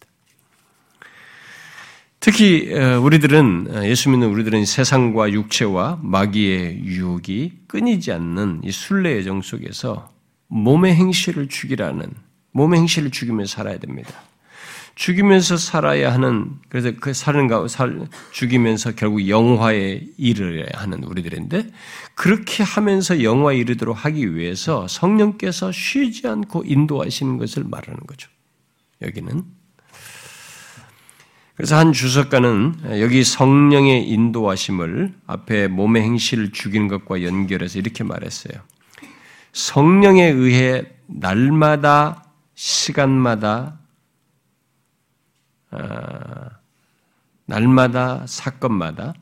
특히 2.21 2.75
어, 2.75 3.01
우리들은 3.01 3.67
어, 3.71 3.85
예수 3.85 4.09
믿는 4.09 4.29
우리들은 4.29 4.65
세상과 4.65 5.33
육체와 5.33 6.01
마귀의 6.03 6.83
유혹이 6.85 7.53
끊이지 7.67 8.13
않는 8.13 8.63
이 8.65 8.71
순례 8.71 9.19
여정 9.19 9.43
속에서 9.43 10.11
몸의 10.47 10.95
행실을 10.95 11.49
죽이라는 11.49 12.15
몸의 12.53 12.81
행실을 12.81 13.11
죽이며 13.11 13.45
살아야 13.45 13.79
됩니다. 13.79 14.23
죽이면서 14.95 15.57
살아야 15.57 16.13
하는 16.13 16.53
그래서 16.69 16.93
그 17.01 17.13
사는 17.13 17.49
가 17.49 17.67
살, 17.67 18.07
죽이면서 18.31 18.93
결국 18.93 19.29
영화에 19.29 20.03
이르야 20.17 20.67
하는 20.75 21.03
우리들인데 21.03 21.71
그렇게 22.15 22.63
하면서 22.63 23.23
영화에 23.23 23.57
이르도록 23.57 24.05
하기 24.05 24.37
위해서 24.37 24.87
성령께서 24.87 25.73
쉬지 25.73 26.29
않고 26.29 26.65
인도하시는 26.67 27.39
것을 27.39 27.65
말하는 27.65 28.01
거죠. 28.07 28.31
여기는 29.03 29.43
그래서 31.57 31.77
한 31.77 31.93
주석가는 31.93 33.01
여기 33.01 33.23
성령의 33.23 34.09
인도하심을 34.09 35.15
앞에 35.27 35.69
몸의 35.69 36.03
행실을 36.03 36.51
죽이는 36.53 36.89
것과 36.89 37.23
연결해서 37.23 37.79
이렇게 37.79 38.03
말했어요. 38.03 38.61
성령에 39.53 40.25
의해 40.25 40.85
날마다 41.07 42.25
시간마다 42.55 43.79
어, 43.79 43.84
날마다 47.47 48.27
사건마다 48.27 49.15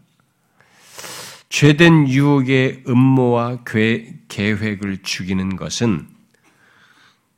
죄된 1.49 2.09
유혹의 2.09 2.85
음모와 2.89 3.65
계획을 4.29 5.03
죽이는 5.03 5.57
것은 5.57 6.09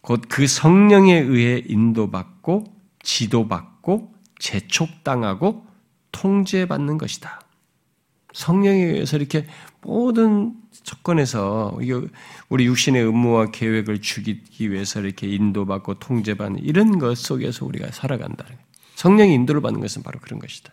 곧 0.02 0.28
그 0.28 0.46
성령에 0.46 1.18
의해 1.18 1.62
인도받고 1.66 2.64
지도받고 3.02 4.12
재촉당하고 4.38 5.66
통제받는 6.12 6.98
것이다. 6.98 7.40
성령에 8.34 8.82
의해서 8.82 9.16
이렇게 9.16 9.46
모든 9.80 10.54
조건에서 10.82 11.78
우리 12.48 12.66
육신의 12.66 13.06
음모와 13.06 13.46
계획을 13.52 14.00
죽이기 14.02 14.70
위해서 14.70 15.00
이렇게 15.00 15.26
인도받고 15.28 15.94
통제받는 16.00 16.62
이런 16.62 16.98
것 16.98 17.16
속에서 17.16 17.64
우리가 17.64 17.90
살아간다는 17.90 18.52
거예요. 18.52 18.73
성령의 19.04 19.34
인도를 19.34 19.60
받는 19.60 19.80
것은 19.80 20.02
바로 20.02 20.18
그런 20.18 20.40
것이다. 20.40 20.72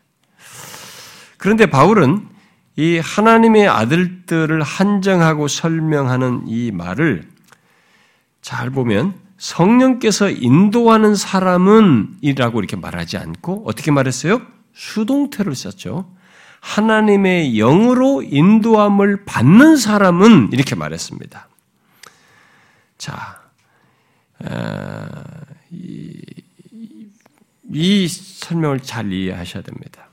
그런데 1.37 1.65
바울은 1.65 2.29
이 2.77 2.97
하나님의 2.97 3.67
아들들을 3.67 4.61
한정하고 4.61 5.49
설명하는 5.49 6.45
이 6.47 6.71
말을 6.71 7.29
잘 8.41 8.69
보면 8.69 9.15
성령께서 9.37 10.29
인도하는 10.29 11.15
사람은 11.15 12.19
이라고 12.21 12.59
이렇게 12.59 12.77
말하지 12.77 13.17
않고 13.17 13.63
어떻게 13.65 13.91
말했어요? 13.91 14.41
수동태를 14.73 15.53
썼죠. 15.53 16.09
하나님의 16.61 17.57
영으로 17.57 18.23
인도함을 18.23 19.25
받는 19.25 19.75
사람은 19.75 20.51
이렇게 20.53 20.75
말했습니다. 20.75 21.49
자, 22.97 23.41
이, 25.71 26.13
이 27.73 28.07
설명을 28.07 28.81
잘 28.81 29.11
이해하셔야 29.11 29.63
됩니다. 29.63 30.09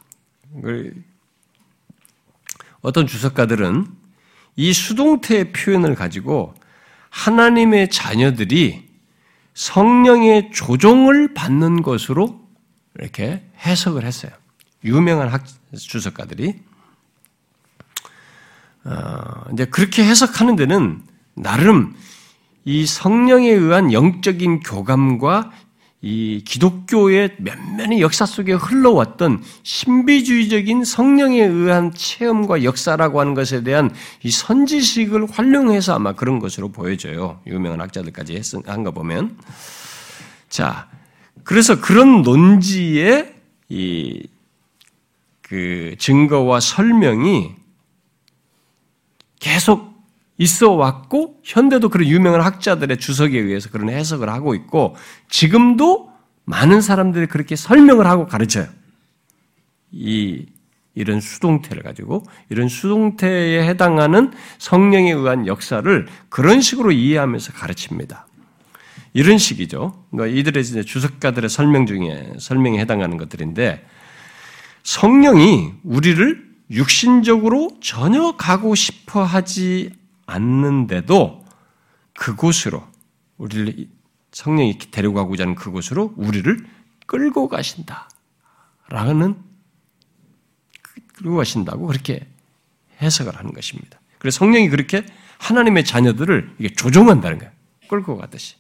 어떤 2.80 3.06
주석가들은 3.06 3.86
이 4.56 4.72
수동태의 4.72 5.52
표현을 5.52 5.94
가지고 5.94 6.54
하나님의 7.10 7.90
자녀들이 7.90 8.88
성령의 9.54 10.50
조종을 10.52 11.34
받는 11.34 11.82
것으로 11.82 12.40
이렇게 12.96 13.44
해석을 13.64 14.04
했어요. 14.04 14.32
유명한 14.84 15.28
학 15.28 15.44
주석가들이 15.72 16.54
어, 18.84 19.44
이제 19.52 19.64
그렇게 19.66 20.04
해석하는 20.04 20.56
데는 20.56 21.02
나름 21.34 21.94
이 22.64 22.86
성령에 22.86 23.48
의한 23.48 23.92
영적인 23.92 24.60
교감과 24.60 25.52
이 26.00 26.42
기독교의 26.44 27.36
몇몇의 27.38 28.00
역사 28.00 28.24
속에 28.24 28.52
흘러왔던 28.52 29.42
신비주의적인 29.64 30.84
성령에 30.84 31.42
의한 31.42 31.92
체험과 31.92 32.62
역사라고 32.62 33.20
하는 33.20 33.34
것에 33.34 33.62
대한 33.64 33.92
이 34.22 34.30
선지식을 34.30 35.30
활용해서 35.30 35.94
아마 35.94 36.12
그런 36.12 36.38
것으로 36.38 36.70
보여져요. 36.70 37.40
유명한 37.46 37.80
학자들까지 37.80 38.40
한 38.66 38.84
거 38.84 38.92
보면. 38.92 39.36
자, 40.48 40.88
그래서 41.42 41.80
그런 41.80 42.22
논지의 42.22 43.34
이 43.70 44.28
그 45.48 45.94
증거와 45.98 46.60
설명이 46.60 47.54
계속 49.40 49.87
있어 50.38 50.72
왔고 50.72 51.40
현대도 51.42 51.88
그런 51.88 52.08
유명한 52.08 52.40
학자들의 52.40 52.98
주석에 52.98 53.38
의해서 53.38 53.68
그런 53.70 53.90
해석을 53.90 54.28
하고 54.28 54.54
있고 54.54 54.96
지금도 55.28 56.10
많은 56.44 56.80
사람들이 56.80 57.26
그렇게 57.26 57.56
설명을 57.56 58.06
하고 58.06 58.26
가르쳐요. 58.26 58.68
이 59.90 60.46
이런 60.94 61.20
수동태를 61.20 61.82
가지고 61.82 62.24
이런 62.48 62.68
수동태에 62.68 63.68
해당하는 63.68 64.32
성령에 64.58 65.12
의한 65.12 65.46
역사를 65.46 66.06
그런 66.28 66.60
식으로 66.60 66.92
이해하면서 66.92 67.52
가르칩니다. 67.52 68.26
이런 69.12 69.38
식이죠. 69.38 70.04
그러니까 70.10 70.38
이들의 70.38 70.84
주석가들의 70.84 71.50
설명 71.50 71.86
중에 71.86 72.32
설명에 72.38 72.78
해당하는 72.78 73.16
것들인데 73.16 73.84
성령이 74.82 75.72
우리를 75.84 76.48
육신적으로 76.70 77.70
전혀 77.80 78.32
가고 78.32 78.74
싶어 78.74 79.22
하지 79.22 79.92
않는데도 80.28 81.44
그곳으로 82.14 82.86
우리를 83.38 83.88
성령이 84.30 84.78
데려가고자 84.78 85.44
하는 85.44 85.54
그곳으로 85.54 86.12
우리를 86.16 86.66
끌고 87.06 87.48
가신다. 87.48 88.08
라는 88.88 89.36
끌고 91.14 91.36
가신다고 91.36 91.86
그렇게 91.86 92.28
해석을 93.00 93.36
하는 93.36 93.52
것입니다. 93.52 93.98
그래서 94.18 94.38
성령이 94.38 94.68
그렇게 94.68 95.04
하나님의 95.38 95.84
자녀들을 95.84 96.56
이게 96.58 96.74
조종한다는 96.74 97.38
거예요. 97.38 97.52
끌고 97.88 98.16
가듯이. 98.16 98.56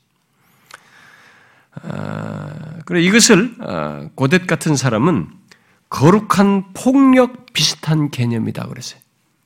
아, 1.72 2.78
그래 2.84 3.02
이것을 3.02 3.56
아, 3.60 4.08
고댓 4.14 4.46
같은 4.46 4.74
사람은 4.74 5.28
거룩한 5.90 6.72
폭력 6.72 7.52
비슷한 7.52 8.10
개념이다 8.10 8.66
그랬어요. 8.66 9.00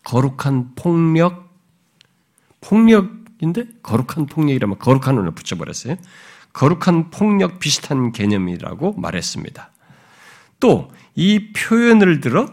거룩한 0.05 0.75
폭력 0.75 1.52
폭력인데 2.63 3.67
거룩한 3.83 4.27
폭력이라면 4.27 4.79
거룩한 4.79 5.19
언을 5.19 5.33
붙여버렸어요. 5.33 5.97
거룩한 6.55 7.11
폭력 7.11 7.59
비슷한 7.59 8.13
개념이라고 8.13 8.95
말했습니다. 8.95 9.71
또 10.59 10.91
이 11.15 11.53
표현을 11.53 12.21
들어 12.21 12.49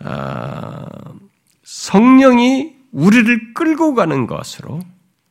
아, 0.00 0.86
성령이 1.62 2.74
우리를 2.92 3.54
끌고 3.54 3.94
가는 3.94 4.26
것으로 4.26 4.80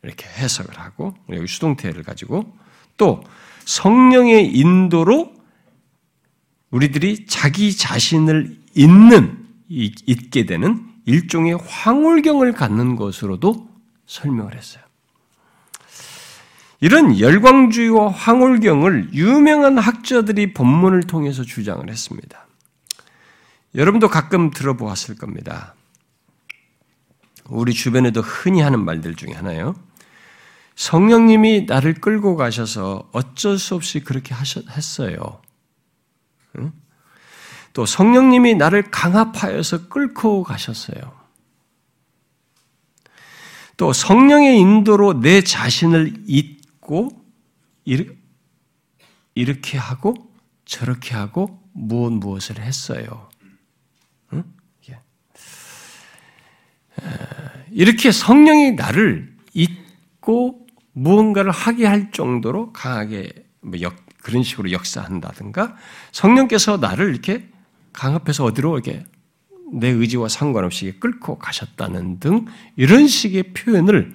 이렇게 0.04 0.26
해석을 0.28 0.80
하고 0.80 1.14
여기 1.30 1.48
수동태를 1.48 2.04
가지고 2.04 2.56
또 2.98 3.24
성령의 3.66 4.56
인도로 4.56 5.34
우리들이 6.72 7.26
자기 7.28 7.76
자신을 7.76 8.58
잊는 8.76 9.46
잊게 9.70 10.46
되는 10.46 10.90
일종의 11.06 11.56
황홀경을 11.56 12.54
갖는 12.54 12.96
것으로도 12.96 13.70
설명을 14.06 14.56
했어요. 14.56 14.84
이런 16.80 17.18
열광주의와 17.18 18.10
황홀경을 18.12 19.14
유명한 19.14 19.78
학자들이 19.78 20.54
본문을 20.54 21.04
통해서 21.04 21.44
주장을 21.44 21.90
했습니다. 21.90 22.46
여러분도 23.76 24.10
가끔 24.10 24.52
들어보았을 24.52 25.16
겁니다. 25.16 25.76
우리 27.46 27.74
주변에도 27.74 28.22
흔히 28.22 28.62
하는 28.62 28.84
말들 28.84 29.16
중에 29.16 29.32
하나요. 29.32 29.76
성령님이 30.76 31.66
나를 31.68 31.96
끌고 31.96 32.36
가셔서 32.36 33.10
어쩔 33.12 33.58
수 33.58 33.76
없이 33.76 34.00
그렇게 34.00 34.34
하셨, 34.34 34.66
했어요. 34.70 35.42
응? 36.58 36.74
또 37.74 37.86
성령님이 37.86 38.56
나를 38.56 38.92
강압하여서 38.92 39.90
끌고 39.90 40.44
가셨어요. 40.44 41.24
또 43.78 43.92
성령의 43.92 44.60
인도로 44.60 45.20
내 45.20 45.42
자신을 45.42 46.14
잊고 46.28 47.10
이렇게 49.36 49.78
하고 49.78 50.14
저렇게 50.66 51.16
하고 51.16 51.60
무엇 51.74 52.12
무엇을 52.14 52.60
했어요. 52.60 53.30
응? 54.34 54.44
이렇게 57.72 58.12
성령이 58.12 58.74
나를 58.74 59.36
잊고 59.54 60.68
무언가를 60.92 61.50
하게 61.50 61.88
할 61.88 62.12
정도로 62.12 62.72
강하게 62.72 63.32
뭐 63.62 63.82
역, 63.82 63.96
그런 64.22 64.44
식으로 64.44 64.72
역사한다든가 64.72 65.76
성령께서 66.12 66.78
나를 66.78 67.10
이렇게 67.10 67.50
강압해서 67.94 68.46
어디로 68.46 68.74
이렇게 68.74 69.06
내 69.72 69.88
의지와 69.88 70.28
상관없이 70.28 70.94
끌고 71.00 71.40
가셨다는 71.40 72.20
등 72.20 72.46
이런 72.76 73.08
식의 73.08 73.54
표현을 73.54 74.14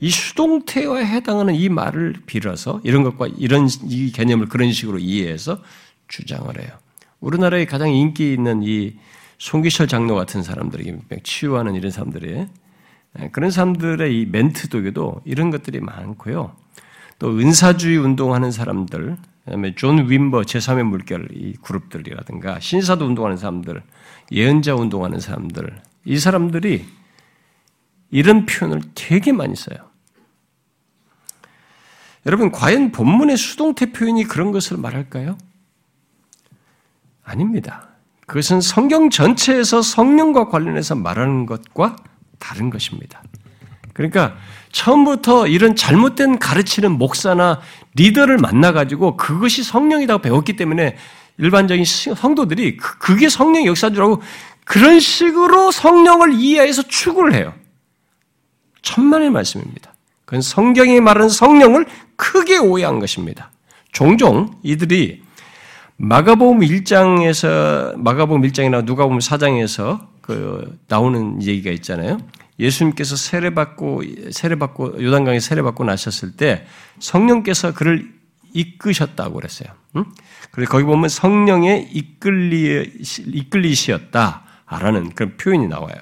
이 0.00 0.10
수동태에 0.10 0.86
해당하는 1.04 1.54
이 1.54 1.68
말을 1.68 2.14
빌어서 2.26 2.80
이런 2.84 3.02
것과 3.02 3.28
이런 3.38 3.68
이 3.84 4.12
개념을 4.12 4.48
그런 4.48 4.72
식으로 4.72 4.98
이해해서 4.98 5.62
주장을 6.08 6.58
해요. 6.60 6.70
우리나라에 7.20 7.64
가장 7.64 7.90
인기 7.90 8.32
있는 8.32 8.62
이 8.62 8.96
손기철 9.38 9.88
장로 9.88 10.14
같은 10.14 10.42
사람들이 10.42 10.94
치유하는 11.22 11.74
이런 11.74 11.90
사람들이 11.90 12.46
예, 13.20 13.28
그런 13.30 13.50
사람들의 13.50 14.20
이 14.20 14.26
멘트 14.26 14.68
속에도 14.68 15.20
이런 15.24 15.50
것들이 15.50 15.80
많고요. 15.80 16.54
또 17.18 17.38
은사주의 17.38 17.96
운동하는 17.96 18.50
사람들, 18.50 19.16
그다음에 19.44 19.74
존 19.74 20.08
윔버 20.08 20.42
제3의 20.42 20.84
물결 20.84 21.28
이 21.32 21.54
그룹들이라든가 21.62 22.60
신사도 22.60 23.06
운동하는 23.06 23.36
사람들, 23.36 23.82
예언자 24.32 24.74
운동하는 24.74 25.20
사람들, 25.20 25.80
이 26.06 26.18
사람들이 26.18 26.86
이런 28.10 28.46
표현을 28.46 28.80
되게 28.94 29.32
많이 29.32 29.54
써요. 29.54 29.76
여러분, 32.26 32.50
과연 32.50 32.92
본문의 32.92 33.36
수동태 33.36 33.92
표현이 33.92 34.24
그런 34.24 34.50
것을 34.50 34.78
말할까요? 34.78 35.36
아닙니다. 37.22 37.88
그것은 38.26 38.62
성경 38.62 39.10
전체에서 39.10 39.82
성령과 39.82 40.48
관련해서 40.48 40.94
말하는 40.94 41.44
것과 41.44 41.96
다른 42.38 42.70
것입니다. 42.70 43.22
그러니까 43.92 44.36
처음부터 44.74 45.46
이런 45.46 45.76
잘못된 45.76 46.40
가르치는 46.40 46.98
목사나 46.98 47.60
리더를 47.94 48.38
만나가지고 48.38 49.16
그것이 49.16 49.62
성령이라고 49.62 50.20
배웠기 50.20 50.56
때문에 50.56 50.96
일반적인 51.38 51.84
성도들이 51.84 52.76
그, 52.76 52.98
그게 52.98 53.28
성령 53.28 53.66
역사인 53.66 53.94
줄 53.94 54.02
알고 54.02 54.20
그런 54.64 54.98
식으로 54.98 55.70
성령을 55.70 56.34
이해해서 56.34 56.82
추구를 56.82 57.34
해요. 57.34 57.54
천만의 58.82 59.30
말씀입니다. 59.30 59.94
그건 60.24 60.42
성경이 60.42 61.00
말하는 61.00 61.28
성령을 61.28 61.86
크게 62.16 62.58
오해한 62.58 62.98
것입니다. 62.98 63.52
종종 63.92 64.58
이들이 64.64 65.22
마가복음 65.96 66.60
1장에서 66.60 67.96
마가복음 67.96 68.42
1장이나 68.42 68.84
누가복음 68.84 69.18
4장에서 69.18 70.08
그 70.20 70.76
나오는 70.88 71.40
얘기가 71.44 71.70
있잖아요. 71.70 72.18
예수님께서 72.58 73.16
세례받고 73.16 74.02
세례받고 74.30 75.02
요단강에 75.02 75.40
세례받고 75.40 75.84
나셨을 75.84 76.32
때 76.32 76.66
성령께서 77.00 77.74
그를 77.74 78.12
이끄셨다고 78.52 79.34
그랬어요. 79.34 79.68
응? 79.96 80.04
그래서 80.52 80.70
거기 80.70 80.84
보면 80.84 81.08
성령의 81.08 81.90
이끌리 81.92 82.92
이끌리시었다라는 83.26 85.10
그런 85.14 85.36
표현이 85.36 85.66
나와요. 85.66 85.96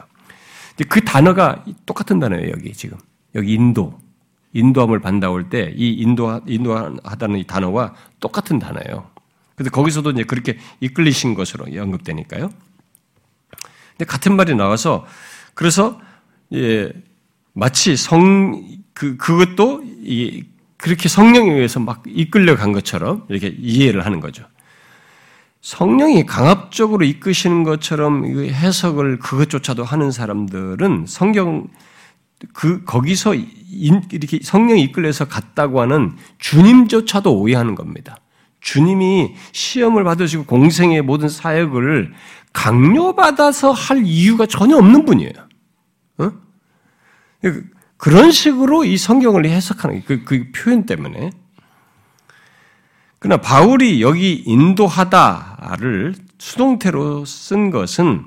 그 0.88 1.05
단어가 1.05 1.64
똑같은 1.86 2.18
단어예요 2.18 2.50
여기 2.50 2.72
지금 2.72 2.98
여기 3.34 3.55
인도 3.55 3.98
인도함을 4.53 5.00
받다올 5.00 5.48
때이 5.48 5.94
인도 5.94 6.40
인도하다는 6.46 7.38
이 7.38 7.44
단어와 7.46 7.94
똑같은 8.20 8.59
단어예요. 8.59 9.11
그래서 9.55 9.70
거기서도 9.70 10.11
이제 10.11 10.24
그렇게 10.24 10.59
이끌리신 10.80 11.34
것으로 11.34 11.64
언급되니까요. 11.64 12.50
근데 13.90 14.05
같은 14.05 14.36
말이 14.36 14.55
나와서 14.55 15.07
그래서 15.55 16.00
예, 16.55 16.92
마치 17.53 17.96
성, 17.96 18.62
그, 18.94 19.16
그것도 19.16 19.82
이, 20.03 20.44
그렇게 20.76 21.09
성령에 21.09 21.50
의해서 21.53 21.80
막 21.80 22.03
이끌려 22.07 22.57
간 22.57 22.72
것처럼 22.72 23.24
이렇게 23.28 23.55
이해를 23.59 24.05
하는 24.05 24.20
거죠. 24.20 24.44
성령이 25.61 26.26
강압적으로 26.26 27.05
이끄시는 27.05 27.62
것처럼 27.62 28.24
해석을 28.26 29.20
그것조차도 29.20 29.84
하는 29.84 30.11
사람들은 30.11 31.05
성경 31.07 31.68
그 32.53 32.82
거기서 32.84 33.36
이렇게 33.70 34.40
성령이 34.42 34.82
이끌려서 34.82 35.26
갔다고 35.26 35.80
하는 35.80 36.16
주님조차도 36.38 37.32
오해하는 37.32 37.76
겁니다. 37.76 38.16
주님이 38.61 39.34
시험을 39.53 40.03
받으시고 40.03 40.44
공생의 40.44 41.03
모든 41.03 41.28
사역을 41.28 42.12
강요받아서 42.53 43.70
할 43.72 44.05
이유가 44.05 44.46
전혀 44.46 44.76
없는 44.76 45.05
분이에요. 45.05 45.32
어? 47.45 47.53
그런 47.97 48.30
식으로 48.30 48.84
이 48.84 48.97
성경을 48.97 49.45
해석하는 49.45 50.03
그, 50.05 50.24
그 50.24 50.51
표현 50.53 50.86
때문에. 50.86 51.30
그러나 53.18 53.40
바울이 53.40 54.03
여기 54.03 54.43
인도하다를 54.45 56.14
수동태로 56.38 57.24
쓴 57.24 57.70
것은 57.70 58.24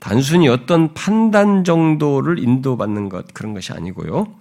단순히 0.00 0.48
어떤 0.48 0.94
판단 0.94 1.62
정도를 1.62 2.40
인도받는 2.40 3.08
것 3.08 3.32
그런 3.32 3.54
것이 3.54 3.72
아니고요. 3.72 4.34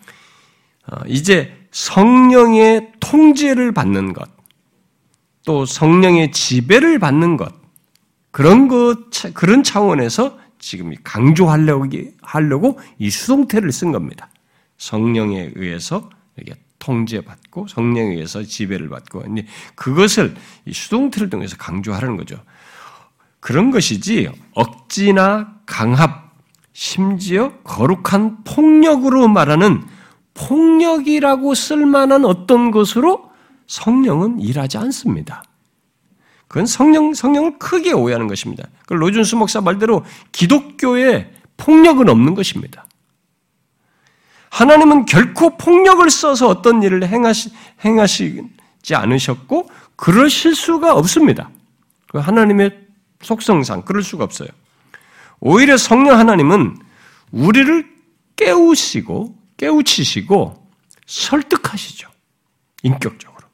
어, 0.88 0.95
이제 1.05 1.55
성령의 1.69 2.93
통제를 2.99 3.71
받는 3.71 4.13
것, 4.13 4.27
또 5.45 5.65
성령의 5.65 6.32
지배를 6.32 6.97
받는 6.97 7.38
것 7.38 7.53
그런 8.32 8.67
것 8.67 9.11
그런 9.34 9.61
차원에서 9.61 10.39
지금 10.62 10.93
강조하려고 11.03 11.88
하려고 12.22 12.80
이 12.99 13.09
수동태를 13.09 13.72
쓴 13.72 13.91
겁니다. 13.91 14.30
성령에 14.78 15.51
의해서 15.55 16.09
이렇게 16.38 16.59
통제받고 16.80 17.68
성령에 17.68 18.12
의해서 18.12 18.43
지배를 18.43 18.89
받고 18.89 19.24
그것을 19.76 20.36
이 20.66 20.74
수동태를 20.74 21.30
통해서 21.30 21.57
강조하라는 21.57 22.16
거죠. 22.16 22.41
그런 23.39 23.72
것이지 23.72 24.30
억지나 24.53 25.55
강압 25.66 26.32
심지어 26.74 27.51
거룩한 27.64 28.43
폭력으로 28.43 29.28
말하는 29.28 29.84
폭력이라고 30.34 31.53
쓸 31.55 31.86
만한 31.86 32.24
어떤 32.24 32.72
것으로 32.72 33.30
성령은 33.68 34.39
일하지 34.39 34.78
않습니다. 34.78 35.43
그건 36.47 36.66
성령, 36.66 37.14
성령을 37.14 37.59
크게 37.59 37.93
오해하는 37.93 38.28
것입니다. 38.28 38.68
그 38.91 38.95
로준수 38.95 39.37
목사 39.37 39.61
말대로 39.61 40.03
기독교에 40.33 41.31
폭력은 41.55 42.09
없는 42.09 42.35
것입니다. 42.35 42.85
하나님은 44.49 45.05
결코 45.05 45.55
폭력을 45.55 46.09
써서 46.09 46.49
어떤 46.49 46.83
일을 46.83 47.07
행하시, 47.07 47.51
행하시지 47.85 48.93
않으셨고, 48.93 49.69
그러실 49.95 50.55
수가 50.55 50.93
없습니다. 50.93 51.49
그 52.09 52.17
하나님의 52.17 52.85
속성상 53.21 53.83
그럴 53.83 54.03
수가 54.03 54.25
없어요. 54.25 54.49
오히려 55.39 55.77
성령 55.77 56.19
하나님은 56.19 56.77
우리를 57.31 57.89
깨우시고, 58.35 59.37
깨우치시고, 59.55 60.67
설득하시죠. 61.05 62.09
인격적으로. 62.83 63.47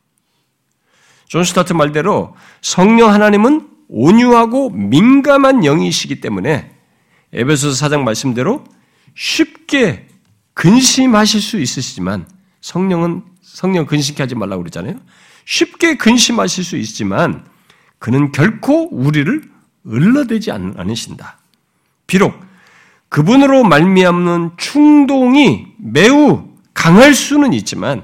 존 1.27 1.43
스토트 1.43 1.74
말대로 1.73 2.35
성령 2.63 3.13
하나님은 3.13 3.76
온유하고 3.89 4.69
민감한 4.71 5.63
영이시기 5.63 6.21
때문에 6.21 6.71
에베소서 7.33 7.85
4장 7.85 8.03
말씀대로 8.03 8.63
쉽게 9.15 10.07
근심하실 10.53 11.41
수 11.41 11.59
있으시지만 11.59 12.27
성령은 12.61 13.23
성령 13.41 13.85
근심케 13.85 14.21
하지 14.21 14.35
말라고 14.35 14.63
그러잖아요. 14.63 14.99
쉽게 15.45 15.95
근심하실 15.95 16.63
수 16.63 16.77
있지만 16.77 17.45
그는 17.99 18.31
결코 18.31 18.89
우리를 18.91 19.49
을러대지 19.88 20.51
않으신다. 20.51 21.38
비록 22.05 22.39
그분으로 23.09 23.63
말미암는 23.63 24.51
충동이 24.57 25.67
매우 25.77 26.49
강할 26.73 27.13
수는 27.13 27.53
있지만 27.53 28.03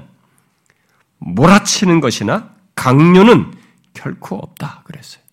몰아치는 1.18 2.00
것이나 2.00 2.50
강요는 2.74 3.52
결코 3.92 4.36
없다. 4.36 4.82
그랬어요. 4.84 5.23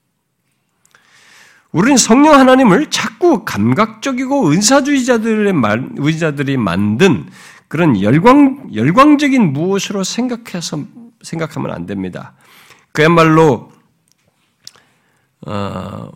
우리는 1.72 1.96
성령 1.96 2.36
하나님을 2.36 2.90
자꾸 2.90 3.46
감각적이고 3.46 4.50
은사주의자들의 4.50 5.54
말, 5.54 5.90
의자들이 5.96 6.58
만든 6.58 7.30
그런 7.68 8.02
열광, 8.02 8.70
열광적인 8.74 9.54
무엇으로 9.54 10.04
생각해서, 10.04 10.84
생각하면 11.22 11.72
안 11.72 11.86
됩니다. 11.86 12.34
그야말로, 12.92 13.72
어, 15.48 16.10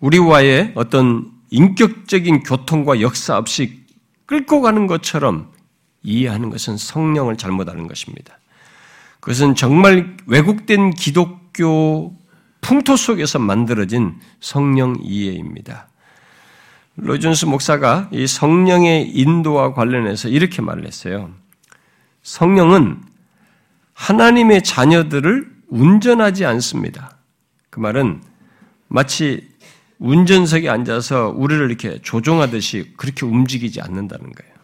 우리와의 0.00 0.72
어떤 0.74 1.30
인격적인 1.50 2.42
교통과 2.42 3.00
역사 3.00 3.38
없이 3.38 3.84
끌고 4.26 4.60
가는 4.60 4.88
것처럼 4.88 5.52
이해하는 6.02 6.50
것은 6.50 6.76
성령을 6.76 7.36
잘못 7.36 7.68
하는 7.68 7.86
것입니다. 7.86 8.38
그것은 9.20 9.54
정말 9.54 10.16
왜곡된 10.26 10.90
기독교 10.90 12.12
풍토 12.64 12.96
속에서 12.96 13.38
만들어진 13.38 14.18
성령 14.40 14.96
이해입니다. 15.02 15.86
로이존스 16.96 17.44
목사가 17.44 18.08
이 18.10 18.26
성령의 18.26 19.10
인도와 19.10 19.74
관련해서 19.74 20.28
이렇게 20.28 20.62
말을 20.62 20.86
했어요. 20.86 21.30
성령은 22.22 23.02
하나님의 23.92 24.62
자녀들을 24.62 25.46
운전하지 25.68 26.46
않습니다. 26.46 27.18
그 27.68 27.80
말은 27.80 28.22
마치 28.88 29.46
운전석에 29.98 30.70
앉아서 30.70 31.34
우리를 31.36 31.66
이렇게 31.68 32.00
조종하듯이 32.00 32.94
그렇게 32.96 33.26
움직이지 33.26 33.82
않는다는 33.82 34.32
거예요. 34.32 34.54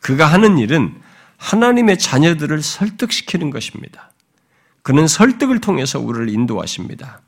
그가 0.00 0.24
하는 0.24 0.56
일은 0.56 0.94
하나님의 1.36 1.98
자녀들을 1.98 2.62
설득시키는 2.62 3.50
것입니다. 3.50 4.07
그는 4.88 5.06
설득을 5.06 5.60
통해서 5.60 6.00
우리를 6.00 6.30
인도하십니다. 6.30 7.20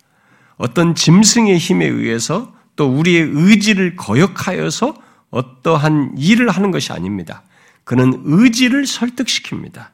어떤 0.57 0.95
짐승의 0.95 1.59
힘에 1.59 1.85
의해서 1.85 2.55
또 2.75 2.89
우리의 2.89 3.21
의지를 3.35 3.97
거역하여서 3.97 4.95
어떠한 5.29 6.15
일을 6.17 6.49
하는 6.49 6.71
것이 6.71 6.91
아닙니다. 6.91 7.43
그는 7.85 8.23
의지를 8.25 8.85
설득시킵니다. 8.85 9.89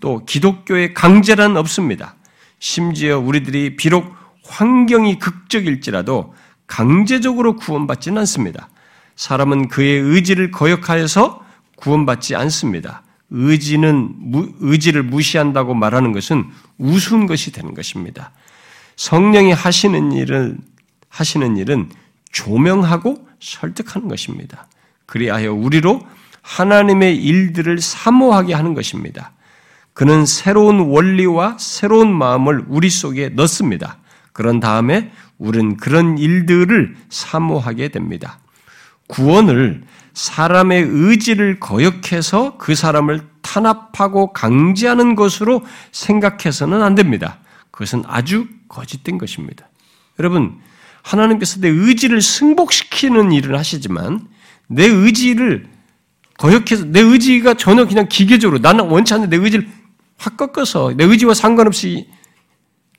또 0.00 0.24
기독교의 0.24 0.94
강제란 0.94 1.58
없습니다. 1.58 2.14
심지어 2.60 3.18
우리들이 3.18 3.76
비록 3.76 4.14
환경이 4.44 5.18
극적일지라도 5.18 6.32
강제적으로 6.66 7.56
구원받지는 7.56 8.20
않습니다. 8.20 8.70
사람은 9.16 9.68
그의 9.68 10.00
의지를 10.00 10.50
거역하여서 10.50 11.44
구원받지 11.76 12.36
않습니다. 12.36 13.02
의지는 13.30 14.14
의지를 14.60 15.02
무시한다고 15.02 15.74
말하는 15.74 16.12
것은 16.12 16.44
우스운 16.78 17.26
것이 17.26 17.52
되는 17.52 17.74
것입니다. 17.74 18.32
성령이 18.96 19.52
하시는 19.52 20.12
일은 20.12 20.58
하시는 21.08 21.56
일은 21.56 21.90
조명하고 22.32 23.26
설득하는 23.40 24.08
것입니다. 24.08 24.66
그리하여 25.06 25.52
우리로 25.52 26.06
하나님의 26.42 27.16
일들을 27.16 27.80
사모하게 27.80 28.54
하는 28.54 28.74
것입니다. 28.74 29.32
그는 29.92 30.26
새로운 30.26 30.80
원리와 30.80 31.56
새로운 31.58 32.14
마음을 32.14 32.64
우리 32.68 32.90
속에 32.90 33.30
넣습니다. 33.30 33.98
그런 34.32 34.60
다음에 34.60 35.10
우리는 35.38 35.76
그런 35.76 36.18
일들을 36.18 36.96
사모하게 37.08 37.88
됩니다. 37.88 38.38
구원을 39.06 39.84
사람의 40.16 40.82
의지를 40.88 41.60
거역해서 41.60 42.56
그 42.56 42.74
사람을 42.74 43.20
탄압하고 43.42 44.32
강제하는 44.32 45.14
것으로 45.14 45.62
생각해서는 45.92 46.82
안 46.82 46.94
됩니다. 46.94 47.38
그것은 47.70 48.02
아주 48.06 48.46
거짓된 48.68 49.18
것입니다. 49.18 49.68
여러분, 50.18 50.58
하나님께서 51.02 51.60
내 51.60 51.68
의지를 51.68 52.22
승복시키는 52.22 53.30
일을 53.32 53.58
하시지만 53.58 54.26
내 54.68 54.86
의지를 54.86 55.68
거역해서 56.38 56.86
내 56.86 57.00
의지가 57.00 57.54
전혀 57.54 57.84
그냥 57.84 58.08
기계적으로 58.08 58.58
나는 58.58 58.86
원치 58.86 59.12
않는 59.12 59.28
내 59.28 59.36
의지를 59.36 59.68
확 60.16 60.38
꺾어서 60.38 60.94
내 60.96 61.04
의지와 61.04 61.34
상관없이 61.34 62.08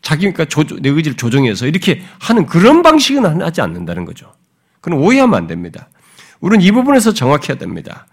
자기가 0.04 0.46
내 0.82 0.90
의지를 0.90 1.18
조정해서 1.18 1.66
이렇게 1.66 2.04
하는 2.20 2.46
그런 2.46 2.84
방식은 2.84 3.42
하지 3.42 3.62
않는다는 3.62 4.06
거죠. 4.06 4.32
그건 4.82 5.00
오해하면 5.00 5.36
안 5.36 5.48
됩니다. 5.48 5.90
우리는 6.40 6.64
이 6.64 6.72
부분에서 6.72 7.14
정확해야 7.14 7.58
됩니다. 7.58 8.08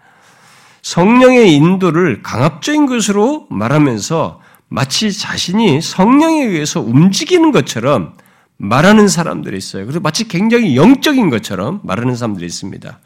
성령의 0.81 1.53
인도를 1.53 2.21
강압적인 2.21 2.85
것으로 2.85 3.47
말하면서 3.49 4.39
마치 4.67 5.11
자신이 5.11 5.81
성령에 5.81 6.43
의해서 6.43 6.79
움직이는 6.81 7.51
것처럼 7.51 8.13
말하는 8.57 9.07
사람들이 9.07 9.57
있어요. 9.57 9.85
그래서 9.85 9.99
마치 9.99 10.27
굉장히 10.27 10.75
영적인 10.75 11.29
것처럼 11.29 11.81
말하는 11.83 12.15
사람들이 12.15 12.45
있습니다. 12.45 12.99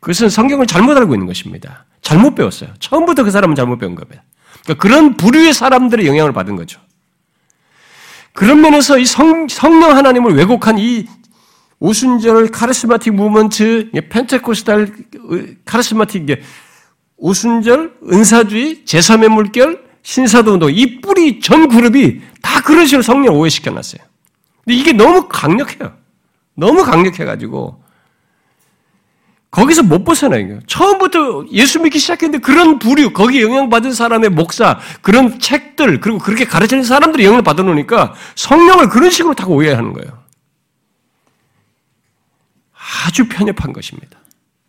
그것은 0.00 0.28
성경을 0.28 0.66
잘못 0.66 0.96
알고 0.96 1.14
있는 1.14 1.26
것입니다. 1.26 1.84
잘못 2.02 2.34
배웠어요. 2.34 2.70
처음부터 2.78 3.24
그 3.24 3.30
사람은 3.30 3.54
잘못 3.54 3.78
배운 3.78 3.94
겁니다. 3.94 4.22
그러니까 4.62 4.82
그런 4.82 5.16
부류의 5.16 5.52
사람들의 5.52 6.06
영향을 6.06 6.32
받은 6.32 6.56
거죠. 6.56 6.80
그런 8.32 8.60
면에서 8.60 8.98
이 8.98 9.04
성, 9.04 9.48
성령 9.48 9.96
하나님을 9.96 10.36
왜곡한 10.36 10.78
이 10.78 11.06
오순절 11.80 12.48
카리스마틱 12.48 13.14
무먼트, 13.14 13.90
펜테코스탈 14.08 14.92
카리스마틱 15.64 16.26
오순절, 17.16 17.98
은사주의, 18.10 18.82
제3의 18.84 19.28
물결, 19.28 19.84
신사도 20.02 20.54
운동 20.54 20.70
이 20.72 21.00
뿌리 21.00 21.40
전 21.40 21.68
그룹이 21.68 22.20
다 22.42 22.62
그런 22.62 22.86
식으로 22.86 23.02
성령 23.02 23.36
오해시켜 23.36 23.70
놨어요. 23.70 24.00
근데 24.64 24.76
이게 24.76 24.92
너무 24.92 25.28
강력해요. 25.28 25.92
너무 26.54 26.84
강력해가지고 26.84 27.82
거기서 29.50 29.82
못 29.82 30.04
벗어나요. 30.04 30.60
처음부터 30.66 31.46
예수 31.52 31.80
믿기 31.80 31.98
시작했는데 31.98 32.42
그런 32.44 32.78
부류, 32.78 33.12
거기에 33.12 33.42
영향받은 33.42 33.92
사람의 33.92 34.30
목사, 34.30 34.78
그런 35.00 35.38
책들, 35.38 36.00
그리고 36.00 36.18
그렇게 36.18 36.44
가르치는 36.44 36.82
사람들이 36.82 37.24
영향을 37.24 37.42
받아놓으니까 37.42 38.14
성령을 38.34 38.88
그런 38.88 39.10
식으로 39.10 39.34
다 39.34 39.46
오해하는 39.46 39.92
거예요. 39.94 40.17
아주 43.06 43.28
편협한 43.28 43.72
것입니다. 43.72 44.18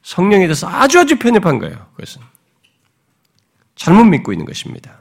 성령에 0.03 0.45
대해서 0.45 0.67
아주 0.67 0.99
아주 0.99 1.17
편협한 1.17 1.59
거예요. 1.59 1.87
그것은. 1.95 2.21
잘못 3.75 4.03
믿고 4.05 4.33
있는 4.33 4.45
것입니다. 4.45 4.99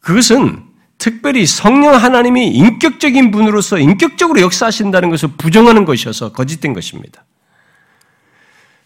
그것은 0.00 0.64
특별히 0.98 1.46
성령 1.46 1.94
하나님이 1.94 2.48
인격적인 2.48 3.30
분으로서 3.30 3.78
인격적으로 3.78 4.40
역사하신다는 4.40 5.10
것을 5.10 5.30
부정하는 5.36 5.84
것이어서 5.84 6.32
거짓된 6.32 6.74
것입니다. 6.74 7.24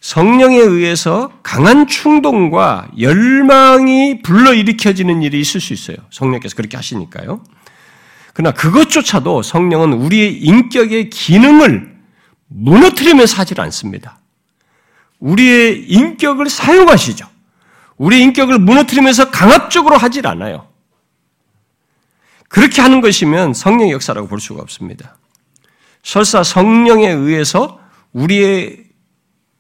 성령에 0.00 0.56
의해서 0.56 1.30
강한 1.42 1.86
충동과 1.86 2.88
열망이 2.98 4.22
불러일으켜지는 4.22 5.22
일이 5.22 5.40
있을 5.40 5.60
수 5.60 5.72
있어요. 5.72 5.96
성령께서 6.10 6.56
그렇게 6.56 6.76
하시니까요. 6.76 7.42
그러나 8.32 8.54
그것조차도 8.54 9.42
성령은 9.42 9.92
우리의 9.92 10.38
인격의 10.38 11.10
기능을 11.10 11.96
무너뜨리면서 12.48 13.36
하질 13.36 13.60
않습니다. 13.60 14.18
우리의 15.18 15.84
인격을 15.88 16.48
사용하시죠. 16.48 17.26
우리의 17.96 18.22
인격을 18.22 18.58
무너뜨리면서 18.58 19.30
강압적으로 19.30 19.96
하질 19.96 20.26
않아요. 20.26 20.68
그렇게 22.48 22.82
하는 22.82 23.00
것이면 23.00 23.54
성령의 23.54 23.92
역사라고 23.92 24.26
볼 24.26 24.40
수가 24.40 24.62
없습니다. 24.62 25.16
설사 26.02 26.42
성령에 26.42 27.08
의해서 27.08 27.78
우리의 28.12 28.84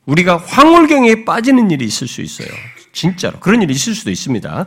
우리가 0.06 0.38
황홀경에 0.38 1.24
빠지는 1.24 1.70
일이 1.70 1.84
있을 1.84 2.08
수 2.08 2.22
있어요. 2.22 2.48
진짜로 2.92 3.38
그런 3.38 3.62
일이 3.62 3.72
있을 3.72 3.94
수도 3.94 4.10
있습니다. 4.10 4.66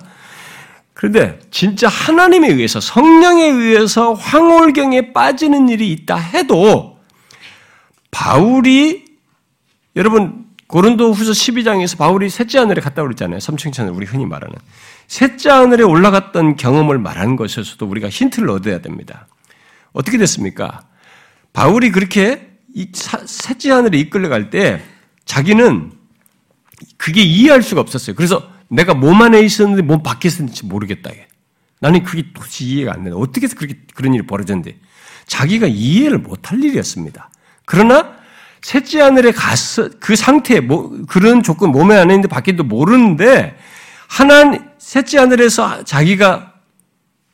그런데 0.94 1.40
진짜 1.52 1.88
하나님에 1.88 2.50
의해서 2.50 2.80
성령에 2.80 3.46
의해서 3.46 4.14
황홀경에 4.14 5.14
빠지는 5.14 5.70
일이 5.70 5.92
있다 5.92 6.16
해도 6.16 7.00
바울이 8.12 9.06
여러분 9.96 10.46
고린도 10.68 11.14
후서 11.14 11.32
12장에서 11.32 11.98
바울이 11.98 12.30
셋째 12.30 12.60
하늘에 12.60 12.82
갔다 12.82 13.04
그랬잖아요. 13.04 13.40
삼층천을 13.40 13.92
우리 13.92 14.06
흔히 14.06 14.26
말하는. 14.26 14.56
셋째 15.08 15.50
하늘에 15.50 15.84
올라갔던 15.84 16.56
경험을 16.56 16.98
말하는 16.98 17.36
것에서도 17.36 17.86
우리가 17.86 18.10
힌트를 18.10 18.50
얻어야 18.50 18.80
됩니다. 18.80 19.28
어떻게 19.92 20.18
됐습니까? 20.18 20.84
바울이 21.54 21.92
그렇게 21.92 22.50
셋째 23.26 23.72
하늘에 23.72 24.00
이끌려갈 24.00 24.50
때 24.50 24.82
자기는 25.26 25.92
그게 26.98 27.22
이해할 27.22 27.62
수가 27.62 27.82
없었어요. 27.82 28.16
그래서 28.16 28.53
내가 28.74 28.94
몸 28.94 29.22
안에 29.22 29.42
있었는데 29.42 29.84
몸 29.84 30.02
밖에 30.02 30.28
있었는지 30.28 30.66
모르겠다. 30.66 31.12
나는 31.80 32.04
그게 32.04 32.32
도대체 32.34 32.66
이해가 32.66 32.94
안 32.94 33.04
되네. 33.04 33.16
어떻게 33.16 33.46
해서 33.46 33.56
그렇게 33.56 33.80
그런 33.94 34.14
일이 34.14 34.26
벌어졌는데 34.26 34.78
자기가 35.28 35.68
이해를 35.68 36.18
못할 36.18 36.64
일이었습니다. 36.64 37.30
그러나 37.66 38.16
셋째 38.62 39.02
하늘에 39.02 39.32
갔어 39.32 39.90
그 40.00 40.16
상태 40.16 40.60
뭐 40.60 40.98
그런 41.08 41.44
조건 41.44 41.72
몸에 41.72 41.96
안에 41.96 42.14
있는데 42.14 42.28
밖에도 42.28 42.64
모르는데 42.64 43.58
하나님 44.08 44.64
셋째 44.78 45.20
하늘에서 45.20 45.84
자기가 45.84 46.54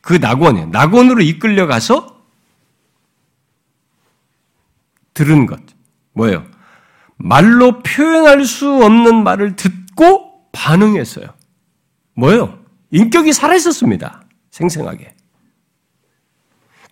그 0.01 0.13
낙원에 0.13 0.65
낙원으로 0.65 1.21
이끌려 1.21 1.67
가서 1.67 2.19
들은 5.13 5.45
것 5.45 5.59
뭐예요? 6.13 6.45
말로 7.17 7.79
표현할 7.83 8.45
수 8.45 8.83
없는 8.83 9.23
말을 9.23 9.55
듣고 9.55 10.28
반응했어요. 10.51 11.33
뭐예요? 12.15 12.59
인격이 12.91 13.33
살아있었습니다. 13.33 14.23
생생하게. 14.51 15.15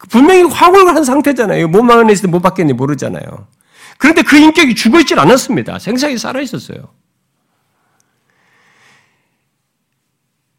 분명히 0.10 0.44
화골 0.44 0.88
한 0.88 1.04
상태잖아요. 1.04 1.68
못 1.68 1.82
막아냈을 1.82 2.24
때못 2.24 2.42
받겠니 2.42 2.74
모르잖아요. 2.74 3.48
그런데 3.98 4.22
그 4.22 4.38
인격이 4.38 4.76
죽어있질 4.76 5.20
않았습니다. 5.20 5.80
생생하게 5.80 6.18
살아있었어요. 6.18 6.94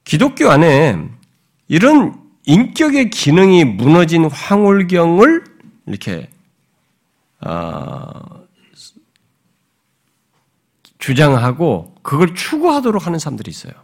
기독교 0.05 0.51
안에 0.51 1.09
이런 1.69 2.21
인격의 2.47 3.11
기능이 3.11 3.65
무너진 3.65 4.25
황홀경을 4.25 5.45
이렇게 5.87 6.31
어, 7.41 8.11
주장하고 10.99 11.95
그걸 12.09 12.35
추구하도록 12.35 13.07
하는 13.07 13.19
사람들이 13.19 13.51
있어요. 13.51 13.75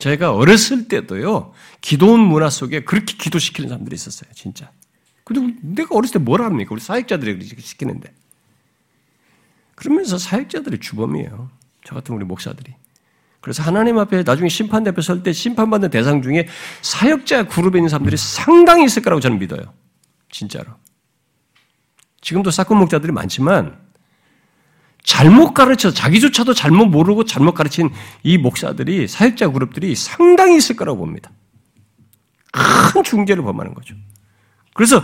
제가 0.00 0.34
어렸을 0.34 0.88
때도요, 0.88 1.52
기도원 1.80 2.18
문화 2.18 2.50
속에 2.50 2.82
그렇게 2.82 3.16
기도시키는 3.16 3.68
사람들이 3.68 3.94
있었어요, 3.94 4.28
진짜. 4.34 4.72
근데 5.22 5.54
내가 5.62 5.94
어렸을 5.94 6.14
때 6.14 6.18
뭘 6.18 6.42
합니까? 6.42 6.70
우리 6.72 6.80
사역자들이 6.80 7.38
그렇게 7.38 7.62
시키는데. 7.62 8.12
그러면서 9.76 10.18
사역자들의 10.18 10.80
주범이에요. 10.80 11.48
저 11.84 11.94
같은 11.94 12.12
우리 12.16 12.24
목사들이. 12.24 12.74
그래서 13.40 13.62
하나님 13.62 13.98
앞에 13.98 14.24
나중에 14.24 14.48
심판대 14.48 14.90
앞에 14.90 15.00
설때 15.00 15.32
심판받는 15.32 15.90
대상 15.90 16.22
중에 16.22 16.48
사역자 16.82 17.46
그룹에 17.46 17.78
있는 17.78 17.88
사람들이 17.88 18.16
상당히 18.16 18.86
있을 18.86 19.00
거라고 19.00 19.20
저는 19.20 19.38
믿어요. 19.38 19.62
진짜로. 20.28 20.72
지금도 22.20 22.50
사건 22.50 22.78
목자들이 22.78 23.12
많지만 23.12 23.87
잘못 25.08 25.54
가르쳐 25.54 25.90
자기조차도 25.90 26.52
잘못 26.52 26.84
모르고 26.84 27.24
잘못 27.24 27.54
가르친 27.54 27.88
이 28.22 28.36
목사들이 28.36 29.08
사역자 29.08 29.48
그룹들이 29.48 29.94
상당히 29.94 30.58
있을 30.58 30.76
거라고 30.76 30.98
봅니다. 30.98 31.30
큰 32.52 33.02
중재를 33.02 33.42
범하는 33.42 33.72
거죠. 33.72 33.94
그래서 34.74 35.02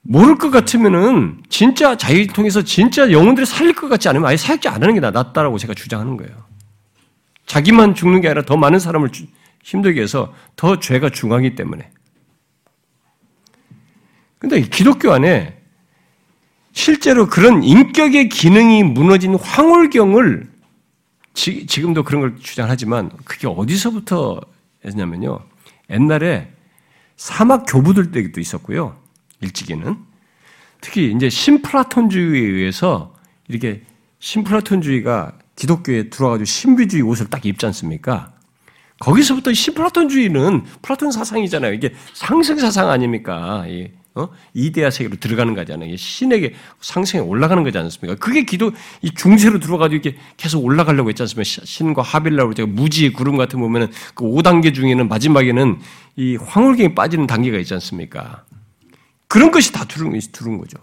모를 0.00 0.38
것 0.38 0.50
같으면은 0.50 1.42
진짜 1.50 1.94
자유 1.94 2.26
통해서 2.26 2.62
진짜 2.62 3.12
영혼들이 3.12 3.44
살릴 3.44 3.74
것 3.74 3.90
같지 3.90 4.08
않으면 4.08 4.26
아예 4.26 4.38
사역자 4.38 4.72
안 4.72 4.82
하는 4.82 4.94
게 4.94 5.00
낫다라고 5.00 5.58
제가 5.58 5.74
주장하는 5.74 6.16
거예요. 6.16 6.32
자기만 7.44 7.94
죽는 7.94 8.22
게 8.22 8.28
아니라 8.28 8.46
더 8.46 8.56
많은 8.56 8.78
사람을 8.78 9.10
힘들게 9.62 10.00
해서 10.00 10.32
더 10.56 10.80
죄가 10.80 11.10
중하기 11.10 11.54
때문에. 11.54 11.90
근데 14.38 14.62
기독교 14.62 15.12
안에 15.12 15.61
실제로 16.72 17.26
그런 17.26 17.62
인격의 17.62 18.28
기능이 18.28 18.82
무너진 18.82 19.34
황홀경을 19.34 20.50
지, 21.34 21.66
금도 21.66 22.02
그런 22.02 22.20
걸 22.20 22.36
주장하지만 22.36 23.10
그게 23.24 23.46
어디서부터 23.46 24.40
했냐면요. 24.84 25.40
옛날에 25.90 26.50
사막 27.16 27.64
교부들 27.66 28.10
때도 28.10 28.40
있었고요. 28.40 28.96
일찍이는 29.40 29.96
특히 30.80 31.12
이제 31.12 31.28
신플라톤주의에 31.28 32.40
의해서 32.40 33.14
이렇게 33.48 33.82
신플라톤주의가 34.18 35.38
기독교에 35.56 36.10
들어와가지고 36.10 36.44
신비주의 36.44 37.02
옷을 37.02 37.28
딱 37.28 37.44
입지 37.46 37.64
않습니까? 37.66 38.32
거기서부터 38.98 39.52
신플라톤주의는 39.52 40.64
플라톤 40.80 41.12
사상이잖아요. 41.12 41.72
이게 41.72 41.94
상승 42.14 42.58
사상 42.58 42.88
아닙니까? 42.90 43.64
어? 44.14 44.28
이데아 44.52 44.90
세계로 44.90 45.16
들어가는 45.16 45.54
거잖아요. 45.54 45.96
신에게 45.96 46.54
상승해 46.80 47.24
올라가는 47.24 47.62
거지 47.62 47.78
않습니까? 47.78 48.18
그게 48.18 48.44
기도 48.44 48.72
이 49.00 49.10
중세로 49.14 49.58
들어가지고 49.58 50.02
이렇게 50.02 50.18
계속 50.36 50.64
올라가려고 50.64 51.08
했지 51.08 51.22
않습니까? 51.22 51.64
신과 51.64 52.02
하빌라고 52.02 52.52
제가 52.52 52.68
무지의 52.70 53.14
구름 53.14 53.36
같은 53.36 53.58
보면은 53.58 53.90
그 54.14 54.24
5단계 54.24 54.74
중에는 54.74 55.08
마지막에는 55.08 55.78
이 56.16 56.36
황홀경에 56.36 56.94
빠지는 56.94 57.26
단계가 57.26 57.56
있지 57.58 57.72
않습니까? 57.74 58.44
그런 59.28 59.50
것이 59.50 59.72
다 59.72 59.84
두른, 59.86 60.18
두른 60.30 60.58
거죠. 60.58 60.76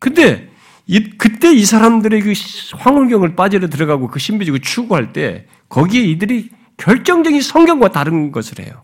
근데 0.00 0.50
이, 0.88 1.10
그때 1.16 1.52
이 1.52 1.64
사람들의 1.64 2.22
그 2.22 2.32
황홀경을 2.74 3.36
빠지려 3.36 3.68
들어가고 3.68 4.08
그 4.08 4.18
신비주의 4.18 4.60
추구할 4.60 5.12
때 5.12 5.46
거기에 5.68 6.02
이들이 6.02 6.48
결정적인 6.76 7.40
성경과 7.40 7.92
다른 7.92 8.32
것을 8.32 8.64
해요. 8.64 8.82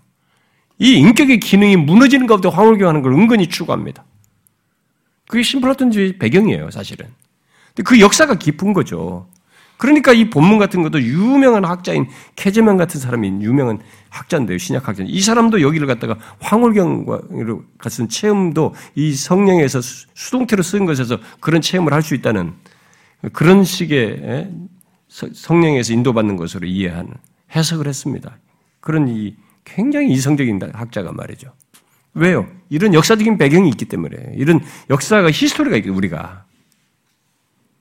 이 0.78 0.94
인격의 0.98 1.40
기능이 1.40 1.76
무너지는 1.76 2.26
것부터 2.26 2.50
황홀경하는 2.50 3.02
걸 3.02 3.12
은근히 3.12 3.48
추구합니다. 3.48 4.04
그게 5.28 5.42
심플라톤주의 5.42 6.18
배경이에요, 6.18 6.70
사실은. 6.70 7.06
근데 7.68 7.82
그 7.82 8.00
역사가 8.00 8.36
깊은 8.36 8.72
거죠. 8.72 9.26
그러니까 9.78 10.12
이 10.12 10.30
본문 10.30 10.58
같은 10.58 10.82
것도 10.82 11.02
유명한 11.02 11.64
학자인 11.64 12.08
캐제만 12.34 12.78
같은 12.78 12.98
사람이 12.98 13.28
유명한 13.42 13.78
학자인데요, 14.08 14.56
신약 14.56 14.88
학자. 14.88 15.02
이 15.06 15.20
사람도 15.20 15.60
여기를 15.60 15.86
갖다가 15.86 16.16
황홀경으로 16.40 17.64
같은 17.76 18.08
체험도 18.08 18.74
이 18.94 19.12
성령에서 19.14 19.80
수동태로 19.82 20.62
쓴 20.62 20.86
것에서 20.86 21.18
그런 21.40 21.60
체험을 21.60 21.92
할 21.92 22.02
수 22.02 22.14
있다는 22.14 22.54
그런 23.32 23.64
식의 23.64 24.50
성령에서 25.08 25.92
인도받는 25.92 26.36
것으로 26.36 26.66
이해하는 26.66 27.12
해석을 27.54 27.86
했습니다. 27.86 28.38
그런 28.80 29.08
이 29.08 29.34
굉장히 29.66 30.12
이성적인 30.12 30.60
학자가 30.72 31.12
말이죠. 31.12 31.52
왜요? 32.14 32.48
이런 32.70 32.94
역사적인 32.94 33.36
배경이 33.36 33.68
있기 33.70 33.84
때문에 33.84 34.32
이런 34.36 34.60
역사가 34.88 35.30
히스토리가 35.30 35.76
있기 35.76 35.90
우리가 35.90 36.46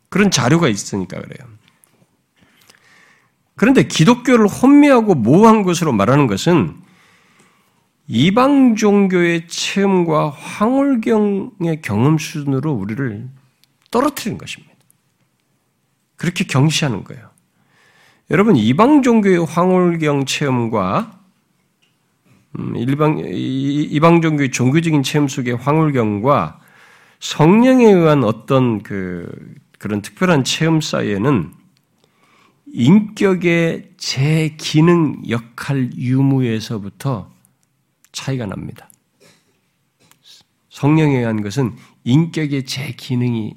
그런 0.09 0.29
자료가 0.29 0.67
있으니까 0.67 1.21
그래요. 1.21 1.47
그런데 3.55 3.83
기독교를 3.83 4.47
혼미하고 4.47 5.15
모호한 5.15 5.63
것으로 5.63 5.93
말하는 5.93 6.27
것은 6.27 6.75
이방 8.07 8.75
종교의 8.75 9.47
체험과 9.47 10.29
황홀경의 10.31 11.81
경험 11.81 12.17
수준으로 12.17 12.73
우리를 12.73 13.29
떨어뜨리는 13.89 14.37
것입니다. 14.37 14.75
그렇게 16.17 16.43
경시하는 16.43 17.05
거예요. 17.05 17.29
여러분 18.31 18.57
이방 18.57 19.01
종교의 19.01 19.45
황홀경 19.45 20.25
체험과 20.25 21.11
음, 21.11 21.14
일방 22.75 23.19
이방 23.19 24.21
종교의 24.21 24.51
종교적인 24.51 25.03
체험 25.03 25.27
속의 25.27 25.55
황홀경과 25.55 26.59
성령에 27.19 27.85
의한 27.85 28.23
어떤 28.23 28.83
그 28.83 29.27
그런 29.79 30.01
특별한 30.01 30.43
체험 30.43 30.81
사이에는 30.81 31.53
인격의 32.67 33.91
제 33.97 34.55
기능 34.57 35.21
역할 35.29 35.91
유무에서부터 35.95 37.31
차이가 38.11 38.45
납니다. 38.45 38.89
성령에 40.69 41.17
의한 41.17 41.41
것은 41.41 41.75
인격의 42.03 42.65
제 42.65 42.91
기능이 42.91 43.55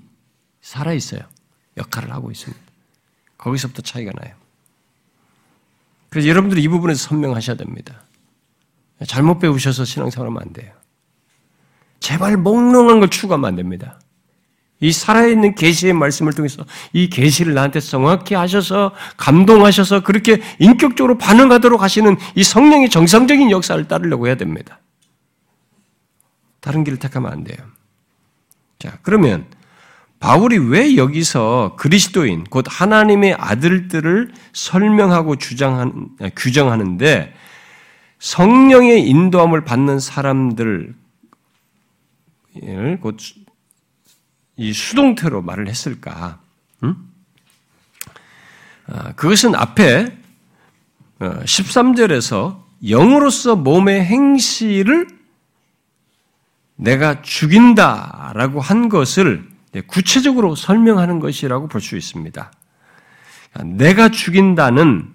살아 0.61 0.93
있어요. 0.93 1.23
역할을 1.77 2.13
하고 2.13 2.31
있습니다. 2.31 2.63
거기서부터 3.39 3.83
차이가 3.83 4.13
나요. 4.13 4.35
그래서 6.11 6.29
여러분들이 6.29 6.63
이 6.63 6.69
부분에서 6.69 7.09
선명하셔야 7.09 7.57
됩니다. 7.57 8.03
잘못 9.07 9.39
배우셔서 9.39 9.85
신앙생활하면 9.85 10.43
안 10.43 10.53
돼요. 10.53 10.73
제발 12.01 12.37
몽롱한 12.37 13.01
걸 13.01 13.09
추구하면 13.09 13.49
안 13.49 13.57
됩니다. 13.57 14.01
이 14.81 14.93
살아있는 14.93 15.57
계시의 15.57 15.93
말씀을 15.93 16.33
통해서 16.33 16.65
이 16.93 17.09
계시를 17.09 17.55
나한테 17.55 17.81
정확히 17.81 18.35
하셔서 18.35 18.93
감동하셔서 19.17 20.05
그렇게 20.05 20.41
인격적으로 20.61 21.19
반응하도록 21.19 21.83
하시는 21.83 22.17
이 22.37 22.45
성령의 22.45 22.89
정상적인 22.89 23.51
역사를 23.51 23.83
따르려고 23.89 24.29
해야 24.29 24.37
됩니다. 24.37 24.81
다른 26.61 26.85
길을 26.85 26.99
택하면 26.99 27.33
안 27.33 27.45
돼요. 27.45 27.57
자, 28.79 28.99
그러면 29.03 29.47
바울이 30.21 30.59
왜 30.59 30.97
여기서 30.97 31.75
그리스도인 31.77 32.45
곧 32.45 32.65
하나님의 32.69 33.35
아들들을 33.35 34.33
설명하고 34.53 35.37
주장한 35.37 36.11
규정하는데 36.37 37.35
성령의 38.19 39.09
인도함을 39.09 39.65
받는 39.65 40.01
사람들 40.01 40.95
곧이 43.01 44.73
수동태로 44.73 45.43
말을 45.43 45.69
했을까? 45.69 46.41
음? 46.83 46.97
그것은 49.17 49.55
앞에 49.55 50.17
13절에서 51.21 52.35
어, 52.35 52.69
영으로서 52.85 53.57
몸의 53.57 54.05
행실을 54.05 55.09
내가 56.77 57.23
죽인다라고 57.23 58.61
한 58.61 58.89
것을 58.89 59.49
구체적으로 59.87 60.55
설명하는 60.55 61.19
것이라고 61.19 61.69
볼 61.69 61.81
수 61.81 61.97
있습니다. 61.97 62.53
내가 63.65 64.09
죽인다는 64.11 65.13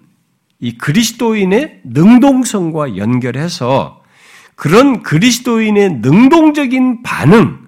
이 0.58 0.76
그리스도인의 0.78 1.82
능동성과 1.84 2.96
연결해서 2.96 4.02
그런 4.54 5.02
그리스도인의 5.02 5.96
능동적인 5.96 7.02
반응, 7.02 7.66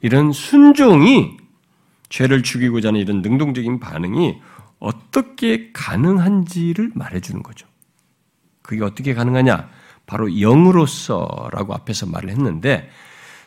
이런 0.00 0.32
순종이 0.32 1.36
죄를 2.08 2.42
죽이고자 2.42 2.88
하는 2.88 3.00
이런 3.00 3.22
능동적인 3.22 3.80
반응이 3.80 4.40
어떻게 4.78 5.72
가능한지를 5.72 6.92
말해주는 6.94 7.42
거죠. 7.42 7.66
그게 8.62 8.82
어떻게 8.84 9.14
가능하냐? 9.14 9.68
바로 10.06 10.40
영으로서라고 10.40 11.74
앞에서 11.74 12.06
말을 12.06 12.30
했는데 12.30 12.88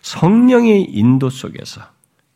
성령의 0.02 0.84
인도 0.84 1.30
속에서 1.30 1.82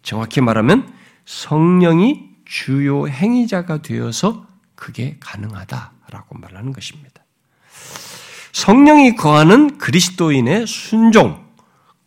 정확히 0.02 0.42
말하면 0.42 0.92
성령이 1.26 2.30
주요 2.46 3.08
행위자가 3.08 3.82
되어서 3.82 4.48
그게 4.76 5.18
가능하다 5.20 5.95
라고 6.10 6.38
말하는 6.38 6.72
것입니다. 6.74 7.24
성령이 8.52 9.16
거하는 9.16 9.78
그리스도인의 9.78 10.68
순종, 10.68 11.44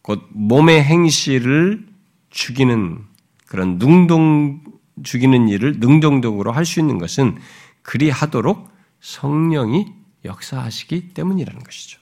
곧 0.02 0.22
몸의 0.30 0.82
행실을 0.82 1.86
죽이는 2.30 3.04
그런 3.46 3.78
능동 3.78 4.62
죽이는 5.04 5.48
일을 5.48 5.78
능동적으로 5.78 6.52
할 6.52 6.64
수 6.64 6.80
있는 6.80 6.98
것은 6.98 7.38
그리하도록 7.82 8.68
성령이 9.00 9.92
역사하시기 10.24 11.10
때문이라는 11.10 11.62
것이죠. 11.62 12.00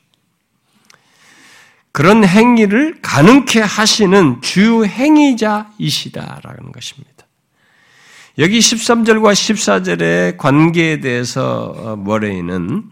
그런 1.92 2.24
행위를 2.24 3.00
가능케 3.00 3.60
하시는 3.60 4.40
주 4.42 4.84
행위자이시다라는 4.84 6.72
것입니다. 6.72 7.15
여기 8.38 8.58
13절과 8.58 9.32
14절의 9.32 10.36
관계에 10.36 11.00
대해서 11.00 11.96
머레이는 11.98 12.84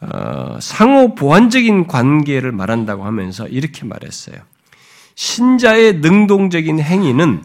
어, 0.00 0.58
상호 0.60 1.14
보완적인 1.14 1.86
관계를 1.86 2.50
말한다고 2.50 3.04
하면서 3.04 3.46
이렇게 3.46 3.84
말했어요. 3.84 4.36
신자의 5.14 6.00
능동적인 6.00 6.80
행위는 6.80 7.44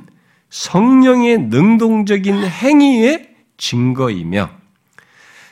성령의 0.50 1.38
능동적인 1.38 2.44
행위의 2.46 3.30
증거이며 3.58 4.50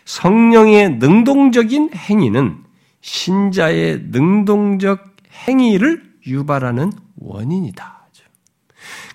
성령의 0.05 0.97
능동적인 0.97 1.91
행위는 1.93 2.57
신자의 3.01 3.99
능동적 4.09 5.15
행위를 5.47 6.03
유발하는 6.25 6.91
원인이다. 7.17 7.98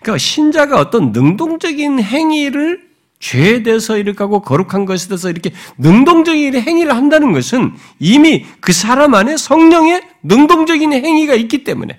그러니까 0.05 0.18
신자가 0.18 0.78
어떤 0.78 1.12
능동적인 1.12 2.01
행위를 2.01 2.85
죄에 3.20 3.62
대해서 3.62 3.97
이렇게 3.97 4.18
하고 4.18 4.43
거룩한 4.43 4.85
것에 4.85 5.09
대해서 5.09 5.31
이렇게 5.31 5.51
능동적인 5.78 6.55
행위를 6.55 6.94
한다는 6.94 7.32
것은 7.32 7.72
이미 7.98 8.44
그 8.60 8.74
사람 8.74 9.14
안에 9.14 9.39
성령의 9.39 10.02
능동적인 10.22 10.93
행위가 10.93 11.35
있기 11.35 11.64
때문에 11.64 11.98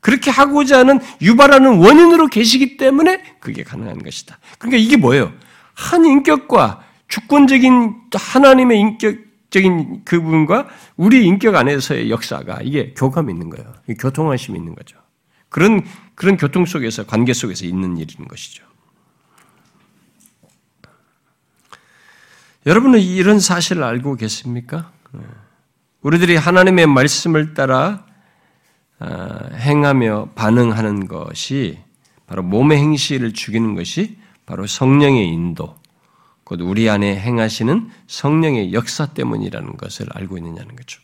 그렇게 0.00 0.30
하고자 0.30 0.78
하는 0.78 1.00
유발하는 1.20 1.76
원인으로 1.76 2.28
계시기 2.28 2.78
때문에 2.78 3.22
그게 3.40 3.62
가능한 3.62 4.02
것이다. 4.02 4.38
그러니까 4.58 4.78
이게 4.78 4.96
뭐예요? 4.96 5.32
한 5.74 6.04
인격과 6.06 6.82
주권적인 7.08 7.94
하나님의 8.14 8.80
인격적인 8.80 10.04
그분과 10.04 10.68
우리 10.96 11.26
인격 11.26 11.56
안에서의 11.56 12.10
역사가 12.10 12.60
이게 12.62 12.94
교감이 12.96 13.32
있는 13.32 13.50
거예요. 13.50 13.70
교통하심이 13.98 14.58
있는 14.58 14.74
거죠. 14.74 14.96
그런 15.54 15.84
그런 16.14 16.36
교통 16.36 16.64
속에서 16.64 17.04
관계 17.04 17.32
속에서 17.32 17.64
있는 17.66 17.96
일인 17.96 18.28
것이죠. 18.28 18.64
여러분은 22.66 23.00
이런 23.00 23.40
사실을 23.40 23.82
알고 23.82 24.16
계십니까? 24.16 24.90
우리들이 26.00 26.36
하나님의 26.36 26.86
말씀을 26.86 27.54
따라 27.54 28.06
아, 28.98 29.50
행하며 29.54 30.30
반응하는 30.34 31.08
것이 31.08 31.78
바로 32.26 32.42
몸의 32.42 32.78
행실을 32.78 33.34
죽이는 33.34 33.74
것이 33.74 34.18
바로 34.46 34.66
성령의 34.66 35.28
인도, 35.28 35.76
곧 36.44 36.60
우리 36.60 36.88
안에 36.88 37.18
행하시는 37.18 37.90
성령의 38.06 38.72
역사 38.72 39.06
때문이라는 39.06 39.76
것을 39.76 40.06
알고 40.12 40.38
있느냐는 40.38 40.76
거죠. 40.76 41.00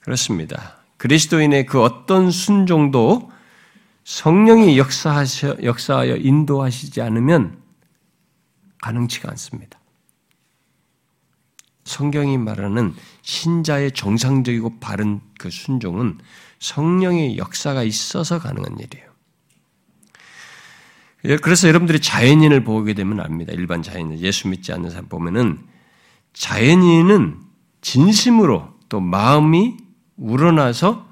그렇습니다. 0.00 0.76
그리스도인의 0.96 1.66
그 1.66 1.82
어떤 1.82 2.30
순종도 2.30 3.30
성령이 4.10 4.76
역사하셔, 4.76 5.56
역사하여 5.62 6.16
인도하시지 6.16 7.00
않으면 7.00 7.62
가능치가 8.82 9.30
않습니다. 9.30 9.78
성경이 11.84 12.36
말하는 12.36 12.92
신자의 13.22 13.92
정상적이고 13.92 14.80
바른 14.80 15.20
그 15.38 15.48
순종은 15.48 16.18
성령의 16.58 17.38
역사가 17.38 17.84
있어서 17.84 18.40
가능한 18.40 18.80
일이에요. 18.80 19.10
예, 21.26 21.36
그래서 21.36 21.68
여러분들이 21.68 22.00
자연인을 22.00 22.64
보게 22.64 22.94
되면 22.94 23.20
압니다. 23.20 23.52
일반 23.52 23.80
자연인, 23.80 24.18
예수 24.18 24.48
믿지 24.48 24.72
않는 24.72 24.90
사람 24.90 25.08
보면은 25.08 25.60
자연인은 26.32 27.42
진심으로 27.80 28.74
또 28.88 28.98
마음이 29.00 29.76
우러나서 30.16 31.08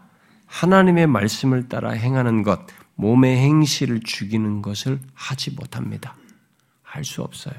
하나님의 0.46 1.06
말씀을 1.06 1.68
따라 1.68 1.90
행하는 1.90 2.42
것, 2.42 2.66
몸의 2.98 3.36
행실을 3.36 4.00
죽이는 4.00 4.60
것을 4.60 5.00
하지 5.14 5.52
못합니다. 5.52 6.16
할 6.82 7.04
수 7.04 7.22
없어요. 7.22 7.54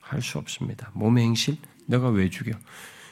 할 0.00 0.20
수 0.20 0.38
없습니다. 0.38 0.90
몸의 0.92 1.24
행실? 1.24 1.56
내가 1.86 2.10
왜 2.10 2.28
죽여? 2.28 2.52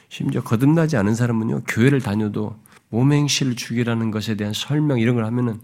심지어 0.09 0.43
거듭나지 0.43 0.95
않은 0.95 1.15
사람은요, 1.15 1.63
교회를 1.63 2.01
다녀도 2.01 2.61
몸의 2.89 3.21
행실을 3.21 3.55
죽이라는 3.55 4.11
것에 4.11 4.35
대한 4.35 4.53
설명 4.53 4.99
이런 4.99 5.15
걸 5.15 5.25
하면은, 5.25 5.59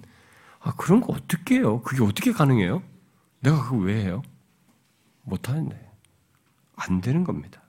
아, 0.59 0.73
그런 0.75 1.01
거 1.01 1.13
어떻게 1.13 1.55
해요? 1.57 1.81
그게 1.83 2.01
어떻게 2.03 2.31
가능해요? 2.31 2.81
내가 3.41 3.63
그거 3.63 3.77
왜 3.77 4.03
해요? 4.03 4.23
못 5.21 5.49
하는데. 5.49 5.91
안 6.75 6.99
되는 7.01 7.23
겁니다. 7.23 7.61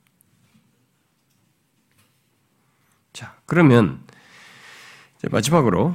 자, 3.12 3.36
그러면, 3.44 4.02
마지막으로, 5.30 5.94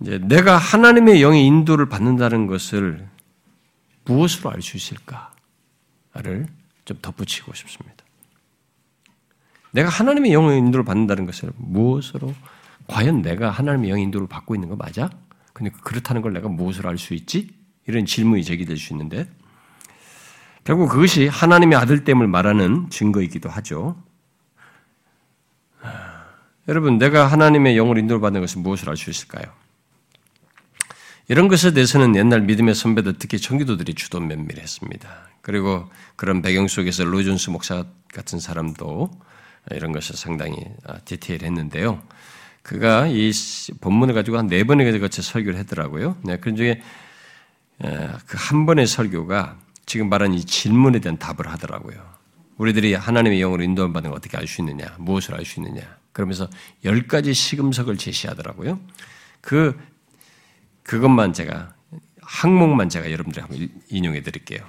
이제 0.00 0.18
내가 0.18 0.56
하나님의 0.56 1.22
영의 1.22 1.44
인도를 1.46 1.88
받는다는 1.88 2.46
것을 2.46 3.06
무엇으로 4.04 4.50
알 4.50 4.62
수 4.62 4.76
있을까를 4.76 6.46
좀 6.84 6.98
덧붙이고 7.02 7.52
싶습니다. 7.54 7.96
내가 9.72 9.88
하나님의 9.88 10.32
영의 10.32 10.58
인도를 10.58 10.84
받는다는 10.84 11.26
것을 11.26 11.52
무엇으로 11.56 12.34
과연 12.88 13.22
내가 13.22 13.50
하나님의 13.50 13.90
영의 13.90 14.04
인도를 14.04 14.26
받고 14.26 14.54
있는 14.54 14.68
거 14.68 14.76
맞아? 14.76 15.10
근데 15.52 15.70
그렇다는 15.82 16.22
걸 16.22 16.32
내가 16.32 16.48
무엇으로 16.48 16.88
알 16.88 16.98
수 16.98 17.14
있지? 17.14 17.48
이런 17.86 18.06
질문이 18.06 18.42
제기될 18.44 18.76
수 18.76 18.92
있는데 18.94 19.28
결국 20.64 20.88
그것이 20.88 21.28
하나님의 21.28 21.78
아들됨을 21.78 22.26
말하는 22.26 22.90
증거이기도 22.90 23.48
하죠. 23.48 24.02
여러분, 26.68 26.98
내가 26.98 27.26
하나님의 27.26 27.76
영을 27.76 27.98
인도를 27.98 28.20
받는 28.20 28.40
것을 28.40 28.60
무엇으로 28.60 28.90
알수 28.90 29.10
있을까요? 29.10 29.44
이런 31.30 31.46
것에 31.46 31.72
대해서는 31.72 32.16
옛날 32.16 32.40
믿음의 32.40 32.74
선배들, 32.74 33.14
특히 33.20 33.38
청기도들이 33.38 33.94
주도 33.94 34.18
면밀했습니다. 34.18 35.28
그리고 35.42 35.88
그런 36.16 36.42
배경 36.42 36.66
속에서 36.66 37.04
로존스 37.04 37.50
목사 37.50 37.84
같은 38.12 38.40
사람도 38.40 39.08
이런 39.70 39.92
것을 39.92 40.16
상당히 40.16 40.56
아, 40.84 40.98
디테일했는데요. 41.04 42.02
그가 42.64 43.06
이 43.06 43.30
본문을 43.80 44.12
가지고 44.14 44.38
한 44.38 44.48
네 44.48 44.64
번에 44.64 44.98
걸쳐 44.98 45.22
설교를 45.22 45.56
했더라고요. 45.60 46.16
네, 46.24 46.36
그 46.38 46.52
중에 46.56 46.82
그 47.78 48.36
한 48.36 48.66
번의 48.66 48.88
설교가 48.88 49.56
지금 49.86 50.08
말한 50.08 50.34
이 50.34 50.44
질문에 50.44 50.98
대한 50.98 51.16
답을 51.16 51.46
하더라고요. 51.46 51.96
우리들이 52.56 52.94
하나님의 52.94 53.38
영으로 53.38 53.62
인도를 53.62 53.92
받는 53.92 54.10
걸 54.10 54.18
어떻게 54.18 54.36
알 54.36 54.48
수 54.48 54.62
있느냐, 54.62 54.96
무엇을 54.98 55.36
알 55.36 55.44
수 55.44 55.60
있느냐. 55.60 55.82
그러면서 56.10 56.50
열 56.84 57.06
가지 57.06 57.32
시금석을 57.32 57.98
제시하더라고요. 57.98 58.80
그 59.40 59.78
그것만 60.82 61.32
제가 61.32 61.74
항목만 62.22 62.88
제가 62.88 63.10
여러분들 63.10 63.42
한번 63.42 63.68
인용해 63.88 64.22
드릴게요. 64.22 64.64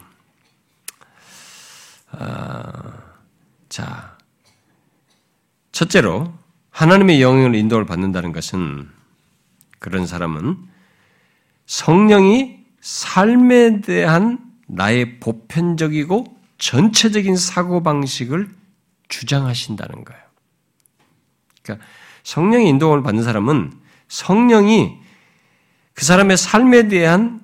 아, 2.12 2.94
자, 3.70 4.18
첫째로 5.72 6.34
하나님의 6.72 7.22
영을 7.22 7.56
인도를 7.56 7.86
받는다는 7.86 8.32
것은 8.34 8.90
그런 9.80 10.06
사람은 10.06 10.58
성령이 11.66 12.60
삶에 12.82 13.82
대한 13.82 14.40
나의 14.68 15.20
보편적이고 15.20 16.38
전체적인 16.58 17.36
사고 17.36 17.84
방식을 17.84 18.50
주장하신다는 19.08 20.04
거예요. 20.06 20.22
그러니까 21.64 21.86
성령의 22.24 22.68
인도를 22.70 23.04
받는 23.04 23.24
사람은 23.24 23.74
성령이 24.08 25.01
그 25.94 26.06
사람의 26.06 26.38
삶에 26.38 26.88
대한 26.88 27.42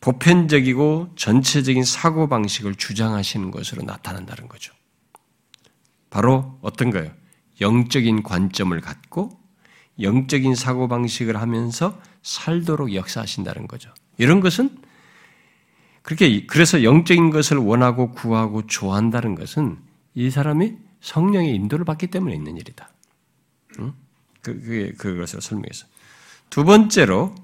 보편적이고 0.00 1.12
전체적인 1.16 1.84
사고 1.84 2.28
방식을 2.28 2.74
주장하시는 2.74 3.50
것으로 3.50 3.82
나타난다는 3.84 4.48
거죠. 4.48 4.74
바로 6.10 6.58
어떤 6.60 6.90
거예요? 6.90 7.10
영적인 7.60 8.22
관점을 8.22 8.78
갖고 8.80 9.40
영적인 10.00 10.54
사고 10.54 10.88
방식을 10.88 11.36
하면서 11.36 12.00
살도록 12.22 12.94
역사하신다는 12.94 13.66
거죠. 13.66 13.92
이런 14.18 14.40
것은 14.40 14.76
그렇게 16.02 16.44
그래서 16.46 16.82
영적인 16.82 17.30
것을 17.30 17.56
원하고 17.56 18.12
구하고 18.12 18.66
좋아한다는 18.66 19.34
것은 19.34 19.78
이 20.14 20.30
사람이 20.30 20.76
성령의 21.00 21.54
인도를 21.54 21.84
받기 21.84 22.08
때문에 22.08 22.34
있는 22.34 22.56
일이다. 22.56 22.90
응? 23.80 23.94
그, 24.42 24.60
그게 24.60 24.92
그것을 24.92 25.40
설명해서 25.40 25.86
두 26.50 26.64
번째로 26.64 27.34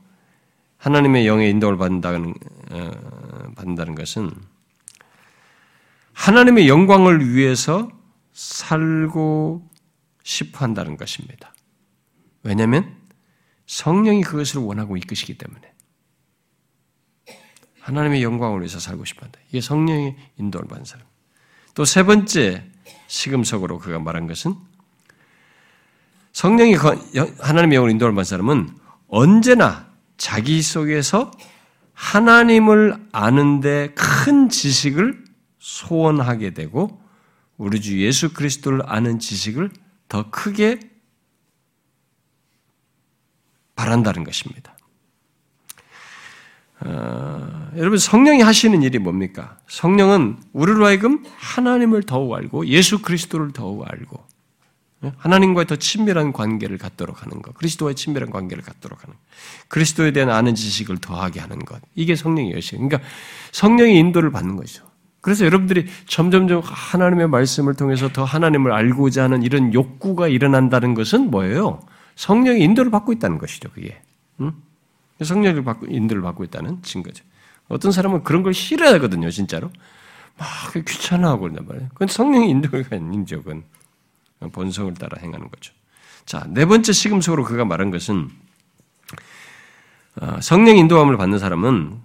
하나님의 0.80 1.26
영의 1.26 1.50
인도를 1.50 1.76
받는다는 1.78 2.34
어, 2.70 2.90
받는다는 3.54 3.94
것은 3.94 4.30
하나님의 6.14 6.68
영광을 6.68 7.34
위해서 7.34 7.90
살고 8.32 9.68
싶어 10.22 10.64
한다는 10.64 10.96
것입니다. 10.96 11.52
왜냐하면 12.42 12.96
성령이 13.66 14.22
그것을 14.22 14.60
원하고 14.62 14.96
이끄시기 14.96 15.36
때문에 15.36 15.72
하나님의 17.80 18.22
영광을 18.22 18.60
위해서 18.60 18.78
살고 18.78 19.04
싶어 19.04 19.22
한다. 19.24 19.38
이게 19.48 19.60
성령의 19.60 20.16
인도를 20.38 20.68
받는 20.68 20.84
사람. 20.84 21.06
또 21.74 21.84
세 21.84 22.02
번째 22.02 22.70
시금석으로 23.06 23.78
그가 23.78 23.98
말한 23.98 24.26
것은 24.26 24.54
성령이 26.32 26.74
하나님의 26.74 27.76
영을 27.76 27.90
인도를 27.90 28.14
받는 28.14 28.24
사람은 28.24 28.78
언제나 29.08 29.89
자기 30.20 30.60
속에서 30.60 31.30
하나님을 31.94 33.08
아는데 33.10 33.94
큰 33.94 34.50
지식을 34.50 35.24
소원하게 35.58 36.52
되고 36.52 37.02
우리 37.56 37.80
주 37.80 37.98
예수 38.02 38.34
그리스도를 38.34 38.82
아는 38.84 39.18
지식을 39.18 39.70
더 40.08 40.30
크게 40.30 40.78
바란다는 43.74 44.22
것입니다. 44.22 44.76
어, 46.80 47.70
여러분 47.78 47.96
성령이 47.96 48.42
하시는 48.42 48.82
일이 48.82 48.98
뭡니까? 48.98 49.58
성령은 49.68 50.38
우리로 50.52 50.84
하여금 50.84 51.24
하나님을 51.38 52.02
더욱 52.02 52.34
알고 52.34 52.66
예수 52.66 53.00
그리스도를 53.00 53.52
더욱 53.54 53.90
알고 53.90 54.22
예? 54.22 54.39
하나님과의 55.16 55.66
더 55.66 55.76
친밀한 55.76 56.32
관계를 56.32 56.76
갖도록 56.76 57.22
하는 57.22 57.40
것, 57.40 57.54
그리스도와의 57.54 57.94
친밀한 57.94 58.30
관계를 58.30 58.62
갖도록 58.62 59.02
하는 59.02 59.14
것, 59.14 59.20
그리스도에 59.68 60.12
대한 60.12 60.30
아는 60.30 60.54
지식을 60.54 60.98
더하게 60.98 61.40
하는 61.40 61.58
것, 61.60 61.80
이게 61.94 62.14
성령의 62.14 62.52
여신. 62.52 62.86
그러니까 62.86 63.08
성령의 63.52 63.96
인도를 63.96 64.30
받는 64.30 64.56
것이죠. 64.56 64.84
그래서 65.22 65.44
여러분들이 65.44 65.86
점점점 66.06 66.62
하나님의 66.64 67.28
말씀을 67.28 67.74
통해서 67.74 68.08
더 68.08 68.24
하나님을 68.24 68.72
알고자 68.72 69.24
하는 69.24 69.42
이런 69.42 69.72
욕구가 69.72 70.28
일어난다는 70.28 70.94
것은 70.94 71.30
뭐예요? 71.30 71.80
성령의 72.16 72.62
인도를 72.62 72.90
받고 72.90 73.12
있다는 73.12 73.38
것이죠, 73.38 73.70
그게. 73.70 74.00
응? 74.40 74.52
성령을 75.22 75.64
받고, 75.64 75.86
인도를 75.86 76.22
받고 76.22 76.44
있다는 76.44 76.82
증거죠. 76.82 77.24
어떤 77.68 77.92
사람은 77.92 78.24
그런 78.24 78.42
걸 78.42 78.52
싫어하거든요, 78.52 79.30
진짜로. 79.30 79.70
막 80.36 80.48
귀찮아하고 80.72 81.42
그런단 81.42 81.66
말이에요. 81.66 81.88
그건 81.90 82.08
성령의 82.08 82.50
인도가 82.50 82.82
아닌 82.90 83.26
적은 83.26 83.62
본성을 84.52 84.92
따라 84.94 85.18
행하는 85.20 85.50
거죠. 85.50 85.72
자, 86.24 86.44
네 86.48 86.64
번째 86.64 86.92
시금석으로 86.92 87.44
그가 87.44 87.64
말한 87.64 87.90
것은 87.90 88.30
어, 90.20 90.40
성령 90.40 90.76
인도함을 90.76 91.16
받는 91.16 91.38
사람은 91.38 92.00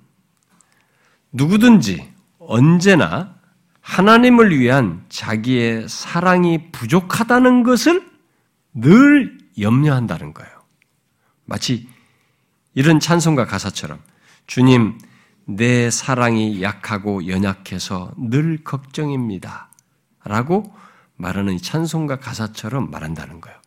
누구든지 1.31 2.11
언제나 2.39 3.35
하나님을 3.81 4.57
위한 4.57 5.05
자기의 5.09 5.87
사랑이 5.89 6.71
부족하다는 6.71 7.63
것을 7.63 8.09
늘 8.73 9.37
염려한다는 9.59 10.33
거예요. 10.33 10.51
마치 11.45 11.87
이런 12.73 12.99
찬송가 12.99 13.45
가사처럼 13.45 13.99
주님, 14.47 14.97
내 15.45 15.89
사랑이 15.89 16.61
약하고 16.61 17.27
연약해서 17.27 18.13
늘 18.17 18.63
걱정입니다. 18.63 19.69
라고 20.23 20.73
말하는 21.17 21.57
찬송가 21.57 22.17
가사처럼 22.17 22.91
말한다는 22.91 23.41
거예요. 23.41 23.57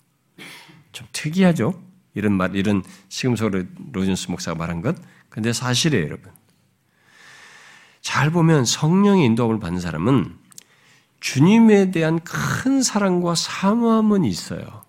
좀 0.93 1.07
특이하죠? 1.13 1.81
이런 2.15 2.33
말, 2.33 2.57
이런 2.57 2.83
시금석으로 3.09 3.65
로준스 3.93 4.31
목사가 4.31 4.59
말한 4.59 4.83
것. 4.83 4.97
근데 5.29 5.53
사실이에요, 5.53 6.05
여러분. 6.05 6.33
잘 8.01 8.31
보면 8.31 8.65
성령의 8.65 9.25
인도함을 9.27 9.61
받는 9.61 9.81
사람은 9.81 10.37
주님에 11.21 11.91
대한 11.91 12.21
큰 12.21 12.83
사랑과 12.83 13.35
사모함은 13.35 14.25
있어요. 14.25 14.85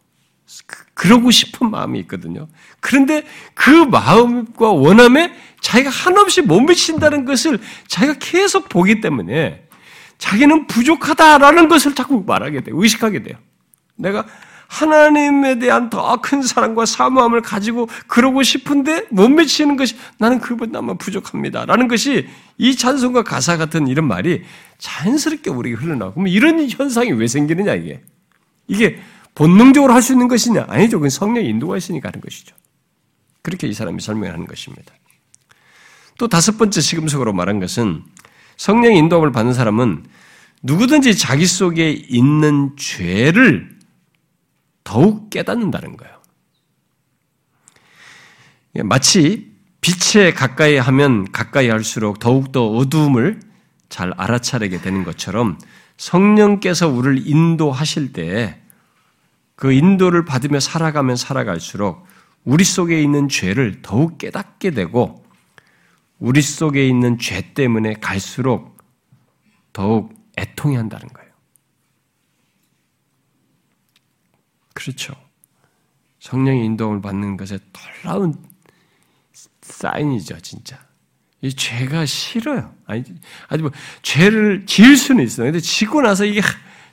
그러고 0.93 1.31
싶은 1.31 1.69
마음이 1.69 1.99
있거든요. 2.01 2.47
그런데 2.79 3.23
그 3.53 3.69
마음과 3.69 4.69
원함에 4.71 5.33
자기가 5.61 5.89
한없이 5.89 6.41
못 6.41 6.59
미친다는 6.61 7.25
것을 7.25 7.59
자기가 7.87 8.15
계속 8.19 8.69
보기 8.69 9.01
때문에 9.01 9.68
자기는 10.19 10.67
부족하다라는 10.67 11.67
것을 11.67 11.95
자꾸 11.95 12.23
말하게 12.27 12.61
돼요. 12.61 12.75
의식하게 12.77 13.23
돼요. 13.23 13.37
내가 13.95 14.25
하나님에 14.67 15.57
대한 15.57 15.89
더 15.89 16.17
큰 16.21 16.43
사랑과 16.43 16.85
사모함을 16.85 17.41
가지고 17.41 17.89
그러고 18.05 18.43
싶은데 18.43 19.07
못 19.09 19.27
미치는 19.29 19.77
것이 19.77 19.95
나는 20.19 20.39
그보다만 20.39 20.99
부족합니다. 20.99 21.65
라는 21.65 21.87
것이 21.87 22.27
이 22.59 22.75
찬송과 22.75 23.23
가사 23.23 23.57
같은 23.57 23.87
이런 23.87 24.05
말이 24.07 24.43
자연스럽게 24.77 25.49
우리에게 25.49 25.81
흘러나오고 25.81 26.15
그럼 26.15 26.27
이런 26.27 26.69
현상이 26.69 27.11
왜 27.13 27.25
생기느냐 27.27 27.73
이게. 27.73 28.03
이게 28.67 28.99
본능적으로 29.33 29.93
할 29.93 30.03
수 30.03 30.11
있는 30.13 30.27
것이냐? 30.27 30.65
아니죠. 30.67 30.97
그건 30.99 31.09
성령의 31.09 31.49
인도가 31.49 31.75
있으니까 31.77 32.09
하는 32.09 32.21
것이죠. 32.21 32.55
그렇게 33.41 33.67
이 33.67 33.73
사람이 33.73 34.01
설명하는 34.01 34.45
것입니다. 34.45 34.93
또 36.19 36.27
다섯 36.27 36.57
번째 36.57 36.79
시금석으로 36.81 37.33
말한 37.33 37.59
것은 37.59 38.03
성령의 38.59 38.97
인도함을 38.97 39.31
받는 39.31 39.53
사람은 39.53 40.05
누구든지 40.61 41.17
자기 41.17 41.45
속에 41.45 41.91
있는 41.91 42.75
죄를 42.77 43.79
더욱 44.83 45.29
깨닫는다는 45.29 45.97
거예요. 45.97 46.19
마치 48.83 49.51
빛에 49.81 50.33
가까이 50.33 50.77
하면 50.77 51.31
가까이 51.31 51.69
할수록 51.69 52.19
더욱더 52.19 52.67
어두움을 52.67 53.39
잘 53.87 54.13
알아차리게 54.15 54.81
되는 54.81 55.03
것처럼 55.03 55.57
성령께서 55.97 56.87
우리를 56.87 57.27
인도하실 57.27 58.13
때 58.13 58.59
그 59.59 59.73
인도를 59.73 60.23
받으며 60.23 60.61
살아가면 60.61 61.17
살아갈수록 61.17 62.07
우리 62.45 62.63
속에 62.63 63.03
있는 63.03 63.27
죄를 63.27 63.81
더욱 63.81 64.17
깨닫게 64.17 64.71
되고 64.71 65.25
우리 66.19 66.41
속에 66.41 66.87
있는 66.87 67.17
죄 67.17 67.53
때문에 67.53 67.93
갈수록 67.93 68.77
더욱 69.73 70.13
애통해 70.37 70.75
한다는 70.77 71.07
거예요. 71.07 71.29
그렇죠. 74.73 75.13
성령의 76.19 76.65
인도를 76.65 77.01
받는 77.01 77.37
것에 77.37 77.59
놀라운 78.03 78.35
사인이죠, 79.61 80.39
진짜. 80.41 80.79
이 81.41 81.53
죄가 81.53 82.05
싫어요. 82.05 82.73
아니, 82.85 83.03
아니 83.47 83.61
뭐, 83.61 83.71
죄를 84.01 84.65
지을 84.65 84.97
수는 84.97 85.23
있어요. 85.23 85.45
근데 85.45 85.59
지고 85.59 86.01
나서 86.01 86.25
이게 86.25 86.41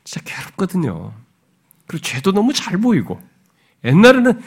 진짜 0.04 0.24
괴롭거든요. 0.24 1.12
그리고 1.86 2.02
죄도 2.02 2.32
너무 2.32 2.52
잘 2.52 2.78
보이고. 2.78 3.20
옛날에는 3.84 4.40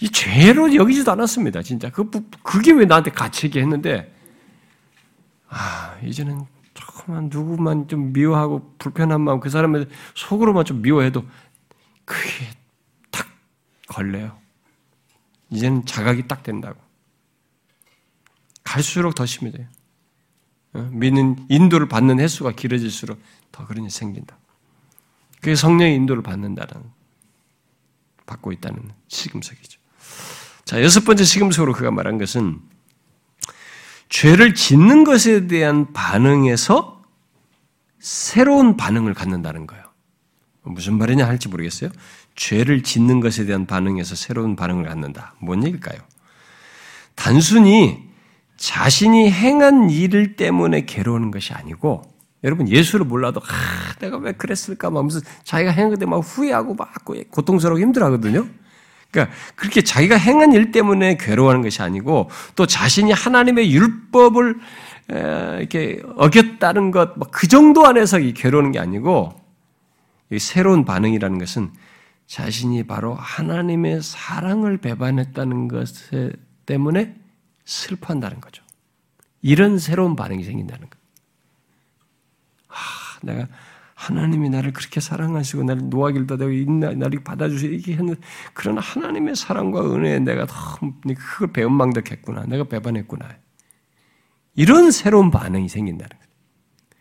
이 0.00 0.08
죄로 0.08 0.74
여기지도 0.74 1.12
않았습니다, 1.12 1.62
진짜. 1.62 1.90
그, 1.90 2.10
그게 2.42 2.72
왜 2.72 2.86
나한테 2.86 3.10
갇히게 3.10 3.60
했는데, 3.60 4.11
아, 5.52 5.98
이제는 6.02 6.46
조금만 6.72 7.28
누구만 7.30 7.86
좀 7.86 8.12
미워하고 8.12 8.74
불편한 8.78 9.20
마음 9.20 9.38
그 9.38 9.50
사람을 9.50 9.90
속으로만 10.14 10.64
좀 10.64 10.80
미워해도 10.80 11.24
그게 12.06 12.48
딱 13.10 13.26
걸려요. 13.86 14.38
이제는 15.50 15.84
자각이 15.84 16.26
딱 16.26 16.42
된다고. 16.42 16.80
갈수록 18.64 19.14
더 19.14 19.26
심해져요. 19.26 19.66
어? 20.72 20.88
믿는 20.90 21.44
인도를 21.50 21.86
받는 21.86 22.18
횟수가 22.18 22.52
길어질수록 22.52 23.20
더 23.52 23.66
그런 23.66 23.84
일이 23.84 23.90
생긴다. 23.90 24.38
그게 25.36 25.54
성령의 25.54 25.94
인도를 25.96 26.22
받는다는 26.22 26.82
받고 28.24 28.52
있다는 28.52 28.90
시금석이죠. 29.08 29.78
자 30.64 30.82
여섯 30.82 31.04
번째 31.04 31.24
시금석으로 31.24 31.74
그가 31.74 31.90
말한 31.90 32.16
것은 32.16 32.62
죄를 34.12 34.54
짓는 34.54 35.04
것에 35.04 35.46
대한 35.46 35.90
반응에서 35.94 37.02
새로운 37.98 38.76
반응을 38.76 39.14
갖는다는 39.14 39.66
거예요. 39.66 39.84
무슨 40.64 40.98
말이냐 40.98 41.26
할지 41.26 41.48
모르겠어요. 41.48 41.88
죄를 42.36 42.82
짓는 42.82 43.20
것에 43.20 43.46
대한 43.46 43.64
반응에서 43.64 44.14
새로운 44.14 44.54
반응을 44.54 44.84
갖는다. 44.84 45.34
뭔 45.40 45.64
얘기일까요? 45.64 45.98
단순히 47.14 48.06
자신이 48.58 49.30
행한 49.30 49.88
일 49.88 50.36
때문에 50.36 50.84
괴로우는 50.84 51.30
것이 51.30 51.54
아니고 51.54 52.02
여러분 52.44 52.68
예수를 52.68 53.06
몰라도 53.06 53.40
아, 53.40 53.94
내가 53.98 54.18
왜 54.18 54.32
그랬을까 54.32 54.90
막 54.90 55.06
무슨 55.06 55.22
자기가 55.44 55.70
행한 55.70 55.88
것때막 55.88 56.20
후회하고 56.20 56.74
막 56.74 56.92
고통스럽고 57.30 57.80
힘들어하거든요. 57.80 58.46
그러니까 59.12 59.36
그렇게 59.54 59.82
자기가 59.82 60.16
행한 60.16 60.52
일 60.54 60.72
때문에 60.72 61.16
괴로워하는 61.18 61.62
것이 61.62 61.82
아니고 61.82 62.30
또 62.56 62.66
자신이 62.66 63.12
하나님의 63.12 63.70
율법을 63.72 64.58
이렇게 65.58 66.02
어겼다는 66.16 66.90
것, 66.90 67.14
그 67.30 67.46
정도 67.46 67.86
안에서 67.86 68.18
괴로우는 68.18 68.72
게 68.72 68.80
아니고 68.80 69.38
새로운 70.38 70.84
반응이라는 70.86 71.38
것은 71.38 71.70
자신이 72.26 72.84
바로 72.84 73.14
하나님의 73.14 74.00
사랑을 74.02 74.78
배반했다는 74.78 75.68
것 75.68 75.88
때문에 76.64 77.14
슬퍼한다는 77.66 78.40
거죠. 78.40 78.64
이런 79.42 79.78
새로운 79.78 80.16
반응이 80.16 80.42
생긴다는 80.42 80.88
거. 80.88 80.96
아, 82.68 82.74
내가 83.22 83.46
하나님이 84.02 84.50
나를 84.50 84.72
그렇게 84.72 84.98
사랑하시고 84.98 85.62
나를 85.62 85.88
노하기를 85.88 86.26
다되고 86.26 86.50
나를 86.96 87.22
받아주시고 87.22 87.72
이게 87.72 87.94
하는 87.94 88.16
그런 88.52 88.78
하나님의 88.78 89.36
사랑과 89.36 89.80
은혜에 89.94 90.18
내가 90.18 90.46
너무 90.46 90.92
그걸 91.04 91.52
배은망덕했구나. 91.52 92.46
내가 92.46 92.64
배반했구나. 92.64 93.28
이런 94.56 94.90
새로운 94.90 95.30
반응이 95.30 95.68
생긴다는 95.68 96.08
거예요. 96.08 96.32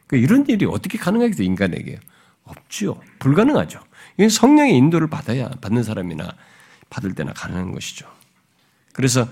그러니까 0.05 0.25
이런 0.27 0.47
일이 0.47 0.65
어떻게 0.65 0.99
가능하겠어요, 0.99 1.43
인간에게? 1.43 1.99
없죠. 2.43 3.01
불가능하죠. 3.17 3.79
이건 4.17 4.29
성령의 4.29 4.75
인도를 4.77 5.07
받아야, 5.07 5.49
받는 5.49 5.81
사람이나 5.81 6.29
받을 6.91 7.15
때나 7.15 7.33
가능한 7.33 7.71
것이죠. 7.71 8.07
그래서 8.93 9.27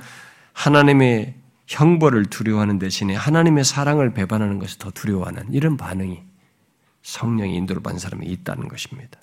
하나님의 0.54 1.36
형벌을 1.68 2.26
두려워하는 2.26 2.80
대신에 2.80 3.14
하나님의 3.14 3.64
사랑을 3.64 4.14
배반하는 4.16 4.58
것을 4.58 4.80
더 4.80 4.90
두려워하는 4.90 5.54
이런 5.54 5.78
반응이 5.78 6.29
성령의 7.02 7.56
인도를 7.56 7.82
받는 7.82 8.00
사람이 8.00 8.26
있다는 8.28 8.68
것입니다. 8.68 9.20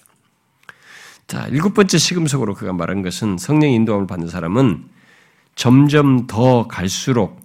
자, 1.27 1.47
일곱 1.49 1.75
번째 1.75 1.99
시금석으로 1.99 2.55
그가 2.55 2.73
말한 2.73 3.03
것은 3.03 3.39
성령의 3.39 3.75
인도함을 3.75 4.07
받는 4.07 4.29
사람은 4.29 4.89
점점 5.55 6.27
더 6.27 6.69
갈수록 6.69 7.43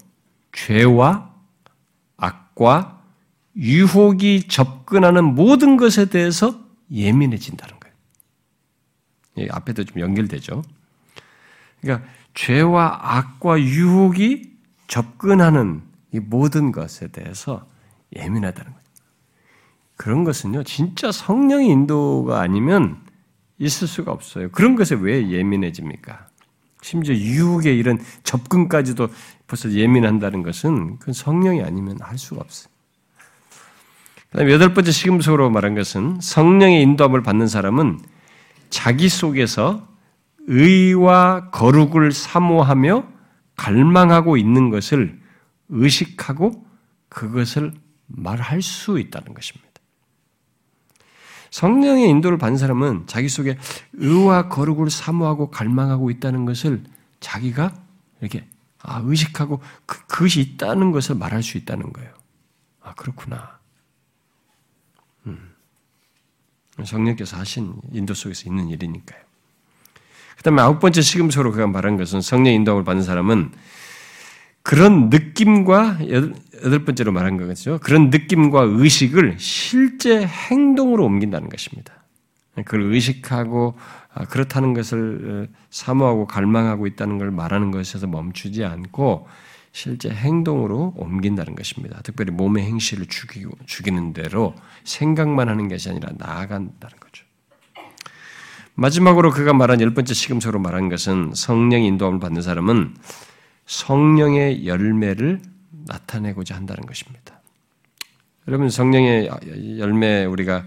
죄와 0.52 1.32
악과 2.18 3.02
유혹이 3.56 4.48
접근하는 4.48 5.24
모든 5.24 5.78
것에 5.78 6.06
대해서 6.06 6.60
예민해진다는 6.92 7.80
거예요. 7.80 7.96
예, 9.40 9.48
앞에도 9.50 9.84
좀 9.84 10.00
연결되죠. 10.00 10.62
그러니까 11.82 12.08
죄와 12.34 13.00
악과 13.02 13.60
유혹이 13.60 14.52
접근하는 14.88 15.82
이 16.14 16.20
모든 16.20 16.72
것에 16.72 17.08
대해서 17.08 17.68
예민하다는 18.16 18.72
거예요. 18.72 18.81
그런 20.02 20.24
것은요, 20.24 20.64
진짜 20.64 21.12
성령의 21.12 21.68
인도가 21.68 22.42
아니면 22.42 22.98
있을 23.60 23.88
수가 23.88 24.12
없어요. 24.12 24.50
그런 24.50 24.76
것에 24.76 24.96
왜 24.96 25.30
예민해집니까? 25.30 26.28
심지어 26.82 27.14
유혹의 27.14 27.78
이런 27.78 28.00
접근까지도 28.24 29.10
벌써 29.46 29.70
예민한다는 29.70 30.42
것은 30.42 30.98
그 30.98 31.14
성령이 31.14 31.62
아니면 31.62 32.00
할 32.02 32.18
수가 32.18 32.42
없어요. 32.42 32.74
그다음에 34.32 34.52
여덟 34.52 34.74
번째 34.74 34.90
시금석으로 34.90 35.52
말한 35.52 35.76
것은 35.76 36.18
성령의 36.20 36.82
인도함을 36.82 37.22
받는 37.22 37.46
사람은 37.46 38.00
자기 38.72 39.08
속에서 39.08 39.88
의와 40.48 41.52
거룩을 41.52 42.12
사모하며 42.12 43.04
갈망하고 43.56 44.38
있는 44.38 44.72
것을 44.72 45.22
의식하고 45.70 46.66
그것을 47.08 47.74
말할 48.08 48.64
수 48.64 48.98
있다는 48.98 49.36
것입니다. 49.36 49.71
성령의 51.52 52.10
인도를 52.10 52.38
받는 52.38 52.58
사람은 52.58 53.04
자기 53.08 53.30
속에 53.30 53.58
의와 53.94 54.48
거룩을 54.50 54.90
사모하고 54.90 55.52
갈망하고 55.52 56.10
있다는 56.10 56.46
것을 56.46 56.84
자기가 57.20 57.74
이렇게 58.22 58.48
아, 58.82 59.02
의식하고 59.04 59.62
그, 59.86 60.06
그것이 60.08 60.42
있다는 60.42 60.92
것을 60.92 61.16
말할 61.16 61.44
수 61.44 61.58
있다는 61.58 61.94
거예요. 61.94 62.12
아, 62.82 62.94
그렇구나. 62.96 63.60
음. 65.28 65.54
성령께서 66.84 67.38
하신 67.38 67.76
인도 67.92 68.14
속에서 68.14 68.50
있는 68.50 68.70
일이니까요. 68.70 69.22
그 70.38 70.44
다음에 70.44 70.62
아홉 70.64 70.80
번째 70.80 71.02
시금석으로 71.02 71.52
그가 71.52 71.68
말한 71.68 71.98
것은 71.98 72.22
성령 72.22 72.54
인도를 72.54 72.84
받는 72.84 73.04
사람은 73.04 73.52
그런 74.64 75.10
느낌과 75.10 76.00
여덟 76.10 76.86
번째로 76.86 77.12
말한 77.12 77.38
거죠. 77.38 77.80
그런 77.82 78.10
느낌과 78.10 78.62
의식을 78.62 79.38
실제 79.40 80.26
행동으로 80.26 81.06
옮긴다는 81.06 81.50
것입니다. 81.50 81.94
그걸 82.56 82.82
의식하고 82.94 83.76
아, 84.14 84.26
그렇다는 84.26 84.74
것을 84.74 85.50
사모하고 85.70 86.28
갈망하고 86.28 86.86
있다는 86.86 87.18
걸 87.18 87.32
말하는 87.32 87.72
것에서 87.72 88.08
멈추지 88.08 88.66
않고 88.66 89.28
실제 89.72 90.10
행동으로 90.10 90.94
옮긴다는 90.98 91.56
것입니다. 91.56 92.02
특별히 92.04 92.32
몸의 92.32 92.66
행실을 92.66 93.06
죽이고, 93.06 93.52
죽이는 93.66 94.12
대로 94.12 94.54
생각만 94.84 95.48
하는 95.48 95.70
것이 95.70 95.90
아니라 95.90 96.10
나아간다는 96.18 96.98
거죠. 97.00 97.26
마지막으로 98.76 99.32
그가 99.32 99.54
말한 99.54 99.80
열 99.80 99.94
번째 99.94 100.14
시금석으로 100.14 100.60
말한 100.60 100.90
것은 100.90 101.32
성령 101.36 101.84
인도함을 101.84 102.20
받는 102.20 102.42
사람은 102.42 102.96
성령의 103.66 104.66
열매를 104.68 105.42
나타내고자 105.88 106.56
한다는 106.56 106.86
것입니다. 106.86 107.40
여러분 108.48 108.70
성령의 108.70 109.30
열매 109.78 110.26
우리가 110.26 110.66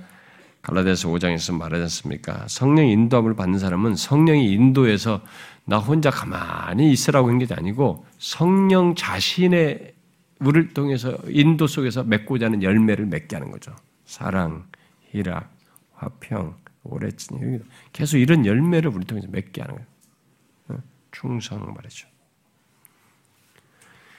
갈라디아서 0.63 1.09
5장에서 1.11 1.55
말하지 1.57 1.83
않습니까? 1.83 2.47
성령 2.49 2.87
인도함을 2.87 3.35
받는 3.35 3.59
사람은 3.59 3.97
성령이 3.97 4.51
인도해서 4.53 5.21
나 5.67 5.79
혼자 5.79 6.11
가만히 6.11 6.91
있으라고 6.93 7.29
한 7.29 7.39
게 7.39 7.47
아니고 7.53 8.07
성령 8.19 8.95
자신의 8.95 9.93
우리를 10.41 10.73
통해서 10.75 11.17
인도 11.29 11.67
속에서 11.67 12.03
맺고자 12.05 12.47
하는 12.47 12.63
열매를 12.63 13.07
맺게 13.07 13.37
하는 13.37 13.51
거죠. 13.51 13.75
사랑, 14.05 14.67
희락, 15.11 15.51
화평, 15.95 16.57
오래진 16.85 17.63
계속 17.93 18.19
이런 18.19 18.45
열매를 18.47 18.91
우리 18.91 19.05
통해서 19.05 19.29
맺게 19.31 19.63
하는 19.63 19.75
거예요. 19.77 20.83
충성 21.13 21.73
말이죠. 21.75 22.09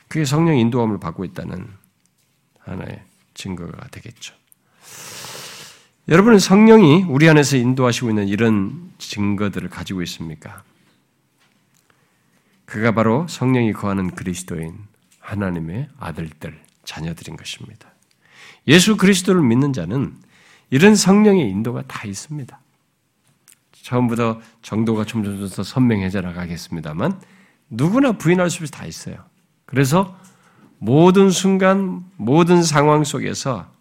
그게 0.08 0.26
성령 0.26 0.58
인도함을 0.58 1.00
받고 1.00 1.26
있다는 1.26 1.68
하나의 2.60 3.04
증거가 3.34 3.88
되겠죠. 3.90 4.34
여러분은 6.08 6.40
성령이 6.40 7.04
우리 7.10 7.28
안에서 7.28 7.58
인도하시고 7.58 8.10
있는 8.10 8.28
이런 8.28 8.92
증거들을 9.00 9.70
가지고 9.70 10.04
있습니까? 10.04 10.64
그가 12.66 12.92
바로 12.92 13.28
성령이 13.28 13.74
거하는 13.74 14.12
그리스도인 14.12 14.78
하나님의 15.20 15.90
아들들, 16.00 16.60
자녀들인 16.84 17.38
것입니다. 17.38 17.90
예수 18.68 18.98
그리스도를 18.98 19.42
믿는 19.42 19.74
자는 19.74 20.16
이런 20.70 20.96
성령의 20.96 21.50
인도가 21.50 21.84
다 21.88 22.08
있습니다. 22.08 22.60
처음부터 23.72 24.42
정도가 24.62 25.06
점점 25.06 25.48
더 25.48 25.64
선명해져 25.64 26.22
나가겠습니다만 26.22 27.22
누구나 27.70 28.14
부인할 28.14 28.50
수 28.50 28.64
없이 28.64 28.72
다 28.72 28.86
있어요. 28.86 29.24
그래서 29.66 30.18
모든 30.78 31.30
순간, 31.30 32.06
모든 32.18 32.64
상황 32.64 33.04
속에서 33.04 33.72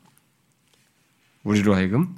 우리로 1.42 1.74
하여금 1.74 2.16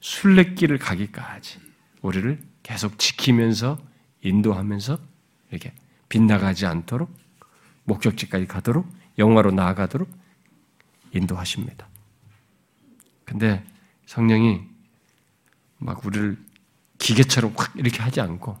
순례길을 0.00 0.78
가기까지 0.78 1.60
우리를 2.00 2.42
계속 2.62 2.98
지키면서 2.98 3.78
인도하면서 4.22 4.98
이렇게 5.50 5.72
빗나가지 6.08 6.66
않도록 6.66 7.14
목적지까지 7.84 8.46
가도록 8.46 8.86
영화로 9.18 9.52
나아가도록 9.52 10.10
인도하십니다. 11.12 11.86
근데 13.24 13.64
성령이 14.06 14.62
막 15.78 16.04
우리를 16.04 16.38
기계처럼 16.98 17.54
확 17.56 17.72
이렇게 17.76 18.02
하지 18.02 18.20
않고 18.20 18.58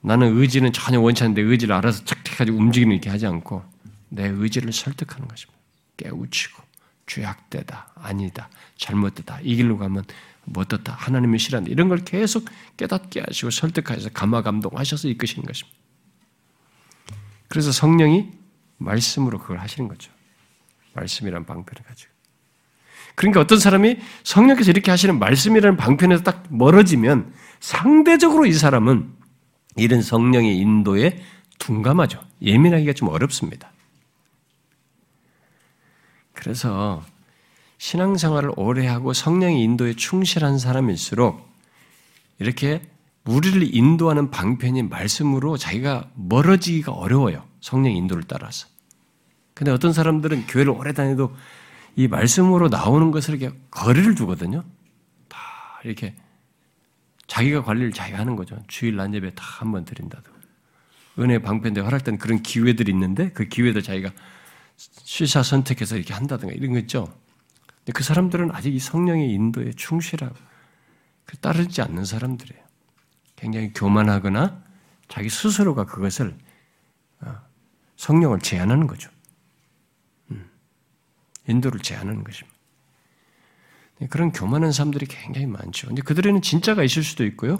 나는 0.00 0.36
의지는 0.36 0.72
전혀 0.72 1.00
원치 1.00 1.24
않는데 1.24 1.42
의지를 1.42 1.74
알아서 1.74 2.04
착착하지 2.04 2.52
움직이는 2.52 2.94
이렇게 2.94 3.10
하지 3.10 3.26
않고 3.26 3.64
내 4.08 4.26
의지를 4.28 4.72
설득하는 4.72 5.28
것입니다. 5.28 5.58
깨우치고 5.96 6.62
죄악되다, 7.06 7.92
아니다, 7.96 8.48
잘못되다, 8.76 9.40
이 9.42 9.56
길로 9.56 9.78
가면 9.78 10.04
못됐다, 10.44 10.94
하나님의 10.94 11.38
싫어한다 11.38 11.70
이런 11.70 11.88
걸 11.88 11.98
계속 12.04 12.44
깨닫게 12.76 13.22
하시고 13.26 13.50
설득하셔서 13.50 14.10
감화 14.10 14.42
감동하셔서 14.42 15.08
이끄시는 15.08 15.44
것입니다. 15.44 15.76
그래서 17.48 17.72
성령이 17.72 18.30
말씀으로 18.76 19.38
그걸 19.38 19.58
하시는 19.58 19.88
거죠. 19.88 20.12
말씀이란 20.94 21.44
방편을 21.44 21.82
가지고. 21.82 22.12
그러니까 23.14 23.40
어떤 23.40 23.58
사람이 23.58 23.98
성령께서 24.22 24.70
이렇게 24.70 24.90
하시는 24.90 25.18
말씀이라는 25.18 25.76
방편에서 25.76 26.22
딱 26.22 26.44
멀어지면 26.50 27.32
상대적으로 27.58 28.46
이 28.46 28.52
사람은 28.52 29.12
이런 29.78 30.02
성령의 30.02 30.56
인도에 30.58 31.22
둔감하죠. 31.58 32.20
예민하기가 32.42 32.92
좀 32.92 33.08
어렵습니다. 33.08 33.72
그래서 36.32 37.02
신앙생활을 37.78 38.52
오래 38.56 38.86
하고 38.86 39.12
성령의 39.12 39.62
인도에 39.62 39.94
충실한 39.94 40.58
사람일수록 40.58 41.48
이렇게 42.38 42.82
우리를 43.24 43.74
인도하는 43.74 44.30
방편이 44.30 44.84
말씀으로 44.84 45.56
자기가 45.56 46.10
멀어지기가 46.14 46.92
어려워요. 46.92 47.44
성령 47.60 47.92
인도를 47.92 48.24
따라서. 48.26 48.68
근데 49.54 49.70
어떤 49.70 49.92
사람들은 49.92 50.46
교회를 50.46 50.72
오래 50.72 50.92
다녀도 50.92 51.34
이 51.96 52.06
말씀으로 52.06 52.68
나오는 52.68 53.10
것을 53.10 53.34
이렇게 53.40 53.56
거리를 53.70 54.14
두거든요. 54.14 54.64
다 55.28 55.38
이렇게 55.84 56.14
자기가 57.28 57.62
관리를 57.62 57.92
자기가 57.92 58.18
하는 58.18 58.34
거죠. 58.36 58.60
주일 58.66 58.96
난 58.96 59.14
예배 59.14 59.34
다 59.36 59.44
한 59.62 59.70
번 59.72 59.84
드린다도. 59.84 60.32
은혜 61.20 61.38
방편대 61.40 61.80
활약된 61.80 62.18
그런 62.18 62.42
기회들이 62.42 62.92
있는데 62.92 63.30
그 63.32 63.44
기회들 63.46 63.82
자기가 63.82 64.10
시사 64.76 65.42
선택해서 65.42 65.96
이렇게 65.96 66.14
한다든가 66.14 66.54
이런 66.54 66.72
거 66.72 66.78
있죠. 66.80 67.12
근데 67.78 67.92
그 67.92 68.02
사람들은 68.04 68.50
아직 68.52 68.74
이 68.74 68.78
성령의 68.78 69.30
인도에 69.32 69.72
충실하고 69.72 70.34
따르지 71.40 71.82
않는 71.82 72.04
사람들이에요. 72.04 72.62
굉장히 73.36 73.72
교만하거나 73.72 74.62
자기 75.08 75.28
스스로가 75.28 75.84
그것을 75.86 76.36
어, 77.20 77.34
성령을 77.96 78.38
제한하는 78.40 78.86
거죠. 78.86 79.10
음. 80.30 80.48
인도를 81.48 81.80
제한하는 81.80 82.22
것입니다. 82.24 82.57
네, 83.98 84.06
그런 84.08 84.32
교만한 84.32 84.72
사람들이 84.72 85.06
굉장히 85.06 85.46
많죠. 85.46 85.88
근데 85.88 86.02
그들에는 86.02 86.42
진짜가 86.42 86.84
있을 86.84 87.02
수도 87.02 87.24
있고요. 87.24 87.56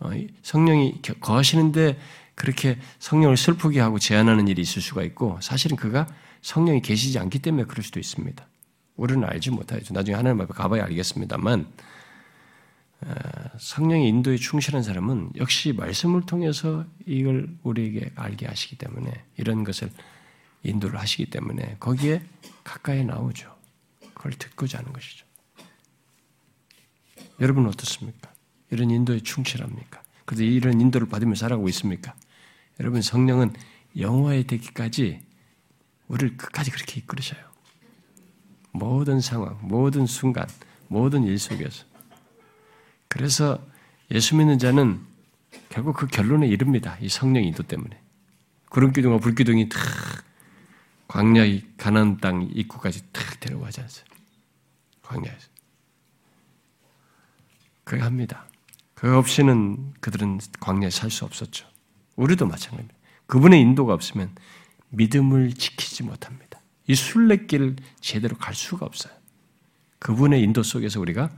어, 0.00 0.10
성령이 0.42 1.00
거하시는데 1.20 1.98
그렇게 2.34 2.78
성령을 2.98 3.36
슬프게 3.36 3.80
하고 3.80 3.98
제한하는 3.98 4.48
일이 4.48 4.62
있을 4.62 4.82
수가 4.82 5.02
있고 5.04 5.38
사실은 5.40 5.76
그가 5.76 6.06
성령이 6.40 6.82
계시지 6.82 7.18
않기 7.18 7.38
때문에 7.38 7.64
그럴 7.64 7.84
수도 7.84 8.00
있습니다. 8.00 8.44
우리는 8.96 9.24
알지 9.24 9.50
못하죠. 9.50 9.94
나중에 9.94 10.16
하나님 10.16 10.40
앞에 10.40 10.52
가봐야 10.54 10.84
알겠습니다만 10.84 11.66
어, 13.02 13.14
성령의 13.58 14.08
인도에 14.08 14.36
충실한 14.36 14.82
사람은 14.82 15.32
역시 15.36 15.72
말씀을 15.72 16.22
통해서 16.22 16.84
이걸 17.06 17.48
우리에게 17.62 18.10
알게 18.14 18.46
하시기 18.46 18.76
때문에 18.76 19.12
이런 19.36 19.64
것을 19.64 19.90
인도를 20.62 20.98
하시기 21.00 21.26
때문에 21.26 21.76
거기에 21.80 22.22
가까이 22.64 23.04
나오죠. 23.04 23.52
그걸 24.14 24.32
듣고자 24.32 24.78
하는 24.78 24.92
것이죠. 24.92 25.26
여러분은 27.42 27.68
어떻습니까? 27.68 28.32
이런 28.70 28.90
인도에 28.90 29.20
충실합니까? 29.20 30.00
그래서 30.24 30.44
이런 30.44 30.80
인도를 30.80 31.08
받으며 31.08 31.34
살아가고 31.34 31.68
있습니까? 31.70 32.14
여러분 32.78 33.02
성령은 33.02 33.52
영화에 33.98 34.44
되기까지 34.44 35.20
우리를 36.06 36.36
끝까지 36.36 36.70
그렇게 36.70 37.00
이끌으셔요. 37.00 37.42
모든 38.70 39.20
상황, 39.20 39.58
모든 39.60 40.06
순간, 40.06 40.46
모든 40.86 41.24
일 41.24 41.38
속에서. 41.38 41.84
그래서 43.08 43.60
예수 44.12 44.36
믿는 44.36 44.58
자는 44.58 45.00
결국 45.68 45.96
그 45.96 46.06
결론에 46.06 46.46
이릅니다. 46.46 46.96
이 47.00 47.08
성령 47.08 47.42
인도 47.42 47.62
때문에. 47.64 48.00
구름 48.70 48.92
기둥과 48.92 49.18
불 49.18 49.34
기둥이 49.34 49.68
탁 49.68 49.80
광야의 51.08 51.64
가나안 51.76 52.18
땅 52.18 52.48
입구까지 52.54 53.02
탁 53.12 53.40
데려가지 53.40 53.80
않습니까? 53.80 54.16
광야에서. 55.02 55.51
그게 57.84 58.02
합니다. 58.02 58.46
그 58.94 59.16
없이는 59.16 59.94
그들은 60.00 60.38
광야에 60.60 60.90
살 60.90 61.10
수 61.10 61.24
없었죠. 61.24 61.66
우리도 62.16 62.46
마찬가지입니다. 62.46 62.94
그분의 63.26 63.60
인도가 63.60 63.94
없으면 63.94 64.34
믿음을 64.90 65.54
지키지 65.54 66.02
못합니다. 66.02 66.60
이 66.86 66.94
순례길을 66.94 67.76
제대로 68.00 68.36
갈 68.36 68.54
수가 68.54 68.86
없어요. 68.86 69.12
그분의 69.98 70.42
인도 70.42 70.62
속에서 70.62 71.00
우리가 71.00 71.30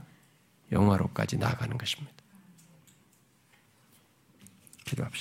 영화로까지 0.71 1.37
나아가는 1.37 1.77
것입니다. 1.77 2.13
기도합시다. 4.85 5.13